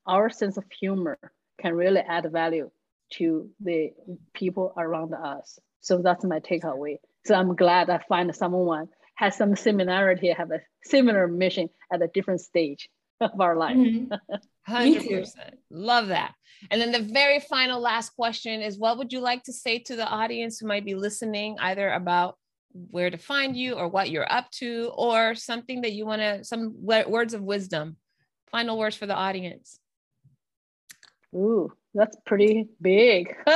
our 0.06 0.30
sense 0.30 0.56
of 0.56 0.64
humor 0.80 1.18
can 1.60 1.74
really 1.74 2.00
add 2.00 2.30
value 2.32 2.70
to 3.14 3.48
the 3.60 3.90
people 4.34 4.74
around 4.76 5.14
us. 5.14 5.58
So 5.80 6.02
that's 6.02 6.24
my 6.24 6.40
takeaway. 6.40 6.96
So 7.24 7.34
I'm 7.34 7.54
glad 7.54 7.88
I 7.88 7.98
find 8.08 8.34
someone 8.34 8.88
has 9.14 9.36
some 9.36 9.56
similarity, 9.56 10.30
have 10.30 10.50
a 10.50 10.60
similar 10.82 11.28
mission 11.28 11.68
at 11.92 12.02
a 12.02 12.08
different 12.08 12.40
stage 12.40 12.88
of 13.20 13.40
our 13.40 13.56
life. 13.56 13.76
Mm-hmm. 13.76 14.12
100%. 14.68 15.34
Love 15.70 16.08
that. 16.08 16.34
And 16.70 16.80
then 16.80 16.92
the 16.92 17.12
very 17.12 17.40
final 17.40 17.80
last 17.80 18.10
question 18.10 18.62
is 18.62 18.78
what 18.78 18.98
would 18.98 19.12
you 19.12 19.20
like 19.20 19.42
to 19.44 19.52
say 19.52 19.78
to 19.80 19.96
the 19.96 20.06
audience 20.06 20.58
who 20.58 20.66
might 20.66 20.84
be 20.84 20.94
listening 20.94 21.56
either 21.60 21.90
about 21.90 22.36
where 22.90 23.10
to 23.10 23.18
find 23.18 23.56
you 23.56 23.74
or 23.74 23.88
what 23.88 24.10
you're 24.10 24.30
up 24.30 24.50
to 24.50 24.90
or 24.94 25.34
something 25.34 25.80
that 25.82 25.92
you 25.92 26.04
want 26.06 26.20
to 26.20 26.44
some 26.44 26.74
words 26.78 27.34
of 27.34 27.42
wisdom 27.42 27.96
final 28.50 28.78
words 28.78 28.96
for 28.96 29.06
the 29.06 29.14
audience 29.14 29.78
ooh 31.34 31.72
that's 31.94 32.16
pretty 32.26 32.66
big 32.80 33.34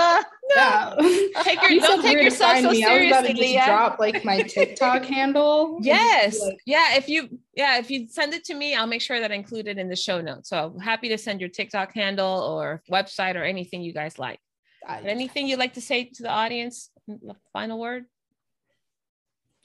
yeah 0.54 0.94
take 1.42 1.60
your, 1.62 1.80
don't 1.80 2.02
take 2.02 2.22
yourself 2.22 2.58
so 2.60 2.70
me. 2.70 2.82
seriously 2.82 3.34
Lia. 3.34 3.64
drop 3.66 3.98
like 3.98 4.24
my 4.24 4.42
tiktok 4.42 5.04
handle 5.16 5.78
yes 5.80 6.40
like- 6.40 6.58
yeah 6.66 6.94
if 6.96 7.08
you 7.08 7.28
yeah 7.54 7.78
if 7.78 7.90
you 7.90 8.06
send 8.08 8.32
it 8.34 8.44
to 8.44 8.54
me 8.54 8.74
i'll 8.74 8.86
make 8.86 9.00
sure 9.02 9.20
that 9.20 9.30
i 9.30 9.34
include 9.34 9.66
it 9.68 9.78
in 9.78 9.88
the 9.88 9.96
show 9.96 10.20
notes 10.20 10.48
so 10.48 10.72
I'm 10.74 10.80
happy 10.80 11.08
to 11.10 11.18
send 11.18 11.40
your 11.40 11.50
tiktok 11.50 11.92
handle 11.94 12.42
or 12.42 12.82
website 12.90 13.36
or 13.36 13.44
anything 13.44 13.82
you 13.82 13.92
guys 13.92 14.18
like 14.18 14.38
I- 14.86 15.00
anything 15.02 15.46
you'd 15.46 15.58
like 15.58 15.74
to 15.74 15.80
say 15.80 16.04
to 16.14 16.22
the 16.22 16.30
audience 16.30 16.90
mm, 17.08 17.18
final 17.52 17.78
word 17.78 18.04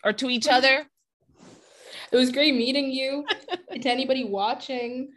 or 0.03 0.13
to 0.13 0.29
each 0.29 0.47
other. 0.57 0.85
It 2.11 2.15
was 2.17 2.31
great 2.31 2.53
meeting 2.55 2.91
you. 2.91 3.25
to 3.81 3.89
anybody 3.89 4.23
watching, 4.23 5.09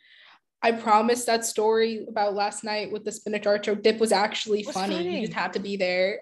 I 0.62 0.72
promise 0.72 1.24
that 1.24 1.44
story 1.44 2.05
about 2.09 2.35
last 2.35 2.64
night 2.64 2.90
with 2.90 3.05
the 3.05 3.12
spinach 3.12 3.47
artichoke 3.47 3.82
dip 3.82 3.98
was 3.98 4.10
actually 4.10 4.64
was 4.66 4.74
funny. 4.74 4.97
funny. 4.97 5.20
You 5.20 5.26
just 5.26 5.39
had 5.39 5.52
to 5.52 5.60
be 5.60 5.76
there. 5.76 6.20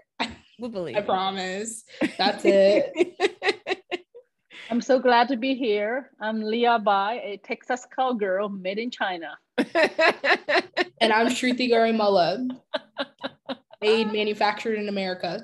We 0.59 0.69
believe. 0.69 0.97
I 0.97 1.01
promise. 1.03 1.85
That's 2.19 2.45
it. 2.47 2.93
I'm 4.71 4.81
so 4.81 4.99
glad 4.99 5.29
to 5.29 5.37
be 5.37 5.55
here. 5.55 6.11
I'm 6.21 6.43
Lia 6.43 6.79
Bai, 6.79 7.15
a 7.15 7.37
Texas 7.39 7.87
cowgirl 7.95 8.49
made 8.49 8.79
in 8.79 8.91
China. 8.91 9.39
and 9.59 11.13
I'm 11.13 11.29
Shruthi 11.29 11.71
Garimalla, 11.71 12.51
made 13.81 14.13
manufactured 14.13 14.75
in 14.75 14.89
America. 14.89 15.41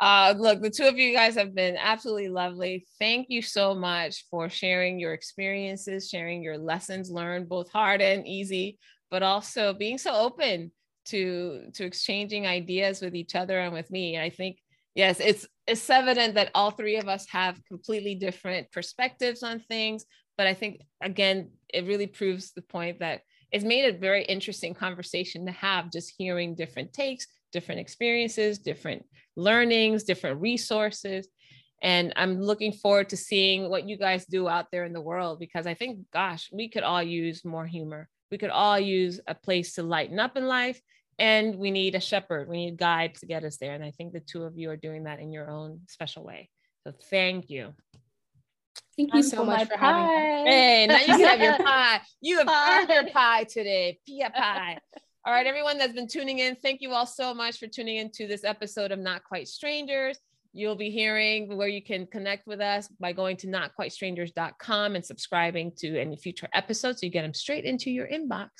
Uh, 0.00 0.34
look, 0.36 0.60
the 0.60 0.70
two 0.70 0.84
of 0.84 0.98
you 0.98 1.12
guys 1.12 1.36
have 1.36 1.54
been 1.54 1.76
absolutely 1.76 2.28
lovely. 2.28 2.86
Thank 2.98 3.26
you 3.30 3.42
so 3.42 3.74
much 3.74 4.26
for 4.30 4.48
sharing 4.48 4.98
your 4.98 5.12
experiences, 5.12 6.08
sharing 6.08 6.42
your 6.42 6.58
lessons 6.58 7.10
learned, 7.10 7.48
both 7.48 7.70
hard 7.70 8.00
and 8.02 8.26
easy, 8.26 8.78
but 9.10 9.22
also 9.22 9.72
being 9.72 9.98
so 9.98 10.12
open 10.12 10.72
to 11.06 11.66
to 11.74 11.84
exchanging 11.84 12.46
ideas 12.46 13.00
with 13.00 13.14
each 13.14 13.34
other 13.34 13.60
and 13.60 13.72
with 13.72 13.90
me. 13.90 14.18
I 14.18 14.30
think 14.30 14.58
yes, 14.94 15.20
it's 15.20 15.46
it's 15.66 15.88
evident 15.88 16.34
that 16.34 16.50
all 16.54 16.70
three 16.70 16.96
of 16.96 17.08
us 17.08 17.26
have 17.30 17.60
completely 17.68 18.14
different 18.14 18.72
perspectives 18.72 19.42
on 19.42 19.60
things, 19.60 20.04
but 20.36 20.46
I 20.46 20.54
think 20.54 20.80
again, 21.02 21.50
it 21.72 21.86
really 21.86 22.06
proves 22.06 22.52
the 22.52 22.62
point 22.62 22.98
that 23.00 23.20
it's 23.52 23.64
made 23.64 23.94
a 23.94 23.96
very 23.96 24.24
interesting 24.24 24.74
conversation 24.74 25.46
to 25.46 25.52
have 25.52 25.92
just 25.92 26.12
hearing 26.18 26.56
different 26.56 26.92
takes, 26.92 27.28
different 27.54 27.80
experiences, 27.80 28.58
different 28.58 29.06
learnings, 29.36 30.04
different 30.04 30.42
resources. 30.42 31.28
And 31.80 32.12
I'm 32.16 32.40
looking 32.40 32.72
forward 32.72 33.08
to 33.10 33.16
seeing 33.16 33.70
what 33.70 33.88
you 33.88 33.96
guys 33.96 34.26
do 34.26 34.48
out 34.48 34.66
there 34.70 34.84
in 34.84 34.92
the 34.92 35.00
world 35.00 35.38
because 35.38 35.66
I 35.66 35.74
think, 35.74 36.00
gosh, 36.12 36.50
we 36.52 36.68
could 36.68 36.82
all 36.82 37.02
use 37.02 37.44
more 37.44 37.66
humor. 37.66 38.08
We 38.30 38.38
could 38.38 38.50
all 38.50 38.78
use 38.78 39.20
a 39.26 39.34
place 39.34 39.74
to 39.74 39.82
lighten 39.82 40.18
up 40.18 40.36
in 40.36 40.46
life. 40.46 40.80
And 41.18 41.56
we 41.56 41.70
need 41.70 41.94
a 41.94 42.00
shepherd, 42.00 42.48
we 42.48 42.56
need 42.56 42.74
a 42.74 42.76
guide 42.76 43.14
to 43.16 43.26
get 43.26 43.44
us 43.44 43.56
there. 43.58 43.74
And 43.74 43.84
I 43.84 43.92
think 43.92 44.12
the 44.12 44.20
two 44.20 44.42
of 44.42 44.58
you 44.58 44.68
are 44.70 44.76
doing 44.76 45.04
that 45.04 45.20
in 45.20 45.30
your 45.30 45.48
own 45.48 45.80
special 45.88 46.24
way. 46.24 46.50
So 46.82 46.92
thank 47.08 47.50
you. 47.50 47.72
Thank 48.96 49.14
you 49.14 49.22
so 49.22 49.44
much 49.44 49.68
for 49.68 49.76
pie. 49.76 49.92
having 49.92 50.44
me. 50.44 50.50
Hey, 50.50 50.86
now 50.86 50.98
you 50.98 51.06
can 51.06 51.20
have 51.20 51.40
your 51.40 51.58
pie. 51.66 52.00
You 52.20 52.38
have 52.38 52.46
pie. 52.46 52.80
earned 52.80 52.88
your 52.90 53.10
pie 53.12 53.44
today. 53.44 53.98
Pia 54.06 54.30
pie. 54.30 54.78
All 55.26 55.32
right, 55.32 55.46
everyone 55.46 55.78
that's 55.78 55.94
been 55.94 56.06
tuning 56.06 56.40
in, 56.40 56.54
thank 56.54 56.82
you 56.82 56.92
all 56.92 57.06
so 57.06 57.32
much 57.32 57.58
for 57.58 57.66
tuning 57.66 57.96
into 57.96 58.26
this 58.26 58.44
episode 58.44 58.92
of 58.92 58.98
Not 58.98 59.24
Quite 59.24 59.48
Strangers. 59.48 60.18
You'll 60.52 60.76
be 60.76 60.90
hearing 60.90 61.56
where 61.56 61.66
you 61.66 61.82
can 61.82 62.06
connect 62.06 62.46
with 62.46 62.60
us 62.60 62.88
by 63.00 63.14
going 63.14 63.38
to 63.38 63.46
notquitestrangers.com 63.46 64.94
and 64.94 65.02
subscribing 65.02 65.72
to 65.78 65.98
any 65.98 66.18
future 66.18 66.46
episodes 66.52 67.00
so 67.00 67.06
you 67.06 67.10
get 67.10 67.22
them 67.22 67.32
straight 67.32 67.64
into 67.64 67.90
your 67.90 68.06
inbox. 68.06 68.50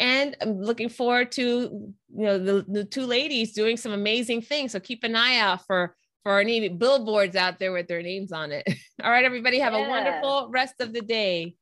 And 0.00 0.36
I'm 0.40 0.60
looking 0.60 0.88
forward 0.88 1.30
to 1.32 1.42
you 1.42 1.94
know 2.08 2.38
the, 2.40 2.66
the 2.66 2.84
two 2.84 3.06
ladies 3.06 3.52
doing 3.52 3.76
some 3.76 3.92
amazing 3.92 4.42
things. 4.42 4.72
So 4.72 4.80
keep 4.80 5.04
an 5.04 5.14
eye 5.14 5.38
out 5.38 5.64
for 5.64 5.94
for 6.24 6.40
any 6.40 6.68
billboards 6.68 7.36
out 7.36 7.60
there 7.60 7.70
with 7.70 7.86
their 7.86 8.02
names 8.02 8.32
on 8.32 8.50
it. 8.50 8.64
All 9.02 9.12
right, 9.12 9.24
everybody, 9.24 9.60
have 9.60 9.74
yeah. 9.74 9.86
a 9.86 9.88
wonderful 9.88 10.48
rest 10.50 10.80
of 10.80 10.92
the 10.92 11.02
day. 11.02 11.54